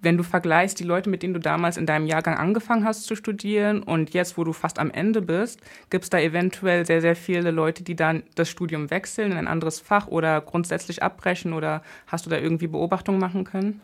wenn 0.00 0.16
du 0.16 0.22
vergleichst 0.22 0.78
die 0.78 0.84
Leute, 0.84 1.10
mit 1.10 1.22
denen 1.22 1.34
du 1.34 1.40
damals 1.40 1.76
in 1.76 1.86
deinem 1.86 2.06
Jahrgang 2.06 2.36
angefangen 2.36 2.84
hast 2.84 3.04
zu 3.04 3.16
studieren 3.16 3.82
und 3.82 4.14
jetzt, 4.14 4.38
wo 4.38 4.44
du 4.44 4.52
fast 4.52 4.78
am 4.78 4.90
Ende 4.90 5.20
bist, 5.22 5.60
gibt 5.90 6.04
es 6.04 6.10
da 6.10 6.20
eventuell 6.20 6.86
sehr, 6.86 7.00
sehr 7.00 7.16
viele 7.16 7.50
Leute, 7.50 7.82
die 7.82 7.96
dann 7.96 8.22
das 8.36 8.48
Studium 8.48 8.90
wechseln 8.90 9.32
in 9.32 9.38
ein 9.38 9.48
anderes 9.48 9.80
Fach 9.80 10.06
oder 10.06 10.40
grundsätzlich 10.40 11.02
abbrechen 11.02 11.52
oder 11.52 11.82
hast 12.06 12.26
du 12.26 12.30
da 12.30 12.38
irgendwie 12.38 12.68
Beobachtungen 12.68 13.18
machen 13.18 13.44
können? 13.44 13.80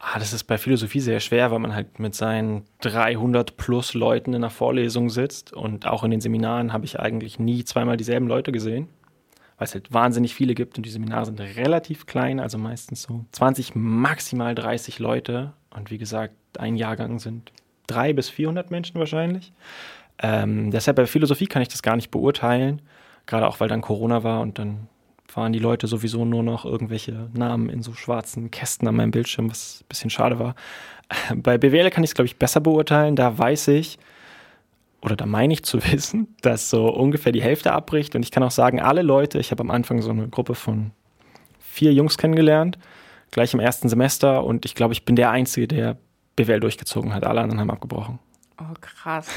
Ah, 0.00 0.18
das 0.18 0.32
ist 0.32 0.44
bei 0.44 0.56
Philosophie 0.56 1.00
sehr 1.00 1.20
schwer, 1.20 1.50
weil 1.50 1.58
man 1.58 1.74
halt 1.74 1.98
mit 1.98 2.14
seinen 2.14 2.64
300 2.80 3.56
plus 3.56 3.94
Leuten 3.94 4.30
in 4.30 4.42
einer 4.42 4.50
Vorlesung 4.50 5.10
sitzt 5.10 5.52
und 5.52 5.86
auch 5.86 6.04
in 6.04 6.10
den 6.10 6.22
Seminaren 6.22 6.72
habe 6.72 6.86
ich 6.86 6.98
eigentlich 6.98 7.38
nie 7.38 7.64
zweimal 7.64 7.98
dieselben 7.98 8.26
Leute 8.26 8.50
gesehen 8.50 8.88
weil 9.60 9.66
es 9.66 9.74
halt 9.74 9.92
wahnsinnig 9.92 10.34
viele 10.34 10.54
gibt 10.54 10.78
und 10.78 10.86
die 10.86 10.90
Seminare 10.90 11.26
sind 11.26 11.38
relativ 11.38 12.06
klein, 12.06 12.40
also 12.40 12.56
meistens 12.56 13.02
so 13.02 13.26
20, 13.32 13.74
maximal 13.74 14.54
30 14.54 14.98
Leute. 15.00 15.52
Und 15.68 15.90
wie 15.90 15.98
gesagt, 15.98 16.34
ein 16.58 16.76
Jahrgang 16.76 17.18
sind 17.18 17.52
drei 17.86 18.14
bis 18.14 18.30
400 18.30 18.70
Menschen 18.70 18.98
wahrscheinlich. 18.98 19.52
Ähm, 20.22 20.70
deshalb 20.70 20.96
bei 20.96 21.04
Philosophie 21.04 21.46
kann 21.46 21.60
ich 21.60 21.68
das 21.68 21.82
gar 21.82 21.94
nicht 21.96 22.10
beurteilen, 22.10 22.80
gerade 23.26 23.46
auch 23.46 23.60
weil 23.60 23.68
dann 23.68 23.82
Corona 23.82 24.24
war 24.24 24.40
und 24.40 24.58
dann 24.58 24.88
waren 25.36 25.52
die 25.52 25.58
Leute 25.58 25.86
sowieso 25.86 26.24
nur 26.24 26.42
noch 26.42 26.64
irgendwelche 26.64 27.28
Namen 27.32 27.68
in 27.68 27.82
so 27.82 27.92
schwarzen 27.92 28.50
Kästen 28.50 28.88
an 28.88 28.96
meinem 28.96 29.10
Bildschirm, 29.10 29.50
was 29.50 29.80
ein 29.82 29.88
bisschen 29.88 30.10
schade 30.10 30.38
war. 30.38 30.54
Bei 31.36 31.58
BWL 31.58 31.90
kann 31.90 32.04
ich 32.04 32.10
es, 32.10 32.14
glaube 32.14 32.26
ich, 32.26 32.36
besser 32.36 32.60
beurteilen. 32.60 33.16
Da 33.16 33.36
weiß 33.36 33.68
ich, 33.68 33.98
oder 35.02 35.16
da 35.16 35.26
meine 35.26 35.52
ich 35.52 35.64
zu 35.64 35.78
wissen, 35.92 36.34
dass 36.42 36.70
so 36.70 36.88
ungefähr 36.88 37.32
die 37.32 37.42
Hälfte 37.42 37.72
abbricht. 37.72 38.14
Und 38.14 38.22
ich 38.22 38.30
kann 38.30 38.42
auch 38.42 38.50
sagen, 38.50 38.80
alle 38.80 39.02
Leute, 39.02 39.38
ich 39.38 39.50
habe 39.50 39.62
am 39.62 39.70
Anfang 39.70 40.02
so 40.02 40.10
eine 40.10 40.28
Gruppe 40.28 40.54
von 40.54 40.92
vier 41.58 41.92
Jungs 41.92 42.18
kennengelernt, 42.18 42.78
gleich 43.30 43.54
im 43.54 43.60
ersten 43.60 43.88
Semester. 43.88 44.44
Und 44.44 44.64
ich 44.64 44.74
glaube, 44.74 44.92
ich 44.92 45.04
bin 45.04 45.16
der 45.16 45.30
Einzige, 45.30 45.68
der 45.68 45.96
BWL 46.36 46.60
durchgezogen 46.60 47.14
hat. 47.14 47.24
Alle 47.24 47.40
anderen 47.40 47.60
haben 47.60 47.70
abgebrochen. 47.70 48.18
Oh, 48.58 48.74
krass. 48.80 49.28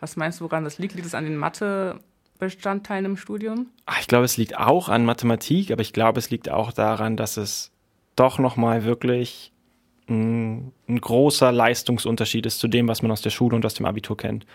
Was 0.00 0.16
meinst 0.16 0.40
du, 0.40 0.44
woran 0.44 0.64
das 0.64 0.78
liegt? 0.78 0.94
Liegt 0.94 1.06
es 1.06 1.14
an 1.14 1.24
den 1.24 1.36
Mathebestandteilen 2.34 3.04
im 3.04 3.16
Studium? 3.16 3.66
Ach, 3.86 4.00
ich 4.00 4.08
glaube, 4.08 4.24
es 4.24 4.36
liegt 4.36 4.56
auch 4.56 4.88
an 4.88 5.04
Mathematik, 5.04 5.70
aber 5.70 5.82
ich 5.82 5.92
glaube, 5.92 6.18
es 6.18 6.30
liegt 6.30 6.50
auch 6.50 6.72
daran, 6.72 7.16
dass 7.16 7.36
es 7.36 7.70
doch 8.16 8.38
nochmal 8.38 8.84
wirklich 8.84 9.52
ein, 10.08 10.72
ein, 10.88 11.00
großer 11.00 11.50
Leistungsunterschied 11.50 12.46
ist 12.46 12.58
zu 12.58 12.68
dem, 12.68 12.88
was 12.88 13.02
man 13.02 13.10
aus 13.10 13.22
der 13.22 13.30
Schule 13.30 13.56
und 13.56 13.64
aus 13.64 13.74
dem 13.74 13.86
Abitur 13.86 14.16
kennt. 14.16 14.46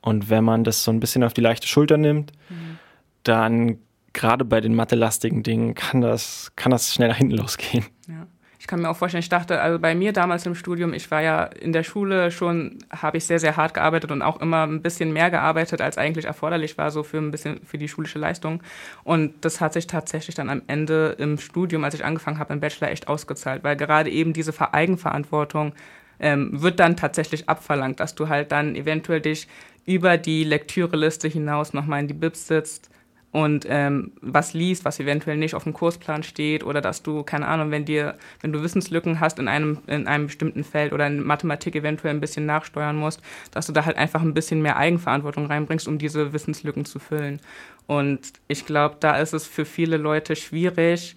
Und 0.00 0.30
wenn 0.30 0.44
man 0.44 0.64
das 0.64 0.84
so 0.84 0.90
ein 0.90 1.00
bisschen 1.00 1.22
auf 1.22 1.34
die 1.34 1.40
leichte 1.40 1.68
Schulter 1.68 1.96
nimmt, 1.96 2.32
mhm. 2.48 2.78
dann 3.22 3.78
gerade 4.12 4.44
bei 4.44 4.60
den 4.60 4.74
mathelastigen 4.74 5.42
Dingen 5.42 5.74
kann 5.74 6.00
das, 6.00 6.52
kann 6.56 6.72
das 6.72 6.92
schnell 6.92 7.08
nach 7.08 7.16
hinten 7.16 7.36
losgehen. 7.36 7.84
Ja. 8.08 8.26
Ich 8.68 8.70
kann 8.70 8.82
mir 8.82 8.90
auch 8.90 8.98
vorstellen, 8.98 9.22
ich 9.22 9.30
dachte, 9.30 9.62
also 9.62 9.78
bei 9.78 9.94
mir 9.94 10.12
damals 10.12 10.44
im 10.44 10.54
Studium, 10.54 10.92
ich 10.92 11.10
war 11.10 11.22
ja 11.22 11.44
in 11.44 11.72
der 11.72 11.84
Schule 11.84 12.30
schon, 12.30 12.76
habe 12.90 13.16
ich 13.16 13.24
sehr, 13.24 13.38
sehr 13.38 13.56
hart 13.56 13.72
gearbeitet 13.72 14.10
und 14.10 14.20
auch 14.20 14.42
immer 14.42 14.66
ein 14.66 14.82
bisschen 14.82 15.10
mehr 15.10 15.30
gearbeitet, 15.30 15.80
als 15.80 15.96
eigentlich 15.96 16.26
erforderlich 16.26 16.76
war, 16.76 16.90
so 16.90 17.02
für 17.02 17.16
ein 17.16 17.30
bisschen 17.30 17.60
für 17.64 17.78
die 17.78 17.88
schulische 17.88 18.18
Leistung. 18.18 18.62
Und 19.04 19.42
das 19.42 19.62
hat 19.62 19.72
sich 19.72 19.86
tatsächlich 19.86 20.34
dann 20.34 20.50
am 20.50 20.60
Ende 20.66 21.16
im 21.18 21.38
Studium, 21.38 21.82
als 21.82 21.94
ich 21.94 22.04
angefangen 22.04 22.38
habe, 22.38 22.52
im 22.52 22.60
Bachelor 22.60 22.90
echt 22.90 23.08
ausgezahlt, 23.08 23.64
weil 23.64 23.74
gerade 23.74 24.10
eben 24.10 24.34
diese 24.34 24.52
Eigenverantwortung 24.74 25.72
ähm, 26.20 26.60
wird 26.60 26.78
dann 26.78 26.94
tatsächlich 26.94 27.48
abverlangt, 27.48 28.00
dass 28.00 28.16
du 28.16 28.28
halt 28.28 28.52
dann 28.52 28.76
eventuell 28.76 29.22
dich 29.22 29.48
über 29.86 30.18
die 30.18 30.44
Lektüreliste 30.44 31.26
hinaus 31.26 31.72
nochmal 31.72 32.00
in 32.00 32.08
die 32.08 32.12
Bibs 32.12 32.46
sitzt 32.46 32.90
und 33.30 33.66
ähm, 33.68 34.12
was 34.22 34.54
liest, 34.54 34.86
was 34.86 35.00
eventuell 35.00 35.36
nicht 35.36 35.54
auf 35.54 35.64
dem 35.64 35.74
Kursplan 35.74 36.22
steht 36.22 36.64
oder 36.64 36.80
dass 36.80 37.02
du, 37.02 37.22
keine 37.22 37.46
Ahnung, 37.46 37.70
wenn 37.70 37.84
dir, 37.84 38.14
wenn 38.40 38.52
du 38.52 38.62
Wissenslücken 38.62 39.20
hast 39.20 39.38
in 39.38 39.48
einem, 39.48 39.78
in 39.86 40.06
einem 40.06 40.26
bestimmten 40.26 40.64
Feld 40.64 40.94
oder 40.94 41.06
in 41.06 41.22
Mathematik 41.22 41.76
eventuell 41.76 42.14
ein 42.14 42.20
bisschen 42.20 42.46
nachsteuern 42.46 42.96
musst, 42.96 43.20
dass 43.50 43.66
du 43.66 43.72
da 43.72 43.84
halt 43.84 43.98
einfach 43.98 44.22
ein 44.22 44.32
bisschen 44.32 44.62
mehr 44.62 44.78
Eigenverantwortung 44.78 45.46
reinbringst, 45.46 45.86
um 45.86 45.98
diese 45.98 46.32
Wissenslücken 46.32 46.86
zu 46.86 46.98
füllen. 46.98 47.40
Und 47.86 48.32
ich 48.48 48.64
glaube, 48.64 48.96
da 49.00 49.18
ist 49.18 49.34
es 49.34 49.46
für 49.46 49.66
viele 49.66 49.98
Leute 49.98 50.34
schwierig, 50.34 51.14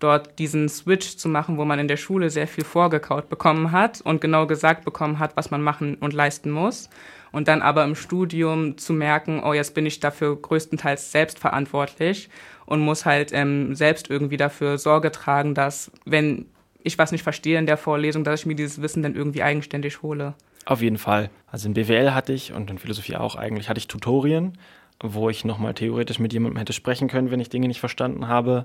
dort 0.00 0.38
diesen 0.38 0.68
Switch 0.68 1.16
zu 1.16 1.30
machen, 1.30 1.56
wo 1.56 1.64
man 1.64 1.78
in 1.78 1.88
der 1.88 1.96
Schule 1.96 2.28
sehr 2.28 2.46
viel 2.46 2.64
vorgekaut 2.64 3.30
bekommen 3.30 3.72
hat 3.72 4.02
und 4.02 4.20
genau 4.20 4.46
gesagt 4.46 4.84
bekommen 4.84 5.18
hat, 5.18 5.34
was 5.36 5.50
man 5.50 5.62
machen 5.62 5.94
und 5.94 6.12
leisten 6.12 6.50
muss 6.50 6.90
und 7.34 7.48
dann 7.48 7.62
aber 7.62 7.82
im 7.82 7.96
Studium 7.96 8.78
zu 8.78 8.92
merken, 8.92 9.42
oh, 9.44 9.52
jetzt 9.52 9.74
bin 9.74 9.84
ich 9.86 9.98
dafür 9.98 10.40
größtenteils 10.40 11.10
selbst 11.10 11.40
verantwortlich 11.40 12.30
und 12.64 12.80
muss 12.80 13.04
halt 13.04 13.32
ähm, 13.32 13.74
selbst 13.74 14.08
irgendwie 14.08 14.36
dafür 14.36 14.78
Sorge 14.78 15.10
tragen, 15.10 15.52
dass, 15.52 15.90
wenn 16.04 16.46
ich 16.84 16.96
was 16.96 17.10
nicht 17.10 17.24
verstehe 17.24 17.58
in 17.58 17.66
der 17.66 17.76
Vorlesung, 17.76 18.22
dass 18.22 18.40
ich 18.40 18.46
mir 18.46 18.54
dieses 18.54 18.80
Wissen 18.82 19.02
dann 19.02 19.16
irgendwie 19.16 19.42
eigenständig 19.42 20.00
hole. 20.00 20.34
Auf 20.64 20.80
jeden 20.80 20.96
Fall. 20.96 21.28
Also 21.48 21.66
in 21.66 21.74
BWL 21.74 22.14
hatte 22.14 22.32
ich 22.32 22.52
und 22.52 22.70
in 22.70 22.78
Philosophie 22.78 23.16
auch 23.16 23.34
eigentlich, 23.34 23.68
hatte 23.68 23.78
ich 23.78 23.88
Tutorien, 23.88 24.56
wo 25.02 25.28
ich 25.28 25.44
nochmal 25.44 25.74
theoretisch 25.74 26.20
mit 26.20 26.32
jemandem 26.32 26.58
hätte 26.58 26.72
sprechen 26.72 27.08
können, 27.08 27.32
wenn 27.32 27.40
ich 27.40 27.48
Dinge 27.48 27.66
nicht 27.66 27.80
verstanden 27.80 28.28
habe. 28.28 28.64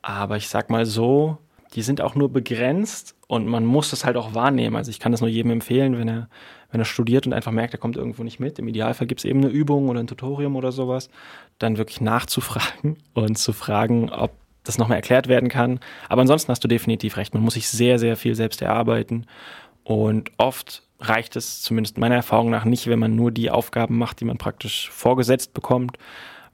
Aber 0.00 0.38
ich 0.38 0.48
sag 0.48 0.70
mal 0.70 0.86
so, 0.86 1.36
die 1.74 1.82
sind 1.82 2.00
auch 2.00 2.14
nur 2.14 2.32
begrenzt 2.32 3.16
und 3.26 3.46
man 3.46 3.66
muss 3.66 3.90
das 3.90 4.04
halt 4.04 4.16
auch 4.16 4.34
wahrnehmen. 4.34 4.76
Also 4.76 4.90
ich 4.90 4.98
kann 4.98 5.12
das 5.12 5.20
nur 5.20 5.28
jedem 5.28 5.50
empfehlen, 5.50 5.98
wenn 5.98 6.08
er, 6.08 6.28
wenn 6.70 6.80
er 6.80 6.84
studiert 6.84 7.26
und 7.26 7.32
einfach 7.32 7.52
merkt, 7.52 7.74
er 7.74 7.80
kommt 7.80 7.96
irgendwo 7.96 8.22
nicht 8.22 8.40
mit. 8.40 8.58
Im 8.58 8.68
Idealfall 8.68 9.06
gibt 9.06 9.20
es 9.20 9.24
eben 9.24 9.40
eine 9.40 9.52
Übung 9.52 9.88
oder 9.88 10.00
ein 10.00 10.06
Tutorium 10.06 10.56
oder 10.56 10.72
sowas, 10.72 11.10
dann 11.58 11.78
wirklich 11.78 12.00
nachzufragen 12.00 12.96
und 13.14 13.38
zu 13.38 13.52
fragen, 13.52 14.10
ob 14.10 14.32
das 14.64 14.78
nochmal 14.78 14.96
erklärt 14.96 15.28
werden 15.28 15.48
kann. 15.48 15.80
Aber 16.08 16.22
ansonsten 16.22 16.50
hast 16.50 16.64
du 16.64 16.68
definitiv 16.68 17.16
recht. 17.16 17.34
Man 17.34 17.42
muss 17.42 17.54
sich 17.54 17.68
sehr, 17.68 17.98
sehr 17.98 18.16
viel 18.16 18.34
selbst 18.34 18.62
erarbeiten. 18.62 19.26
Und 19.84 20.32
oft 20.38 20.82
reicht 20.98 21.36
es 21.36 21.62
zumindest 21.62 21.98
meiner 21.98 22.16
Erfahrung 22.16 22.50
nach 22.50 22.64
nicht, 22.64 22.86
wenn 22.88 22.98
man 22.98 23.14
nur 23.14 23.30
die 23.30 23.50
Aufgaben 23.50 23.98
macht, 23.98 24.20
die 24.20 24.24
man 24.24 24.38
praktisch 24.38 24.90
vorgesetzt 24.90 25.54
bekommt, 25.54 25.98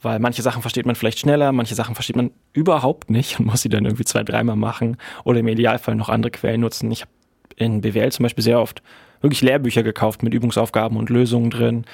weil 0.00 0.18
manche 0.18 0.42
Sachen 0.42 0.62
versteht 0.62 0.84
man 0.84 0.96
vielleicht 0.96 1.20
schneller, 1.20 1.52
manche 1.52 1.74
Sachen 1.74 1.94
versteht 1.94 2.16
man 2.16 2.32
überhaupt 2.52 3.10
nicht 3.10 3.38
und 3.38 3.46
muss 3.50 3.62
sie 3.62 3.68
dann 3.68 3.84
irgendwie 3.84 4.04
zwei, 4.04 4.24
dreimal 4.24 4.56
machen 4.56 4.96
oder 5.24 5.40
im 5.40 5.48
Idealfall 5.48 5.94
noch 5.94 6.08
andere 6.08 6.32
Quellen 6.32 6.60
nutzen. 6.60 6.90
Ich 6.90 7.02
habe 7.02 7.10
in 7.56 7.80
BWL 7.80 8.10
zum 8.12 8.24
Beispiel 8.24 8.44
sehr 8.44 8.60
oft 8.60 8.82
wirklich 9.22 9.42
Lehrbücher 9.42 9.82
gekauft 9.82 10.22
mit 10.22 10.34
Übungsaufgaben 10.34 10.96
und 10.96 11.10
Lösungen 11.10 11.50
drin. 11.50 11.84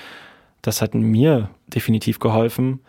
Das 0.62 0.82
hat 0.82 0.94
mir 0.94 1.50
definitiv 1.68 2.18
geholfen, 2.18 2.80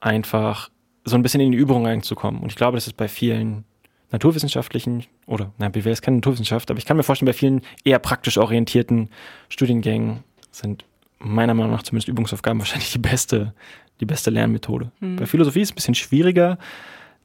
einfach 0.00 0.70
so 1.04 1.16
ein 1.16 1.22
bisschen 1.22 1.40
in 1.40 1.52
die 1.52 1.58
Übung 1.58 1.86
reinzukommen. 1.86 2.40
Und 2.40 2.50
ich 2.50 2.56
glaube, 2.56 2.76
das 2.76 2.86
ist 2.86 2.96
bei 2.96 3.08
vielen 3.08 3.64
naturwissenschaftlichen 4.12 5.04
oder 5.26 5.52
na, 5.58 5.68
BWL 5.68 5.92
ist 5.92 6.02
keine 6.02 6.16
Naturwissenschaft, 6.16 6.70
aber 6.70 6.78
ich 6.78 6.84
kann 6.84 6.96
mir 6.96 7.02
vorstellen, 7.02 7.26
bei 7.26 7.32
vielen 7.32 7.62
eher 7.84 7.98
praktisch 7.98 8.38
orientierten 8.38 9.08
Studiengängen 9.48 10.24
sind 10.50 10.84
meiner 11.18 11.54
Meinung 11.54 11.72
nach 11.72 11.82
zumindest 11.82 12.08
Übungsaufgaben 12.08 12.58
wahrscheinlich 12.58 12.92
die 12.92 12.98
beste, 12.98 13.54
die 14.00 14.06
beste 14.06 14.30
Lernmethode. 14.30 14.90
Mhm. 15.00 15.16
Bei 15.16 15.26
Philosophie 15.26 15.60
ist 15.60 15.68
es 15.68 15.72
ein 15.72 15.76
bisschen 15.76 15.94
schwieriger. 15.94 16.58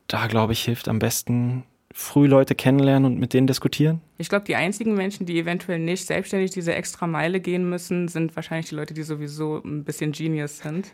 Da, 0.08 0.28
glaube 0.28 0.54
ich, 0.54 0.64
hilft 0.64 0.88
am 0.88 1.00
besten 1.00 1.64
früh 1.98 2.28
Leute 2.28 2.56
kennenlernen 2.56 3.14
und 3.14 3.20
mit 3.20 3.34
denen 3.34 3.48
diskutieren? 3.48 4.02
Ich 4.18 4.28
glaube, 4.28 4.44
die 4.44 4.58
einzigen 4.58 4.96
Menschen, 4.96 5.26
die 5.26 5.40
eventuell 5.40 5.80
nicht 5.80 6.06
selbstständig 6.06 6.52
diese 6.52 6.76
extra 6.76 7.08
Meile 7.08 7.40
gehen 7.40 7.70
müssen, 7.70 8.10
sind 8.10 8.36
wahrscheinlich 8.36 8.68
die 8.68 8.76
Leute, 8.76 8.94
die 8.94 9.04
sowieso 9.04 9.62
ein 9.64 9.86
bisschen 9.86 10.12
Genius 10.12 10.58
sind. 10.58 10.94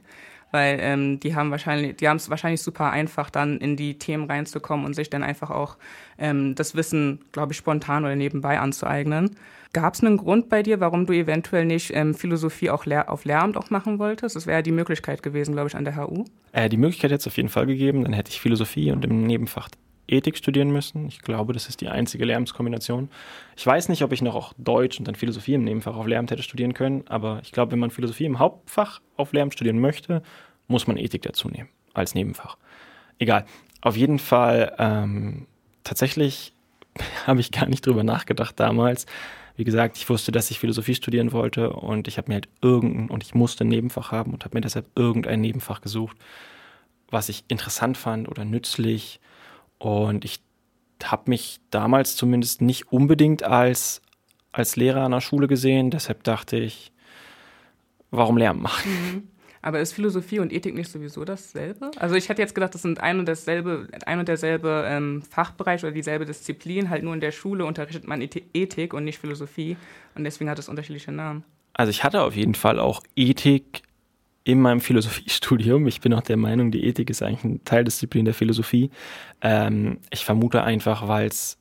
Weil 0.51 0.77
ähm, 0.79 1.19
die 1.19 1.33
haben 1.33 1.49
wahrscheinlich, 1.49 1.95
die 1.95 2.07
haben 2.07 2.17
es 2.17 2.29
wahrscheinlich 2.29 2.61
super 2.61 2.91
einfach, 2.91 3.31
dann 3.31 3.57
in 3.57 3.77
die 3.77 3.97
Themen 3.97 4.29
reinzukommen 4.29 4.85
und 4.85 4.93
sich 4.93 5.09
dann 5.09 5.23
einfach 5.23 5.49
auch 5.49 5.77
ähm, 6.19 6.53
das 6.53 6.75
Wissen, 6.75 7.21
glaube 7.31 7.53
ich, 7.53 7.57
spontan 7.57 8.03
oder 8.03 8.15
nebenbei 8.15 8.59
anzueignen. 8.59 9.37
Gab 9.73 9.95
es 9.95 10.03
einen 10.03 10.17
Grund 10.17 10.49
bei 10.49 10.61
dir, 10.61 10.81
warum 10.81 11.07
du 11.07 11.13
eventuell 11.13 11.65
nicht 11.65 11.95
ähm, 11.95 12.13
Philosophie 12.13 12.69
auch 12.69 12.85
Lehr 12.85 13.09
auf 13.09 13.25
Lehramt 13.25 13.57
auch 13.57 13.71
machen 13.71 13.97
wolltest? 13.97 14.35
Das 14.35 14.45
wäre 14.45 14.59
ja 14.59 14.61
die 14.61 14.73
Möglichkeit 14.73 15.23
gewesen, 15.23 15.53
glaube 15.53 15.69
ich, 15.69 15.75
an 15.75 15.85
der 15.85 15.95
HU. 15.95 16.25
Äh, 16.51 16.69
die 16.69 16.77
Möglichkeit 16.77 17.09
hätte 17.09 17.21
es 17.21 17.27
auf 17.27 17.37
jeden 17.37 17.49
Fall 17.49 17.65
gegeben. 17.65 18.03
Dann 18.03 18.13
hätte 18.13 18.29
ich 18.29 18.39
Philosophie 18.39 18.91
und 18.91 19.03
im 19.03 19.25
Nebenfach 19.25 19.69
Ethik 20.11 20.37
studieren 20.37 20.71
müssen. 20.71 21.07
Ich 21.07 21.21
glaube, 21.21 21.53
das 21.53 21.69
ist 21.69 21.81
die 21.81 21.87
einzige 21.87 22.25
Lehramtskombination. 22.25 23.09
Ich 23.55 23.65
weiß 23.65 23.89
nicht, 23.89 24.03
ob 24.03 24.11
ich 24.11 24.21
noch 24.21 24.35
auch 24.35 24.53
Deutsch 24.57 24.99
und 24.99 25.07
dann 25.07 25.15
Philosophie 25.15 25.53
im 25.53 25.63
Nebenfach 25.63 25.95
auf 25.95 26.05
Lehramt 26.05 26.31
hätte 26.31 26.43
studieren 26.43 26.73
können, 26.73 27.03
aber 27.07 27.39
ich 27.43 27.51
glaube, 27.51 27.71
wenn 27.71 27.79
man 27.79 27.91
Philosophie 27.91 28.25
im 28.25 28.39
Hauptfach 28.39 29.01
auf 29.17 29.33
Lehramt 29.33 29.53
studieren 29.53 29.79
möchte, 29.79 30.21
muss 30.67 30.87
man 30.87 30.97
Ethik 30.97 31.21
dazu 31.21 31.49
nehmen, 31.49 31.69
als 31.93 32.13
Nebenfach. 32.15 32.57
Egal. 33.19 33.45
Auf 33.81 33.97
jeden 33.97 34.19
Fall, 34.19 34.75
ähm, 34.77 35.47
tatsächlich 35.83 36.53
habe 37.27 37.39
ich 37.39 37.51
gar 37.51 37.67
nicht 37.67 37.85
drüber 37.85 38.03
nachgedacht 38.03 38.59
damals, 38.59 39.05
Wie 39.57 39.63
gesagt, 39.65 39.97
ich 39.97 40.09
wusste, 40.09 40.31
dass 40.31 40.49
ich 40.49 40.59
Philosophie 40.59 40.95
studieren 40.95 41.33
wollte 41.33 41.71
und 41.71 42.07
ich 42.07 42.17
habe 42.17 42.29
mir 42.29 42.35
halt 42.35 42.49
irgendein, 42.61 43.09
und 43.09 43.21
ich 43.23 43.35
musste 43.35 43.63
ein 43.63 43.67
Nebenfach 43.67 44.11
haben 44.11 44.33
und 44.33 44.45
habe 44.45 44.57
mir 44.57 44.61
deshalb 44.61 44.87
irgendein 44.95 45.41
Nebenfach 45.41 45.81
gesucht, 45.81 46.17
was 47.09 47.29
ich 47.29 47.43
interessant 47.47 47.97
fand 47.97 48.29
oder 48.29 48.45
nützlich. 48.45 49.19
Und 49.81 50.25
ich 50.25 50.39
habe 51.03 51.23
mich 51.29 51.59
damals 51.71 52.15
zumindest 52.15 52.61
nicht 52.61 52.91
unbedingt 52.91 53.43
als, 53.43 54.01
als 54.51 54.75
Lehrer 54.75 55.01
an 55.01 55.11
der 55.11 55.21
Schule 55.21 55.47
gesehen. 55.47 55.89
Deshalb 55.89 56.23
dachte 56.23 56.57
ich, 56.57 56.91
warum 58.11 58.37
Lärm 58.37 58.61
machen? 58.61 58.91
Mhm. 58.91 59.27
Aber 59.63 59.79
ist 59.79 59.93
Philosophie 59.93 60.39
und 60.39 60.51
Ethik 60.51 60.73
nicht 60.73 60.91
sowieso 60.91 61.23
dasselbe? 61.23 61.91
Also 61.97 62.15
ich 62.15 62.29
hätte 62.29 62.41
jetzt 62.41 62.55
gedacht, 62.55 62.73
das 62.73 62.81
sind 62.81 62.99
ein 62.99 63.19
und 63.19 63.27
dasselbe, 63.27 63.87
ein 64.05 64.19
und 64.19 64.27
derselbe 64.27 64.85
ähm, 64.87 65.21
Fachbereich 65.21 65.83
oder 65.83 65.91
dieselbe 65.91 66.25
Disziplin, 66.25 66.89
halt 66.89 67.03
nur 67.03 67.13
in 67.13 67.19
der 67.19 67.31
Schule 67.31 67.65
unterrichtet 67.65 68.07
man 68.07 68.21
Ethik 68.21 68.93
und 68.93 69.03
nicht 69.03 69.19
Philosophie 69.19 69.77
und 70.15 70.23
deswegen 70.23 70.49
hat 70.49 70.57
es 70.57 70.67
unterschiedliche 70.67 71.11
Namen. 71.11 71.43
Also 71.73 71.91
ich 71.91 72.03
hatte 72.03 72.23
auf 72.23 72.35
jeden 72.35 72.55
Fall 72.55 72.79
auch 72.79 73.03
Ethik 73.15 73.83
in 74.43 74.59
meinem 74.59 74.81
Philosophiestudium. 74.81 75.87
Ich 75.87 76.01
bin 76.01 76.13
auch 76.13 76.21
der 76.21 76.37
Meinung, 76.37 76.71
die 76.71 76.85
Ethik 76.85 77.09
ist 77.09 77.21
eigentlich 77.21 77.43
eine 77.43 77.63
Teildisziplin 77.63 78.25
der 78.25 78.33
Philosophie. 78.33 78.89
Ähm, 79.41 79.99
ich 80.09 80.25
vermute 80.25 80.63
einfach, 80.63 81.07
weil 81.07 81.27
es 81.27 81.57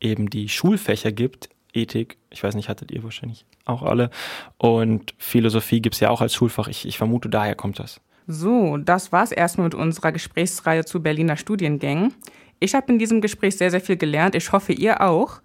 eben 0.00 0.28
die 0.28 0.48
Schulfächer 0.48 1.12
gibt, 1.12 1.48
Ethik, 1.72 2.18
ich 2.30 2.42
weiß 2.42 2.54
nicht, 2.54 2.68
hattet 2.68 2.90
ihr 2.90 3.02
wahrscheinlich 3.02 3.46
auch 3.64 3.82
alle. 3.82 4.10
Und 4.58 5.14
Philosophie 5.16 5.80
gibt 5.80 5.94
es 5.94 6.00
ja 6.00 6.10
auch 6.10 6.20
als 6.20 6.34
Schulfach. 6.34 6.68
Ich, 6.68 6.86
ich 6.86 6.98
vermute, 6.98 7.30
daher 7.30 7.54
kommt 7.54 7.78
das. 7.78 8.00
So, 8.26 8.76
das 8.76 9.10
war 9.10 9.24
es 9.24 9.32
erstmal 9.32 9.66
mit 9.66 9.74
unserer 9.74 10.12
Gesprächsreihe 10.12 10.84
zu 10.84 11.02
Berliner 11.02 11.36
Studiengängen. 11.36 12.14
Ich 12.60 12.74
habe 12.74 12.92
in 12.92 12.98
diesem 12.98 13.20
Gespräch 13.20 13.56
sehr, 13.56 13.70
sehr 13.70 13.80
viel 13.80 13.96
gelernt. 13.96 14.34
Ich 14.34 14.52
hoffe, 14.52 14.72
ihr 14.72 15.00
auch. 15.00 15.40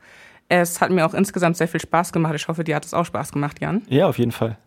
Es 0.49 0.80
hat 0.80 0.91
mir 0.91 1.05
auch 1.05 1.13
insgesamt 1.13 1.57
sehr 1.57 1.68
viel 1.68 1.82
Spaß 1.82 2.13
gemacht. 2.13 2.36
Ich 2.36 2.47
hoffe, 2.47 2.63
dir 2.63 2.76
hat 2.76 2.86
es 2.86 2.93
auch 2.93 3.05
Spaß 3.05 3.32
gemacht, 3.32 3.59
Jan. 3.59 3.82
Ja, 3.89 4.07
auf 4.07 4.18
jeden 4.18 4.32
Fall. 4.32 4.57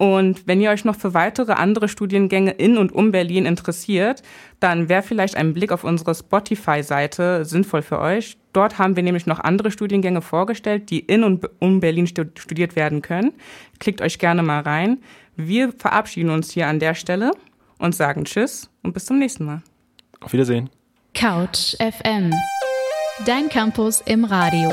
Und 0.00 0.46
wenn 0.46 0.62
ihr 0.62 0.70
euch 0.70 0.86
noch 0.86 0.96
für 0.96 1.12
weitere 1.12 1.52
andere 1.52 1.86
Studiengänge 1.86 2.52
in 2.52 2.78
und 2.78 2.90
um 2.90 3.12
Berlin 3.12 3.44
interessiert, 3.44 4.22
dann 4.58 4.88
wäre 4.88 5.02
vielleicht 5.02 5.36
ein 5.36 5.52
Blick 5.52 5.72
auf 5.72 5.84
unsere 5.84 6.14
Spotify-Seite 6.14 7.44
sinnvoll 7.44 7.82
für 7.82 7.98
euch. 7.98 8.38
Dort 8.54 8.78
haben 8.78 8.96
wir 8.96 9.02
nämlich 9.02 9.26
noch 9.26 9.40
andere 9.40 9.70
Studiengänge 9.70 10.22
vorgestellt, 10.22 10.88
die 10.88 11.00
in 11.00 11.22
und 11.22 11.46
um 11.58 11.80
Berlin 11.80 12.06
studiert 12.06 12.76
werden 12.76 13.02
können. 13.02 13.34
Klickt 13.78 14.00
euch 14.00 14.18
gerne 14.18 14.42
mal 14.42 14.60
rein. 14.60 15.02
Wir 15.36 15.70
verabschieden 15.70 16.30
uns 16.30 16.50
hier 16.50 16.66
an 16.66 16.78
der 16.78 16.94
Stelle 16.94 17.32
und 17.78 17.94
sagen 17.94 18.24
Tschüss 18.24 18.70
und 18.82 18.94
bis 18.94 19.04
zum 19.04 19.18
nächsten 19.18 19.44
Mal. 19.44 19.60
Auf 20.20 20.32
Wiedersehen. 20.32 20.70
Couch 21.12 21.76
FM. 21.76 22.32
Dein 23.26 23.50
Campus 23.50 24.00
im 24.06 24.24
Radio. 24.24 24.72